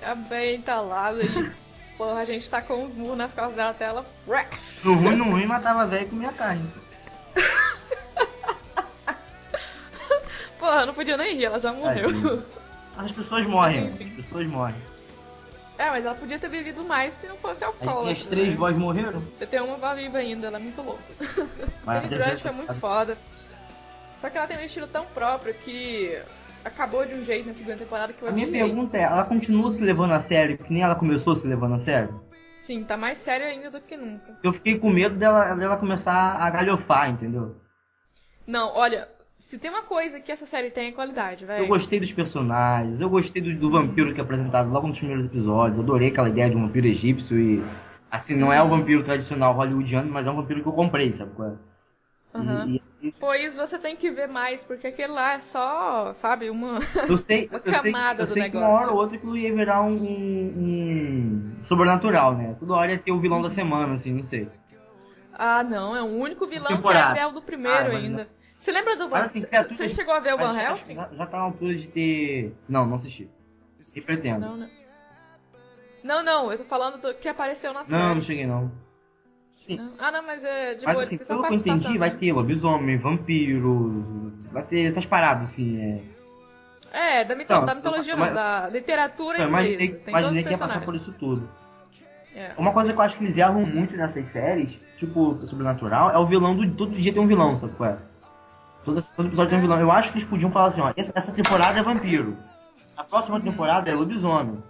É 0.00 0.14
bem 0.14 0.56
entalada 0.56 1.22
e. 1.22 1.52
Porra, 1.96 2.20
a 2.20 2.24
gente 2.24 2.50
tá 2.50 2.60
com 2.60 2.84
uns 2.84 2.94
murros 2.96 3.16
nas 3.16 3.32
costas 3.32 3.54
dela 3.54 3.70
até 3.70 3.84
ela. 3.84 4.04
No 4.82 4.94
ruim, 4.94 5.14
no 5.14 5.30
ruim, 5.30 5.46
matava 5.46 5.86
velho 5.86 6.04
e 6.04 6.08
comia 6.08 6.32
carne. 6.32 6.68
Porra, 10.58 10.86
não 10.86 10.94
podia 10.94 11.16
nem 11.16 11.36
rir, 11.36 11.44
ela 11.44 11.60
já 11.60 11.72
morreu. 11.72 12.42
As 12.96 13.12
pessoas 13.12 13.46
morrem, 13.46 13.86
Enfim. 13.86 14.16
as 14.18 14.24
pessoas 14.24 14.46
morrem. 14.48 14.74
É, 15.76 15.90
mas 15.90 16.04
ela 16.04 16.14
podia 16.14 16.38
ter 16.38 16.48
bebido 16.48 16.84
mais 16.84 17.12
se 17.20 17.26
não 17.26 17.36
fosse 17.36 17.64
Aí 17.64 17.68
alcoólatra. 17.68 18.12
minhas 18.12 18.26
três 18.26 18.48
né? 18.48 18.54
vós 18.54 18.76
morreram. 18.76 19.22
Eu 19.40 19.46
tenho 19.46 19.64
uma 19.64 19.94
viva 19.94 20.18
ainda, 20.18 20.46
ela 20.46 20.58
é 20.58 20.60
muito 20.60 20.80
louca. 20.80 21.02
Mas 21.84 22.02
Penny 22.02 22.16
Dreadful 22.16 22.50
é 22.50 22.54
muito 22.54 22.74
foda. 22.74 23.18
Só 24.20 24.30
que 24.30 24.38
ela 24.38 24.46
tem 24.46 24.56
um 24.56 24.64
estilo 24.64 24.86
tão 24.86 25.04
próprio 25.06 25.52
que 25.54 26.16
acabou 26.64 27.04
de 27.04 27.14
um 27.14 27.24
jeito 27.24 27.48
na 27.48 27.54
segunda 27.54 27.76
temporada 27.76 28.12
que 28.12 28.22
eu 28.22 28.28
A 28.28 28.32
minha 28.32 28.50
pergunta 28.50 28.96
é, 28.96 29.02
ela 29.02 29.24
continua 29.24 29.70
se 29.70 29.82
levando 29.82 30.12
a 30.12 30.20
sério, 30.20 30.58
que 30.58 30.72
nem 30.72 30.82
ela 30.82 30.94
começou 30.94 31.34
se 31.34 31.46
levando 31.46 31.74
a 31.74 31.78
sério? 31.78 32.20
Sim, 32.54 32.82
tá 32.84 32.96
mais 32.96 33.18
sério 33.18 33.46
ainda 33.46 33.70
do 33.70 33.80
que 33.80 33.96
nunca. 33.96 34.38
Eu 34.42 34.52
fiquei 34.52 34.78
com 34.78 34.88
medo 34.90 35.16
dela, 35.16 35.54
dela 35.54 35.76
começar 35.76 36.36
a 36.40 36.48
galhofar, 36.50 37.10
entendeu? 37.10 37.56
Não, 38.46 38.74
olha, 38.74 39.08
se 39.38 39.58
tem 39.58 39.70
uma 39.70 39.82
coisa 39.82 40.20
que 40.20 40.32
essa 40.32 40.46
série 40.46 40.70
tem 40.70 40.88
é 40.88 40.92
qualidade, 40.92 41.42
Eu 41.42 41.48
velho. 41.48 41.68
gostei 41.68 42.00
dos 42.00 42.12
personagens, 42.12 43.00
eu 43.00 43.10
gostei 43.10 43.42
do, 43.42 43.54
do 43.58 43.70
vampiro 43.70 44.14
que 44.14 44.20
é 44.20 44.22
apresentado 44.24 44.70
logo 44.70 44.86
nos 44.88 44.98
primeiros 44.98 45.26
episódios, 45.26 45.78
adorei 45.80 46.08
aquela 46.08 46.28
ideia 46.28 46.48
de 46.50 46.56
um 46.56 46.66
vampiro 46.66 46.86
egípcio 46.86 47.38
e. 47.38 47.62
Assim, 48.10 48.34
não 48.36 48.52
é 48.52 48.62
o 48.62 48.68
vampiro 48.68 49.02
tradicional 49.02 49.52
hollywoodiano, 49.54 50.10
mas 50.10 50.26
é 50.26 50.30
um 50.30 50.36
vampiro 50.36 50.62
que 50.62 50.68
eu 50.68 50.72
comprei, 50.72 51.12
sabe 51.14 51.32
qual 51.34 51.48
é? 51.48 51.54
E- 52.40 52.76
e- 52.76 52.82
Pois 53.12 53.56
você 53.56 53.78
tem 53.78 53.96
que 53.96 54.10
ver 54.10 54.28
mais, 54.28 54.60
porque 54.62 54.86
aquele 54.86 55.12
lá 55.12 55.34
é 55.34 55.40
só, 55.40 56.14
sabe, 56.14 56.48
uma. 56.50 56.78
eu 57.08 57.16
sei, 57.16 57.48
Uma 57.52 57.58
eu 57.58 57.62
sei, 57.62 57.92
camada 57.92 58.22
eu 58.22 58.26
do 58.26 58.32
sei 58.32 58.50
que 58.50 58.56
uma 58.56 58.66
negócio. 58.66 58.84
hora 58.84 58.92
ou 58.92 58.98
outra 58.98 59.16
aquilo 59.16 59.36
ia 59.36 59.54
virar 59.54 59.82
um, 59.82 59.92
um- 59.92 60.52
um 61.60 61.64
sobrenatural, 61.64 62.34
né? 62.34 62.56
Toda 62.58 62.74
hora 62.74 62.92
ia 62.92 62.98
ter 62.98 63.12
o 63.12 63.20
vilão 63.20 63.42
da 63.42 63.50
semana, 63.50 63.94
assim, 63.94 64.12
não 64.12 64.24
sei. 64.24 64.48
Ah, 65.32 65.62
não, 65.64 65.96
é 65.96 66.02
o 66.02 66.06
único 66.06 66.46
vilão 66.46 66.68
Temporada. 66.76 67.14
que 67.14 67.18
é 67.20 67.26
o 67.26 67.32
do 67.32 67.42
primeiro 67.42 67.92
Ah, 67.92 67.96
ainda. 67.98 68.28
Você 68.56 68.70
lembra 68.72 68.96
do 68.96 69.08
Van 69.08 69.18
assim, 69.18 69.44
Você 69.76 69.88
chegou 69.90 70.14
a 70.14 70.20
ver 70.20 70.34
o 70.34 70.38
Van 70.38 70.56
Helsing? 70.58 70.94
Já, 70.94 71.08
já 71.12 71.26
tá 71.26 71.36
na 71.38 71.42
altura 71.44 71.74
de 71.74 71.86
ter. 71.88 72.54
Não, 72.68 72.86
não 72.86 72.96
assisti. 72.96 73.28
E 73.94 74.00
pretendo. 74.00 74.40
Não, 74.40 74.56
não. 74.56 74.68
Não, 76.02 76.22
não, 76.22 76.52
eu 76.52 76.58
tô 76.58 76.64
falando 76.64 76.98
do 77.00 77.14
que 77.14 77.28
apareceu 77.28 77.72
na 77.72 77.84
série. 77.84 77.92
Não, 77.92 78.14
não 78.14 78.22
cheguei 78.22 78.46
não. 78.46 78.70
Sim. 79.54 79.92
Ah, 79.98 80.10
não, 80.10 80.22
mas 80.26 80.44
é 80.44 80.74
de 80.74 80.84
Mas 80.84 80.94
boa, 80.94 81.04
assim, 81.06 81.16
pelo 81.16 81.42
que 81.42 81.48
eu 81.48 81.54
entendi, 81.54 81.96
vai 81.98 82.10
assim. 82.10 82.18
ter 82.18 82.32
lobisomem, 82.32 82.98
vampiro, 82.98 84.32
vai 84.52 84.62
ter 84.62 84.90
essas 84.90 85.06
paradas 85.06 85.50
assim, 85.50 85.80
é. 86.92 87.20
É, 87.20 87.24
da, 87.24 87.34
mito- 87.34 87.52
Não, 87.52 87.64
da 87.64 87.74
mitologia 87.74 88.16
mas- 88.16 88.34
da 88.34 88.68
literatura 88.68 89.38
Eu 89.38 89.48
inglesa. 89.48 89.64
imaginei, 89.68 89.88
Tem 89.98 90.12
imaginei 90.14 90.44
que 90.44 90.50
ia 90.50 90.58
passar 90.58 90.80
por 90.84 90.94
isso 90.94 91.12
tudo. 91.18 91.48
É. 92.34 92.52
Uma 92.58 92.72
coisa 92.72 92.92
que 92.92 92.98
eu 92.98 93.02
acho 93.02 93.16
que 93.16 93.24
eles 93.24 93.36
erram 93.36 93.64
muito 93.64 93.96
nessas 93.96 94.26
séries, 94.32 94.84
tipo, 94.96 95.34
sobrenatural, 95.46 96.10
é 96.10 96.18
o 96.18 96.26
vilão 96.26 96.54
do. 96.56 96.68
Todo 96.74 96.94
dia 96.96 97.12
tem 97.12 97.22
um 97.22 97.26
vilão, 97.26 97.56
sabe 97.56 97.72
qual 97.74 97.90
é? 97.90 97.98
Todo, 98.84 99.02
todo 99.16 99.26
episódio 99.28 99.50
tem 99.50 99.58
um 99.58 99.62
vilão. 99.62 99.80
Eu 99.80 99.90
acho 99.90 100.12
que 100.12 100.18
eles 100.18 100.28
podiam 100.28 100.50
falar 100.50 100.66
assim, 100.68 100.80
ó, 100.80 100.92
essa, 100.96 101.12
essa 101.14 101.32
temporada 101.32 101.78
é 101.78 101.82
vampiro. 101.82 102.36
A 102.96 103.02
próxima 103.02 103.40
temporada 103.40 103.90
é 103.90 103.94
lobisomem. 103.94 104.62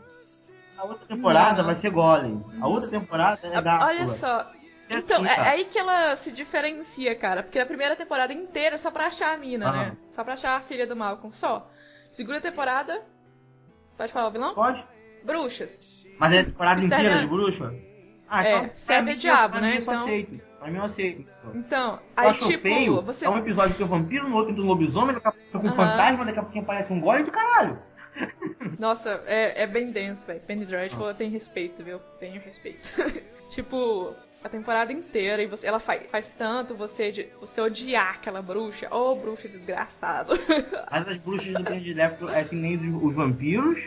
A 0.78 0.84
outra 0.84 1.06
temporada 1.06 1.58
Não. 1.58 1.64
vai 1.66 1.74
ser 1.74 1.90
golem. 1.90 2.42
A 2.60 2.66
outra 2.68 2.88
temporada 2.88 3.40
é 3.42 3.60
Drácula. 3.60 3.88
Olha 3.90 4.08
só. 4.08 4.46
É 4.88 4.96
Então, 4.98 5.18
assim, 5.22 5.26
é 5.28 5.36
cara. 5.36 5.50
aí 5.50 5.64
que 5.66 5.78
ela 5.78 6.16
se 6.16 6.30
diferencia, 6.30 7.18
cara. 7.18 7.42
Porque 7.42 7.58
a 7.58 7.66
primeira 7.66 7.96
temporada 7.96 8.32
inteira 8.32 8.76
é 8.76 8.78
só 8.78 8.90
pra 8.90 9.06
achar 9.06 9.32
a 9.34 9.38
mina, 9.38 9.68
Aham. 9.68 9.76
né? 9.86 9.96
Só 10.14 10.22
pra 10.24 10.34
achar 10.34 10.56
a 10.56 10.60
filha 10.60 10.86
do 10.86 10.94
Malcolm, 10.96 11.32
só. 11.32 11.68
Segunda 12.12 12.40
temporada. 12.40 13.02
Pode 13.96 14.12
falar 14.12 14.28
o 14.28 14.32
vilão? 14.32 14.54
Pode? 14.54 14.84
Bruxas. 15.24 16.04
Mas 16.18 16.34
é 16.34 16.40
a 16.40 16.44
temporada 16.44 16.80
Serve 16.80 16.94
inteira 16.96 17.16
a- 17.16 17.20
de 17.20 17.26
bruxa? 17.26 17.74
Ah, 18.28 18.44
É, 18.44 18.56
então, 18.58 18.70
serve 18.76 19.02
pra 19.04 19.12
a 19.12 19.16
diabo, 19.16 19.52
pra 19.52 19.60
né? 19.60 19.68
Mim, 19.70 19.74
eu 19.76 19.82
só 19.82 19.92
Então- 19.92 20.04
aceito. 20.04 20.40
Pra 20.58 20.70
mim 20.70 20.78
eu 20.78 20.84
aceito. 20.84 21.30
Então, 21.54 21.92
Eu 21.94 22.00
aí 22.16 22.28
acho 22.28 22.48
tipo, 22.48 22.62
feio. 22.62 23.02
você. 23.02 23.26
É 23.26 23.28
um 23.30 23.36
episódio 23.38 23.76
que 23.76 23.84
um 23.84 23.86
vampiro, 23.86 24.28
no 24.28 24.36
outro 24.36 24.54
tem 24.54 24.64
um 24.64 24.66
lobisomem, 24.66 25.14
daqui 25.14 25.28
a 25.28 25.32
pouco 25.32 25.66
um 25.66 25.70
Aham. 25.70 25.76
fantasma, 25.76 26.24
daqui 26.24 26.38
a 26.38 26.42
pouquinho 26.42 26.64
aparece 26.64 26.92
um 26.92 27.00
golem 27.00 27.24
do 27.24 27.30
caralho. 27.30 27.78
Nossa, 28.78 29.22
é, 29.26 29.62
é 29.62 29.66
bem 29.66 29.86
denso, 29.92 30.24
velho. 30.26 30.40
Penny 30.46 30.64
Dreadful 30.64 31.08
Ah. 31.08 31.14
tem 31.14 31.28
respeito, 31.30 31.82
viu? 31.84 31.98
Tenho 32.18 32.40
respeito. 32.40 32.80
tipo, 33.50 34.14
a 34.44 34.48
temporada 34.50 34.92
inteira 34.92 35.42
e 35.42 35.46
você, 35.46 35.66
ela 35.66 35.80
faz, 35.80 36.02
faz 36.10 36.30
tanto 36.36 36.74
você, 36.74 37.10
de- 37.10 37.28
você 37.40 37.62
odiar 37.62 38.16
aquela 38.16 38.42
bruxa. 38.42 38.86
Ô, 38.94 39.12
oh, 39.12 39.16
bruxa 39.16 39.48
desgraçado. 39.48 40.34
Mas 40.92 41.08
as 41.08 41.16
bruxas 41.16 41.54
do 41.54 41.64
Penny 41.64 41.94
Dreadful 41.94 42.28
é 42.28 42.44
que 42.44 42.54
nem 42.54 42.76
os, 42.76 43.02
os 43.02 43.14
vampiros. 43.14 43.80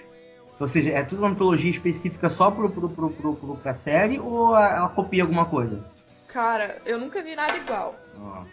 Ou 0.60 0.68
seja, 0.68 0.90
é 0.90 1.04
tudo 1.04 1.22
uma 1.22 1.30
mitologia 1.30 1.70
específica 1.70 2.28
só 2.28 2.50
pro, 2.50 2.68
pro, 2.72 2.90
pro, 2.90 3.12
pro, 3.12 3.36
pro, 3.36 3.56
pra 3.58 3.74
série 3.76 4.20
ou 4.20 4.58
ela 4.58 4.90
copia 4.90 5.22
alguma 5.22 5.46
coisa? 5.46 5.86
Cara, 6.28 6.82
eu 6.88 6.98
nunca 7.00 7.22
vi 7.22 7.36
nada 7.36 7.56
igual. 7.56 7.96
Ó. 8.20 8.44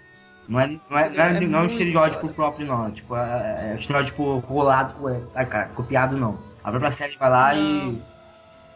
Não 0.47 0.61
é, 0.61 0.67
não 0.67 0.99
é, 0.99 1.09
não 1.09 1.25
é, 1.25 1.37
É 1.37 1.41
não 1.41 1.59
é 1.61 1.63
um 1.63 1.67
estereótipo 1.67 2.29
próprio, 2.35 2.67
não. 2.67 2.91
Tipo, 2.91 3.17
é, 3.17 3.71
é 3.73 3.77
estereótipo 3.81 4.43
colado, 4.43 5.09
é, 5.09 5.23
ai, 5.35 5.47
cara, 5.47 5.69
copiado 5.69 6.19
não. 6.19 6.39
A 6.63 6.71
própria 6.71 6.91
série 6.91 7.17
vai 7.17 7.31
lá 7.31 7.55
e 7.55 7.63
Não. 7.63 8.14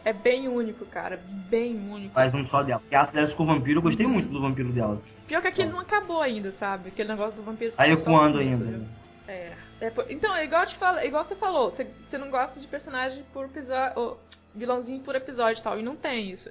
É 0.09 0.13
bem 0.13 0.49
único, 0.49 0.87
cara. 0.87 1.21
Bem 1.51 1.77
único. 1.91 2.15
faz 2.15 2.33
um 2.35 2.47
só 2.47 2.63
dela. 2.63 2.81
E 2.91 2.95
ela 2.95 3.07
dessa 3.07 3.35
com 3.35 3.43
o 3.43 3.47
vampiro, 3.47 3.79
eu 3.79 3.83
gostei 3.83 4.07
muito 4.07 4.31
do 4.31 4.41
vampiro 4.41 4.71
delas. 4.73 5.01
Pior 5.27 5.43
que 5.43 5.49
aquilo 5.49 5.73
não 5.73 5.81
acabou 5.81 6.23
ainda, 6.23 6.51
sabe? 6.53 6.89
Aquele 6.89 7.11
negócio 7.11 7.37
do 7.37 7.43
vampiro. 7.43 7.75
Ecoando 7.79 8.39
no 8.39 8.45
começo, 8.45 8.63
ainda. 8.63 8.65
viu? 8.65 8.87
É. 9.29 9.53
É 9.81 9.91
por- 9.91 10.07
Então, 10.11 10.35
é 10.35 10.45
igual, 10.45 10.63
eu 10.63 10.69
te 10.69 10.77
falo, 10.77 10.99
igual 11.01 11.23
você 11.25 11.37
falou, 11.37 11.71
você, 11.71 11.87
você 12.07 12.17
não 12.17 12.31
gosta 12.31 12.59
de 12.59 12.67
personagem 12.67 13.23
por 13.35 13.45
episódio. 13.45 14.17
vilãozinho 14.55 15.01
por 15.03 15.15
episódio 15.15 15.61
e 15.61 15.63
tal. 15.63 15.79
E 15.79 15.83
não 15.83 15.95
tem 15.95 16.31
isso. 16.31 16.51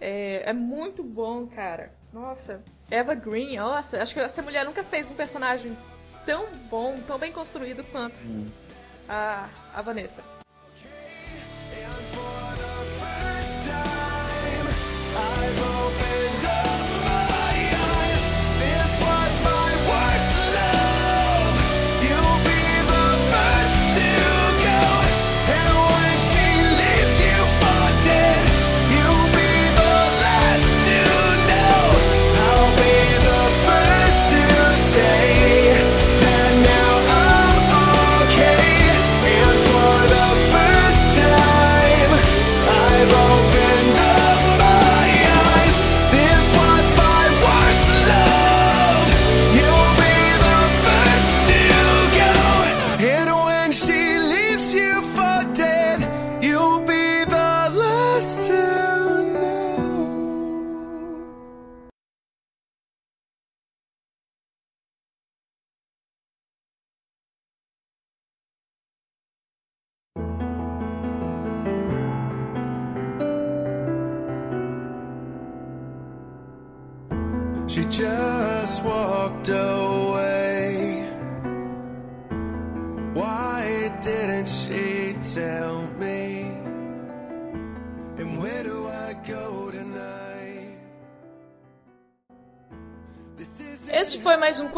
É, 0.00 0.48
é 0.48 0.52
muito 0.54 1.02
bom, 1.02 1.46
cara. 1.46 1.90
Nossa. 2.12 2.62
Eva 2.90 3.14
Green, 3.14 3.56
nossa, 3.58 4.02
acho 4.02 4.14
que 4.14 4.20
essa 4.20 4.40
mulher 4.42 4.64
nunca 4.64 4.82
fez 4.82 5.10
um 5.10 5.14
personagem 5.14 5.76
tão 6.24 6.46
bom, 6.70 6.94
tão 7.06 7.18
bem 7.18 7.30
construído 7.32 7.84
quanto 7.92 8.16
Hum. 8.26 8.46
a, 9.08 9.48
a 9.74 9.82
Vanessa. 9.82 10.35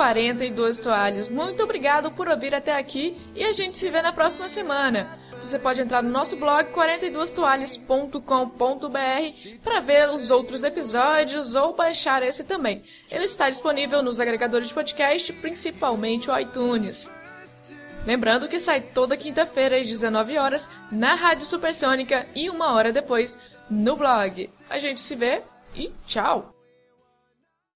42 0.08 0.78
Toalhas. 0.78 1.28
Muito 1.28 1.62
obrigado 1.62 2.10
por 2.12 2.28
ouvir 2.28 2.54
até 2.54 2.74
aqui 2.74 3.14
e 3.34 3.44
a 3.44 3.52
gente 3.52 3.76
se 3.76 3.90
vê 3.90 4.00
na 4.00 4.10
próxima 4.10 4.48
semana. 4.48 5.06
Você 5.42 5.58
pode 5.58 5.82
entrar 5.82 6.02
no 6.02 6.08
nosso 6.08 6.34
blog 6.34 6.72
42toalhas.com.br 6.72 9.60
para 9.62 9.80
ver 9.80 10.08
os 10.08 10.30
outros 10.30 10.64
episódios 10.64 11.54
ou 11.54 11.74
baixar 11.74 12.22
esse 12.22 12.42
também. 12.42 12.82
Ele 13.10 13.24
está 13.24 13.50
disponível 13.50 14.02
nos 14.02 14.18
agregadores 14.18 14.68
de 14.68 14.74
podcast, 14.74 15.30
principalmente 15.34 16.30
o 16.30 16.38
iTunes. 16.38 17.08
Lembrando 18.06 18.48
que 18.48 18.58
sai 18.58 18.80
toda 18.80 19.16
quinta-feira 19.16 19.78
às 19.78 19.86
19 19.86 20.38
horas 20.38 20.70
na 20.90 21.14
Rádio 21.14 21.46
Supersônica 21.46 22.26
e 22.34 22.48
uma 22.48 22.72
hora 22.72 22.92
depois 22.92 23.36
no 23.68 23.94
blog. 23.94 24.48
A 24.70 24.78
gente 24.78 25.02
se 25.02 25.14
vê 25.14 25.42
e 25.74 25.92
tchau! 26.06 26.57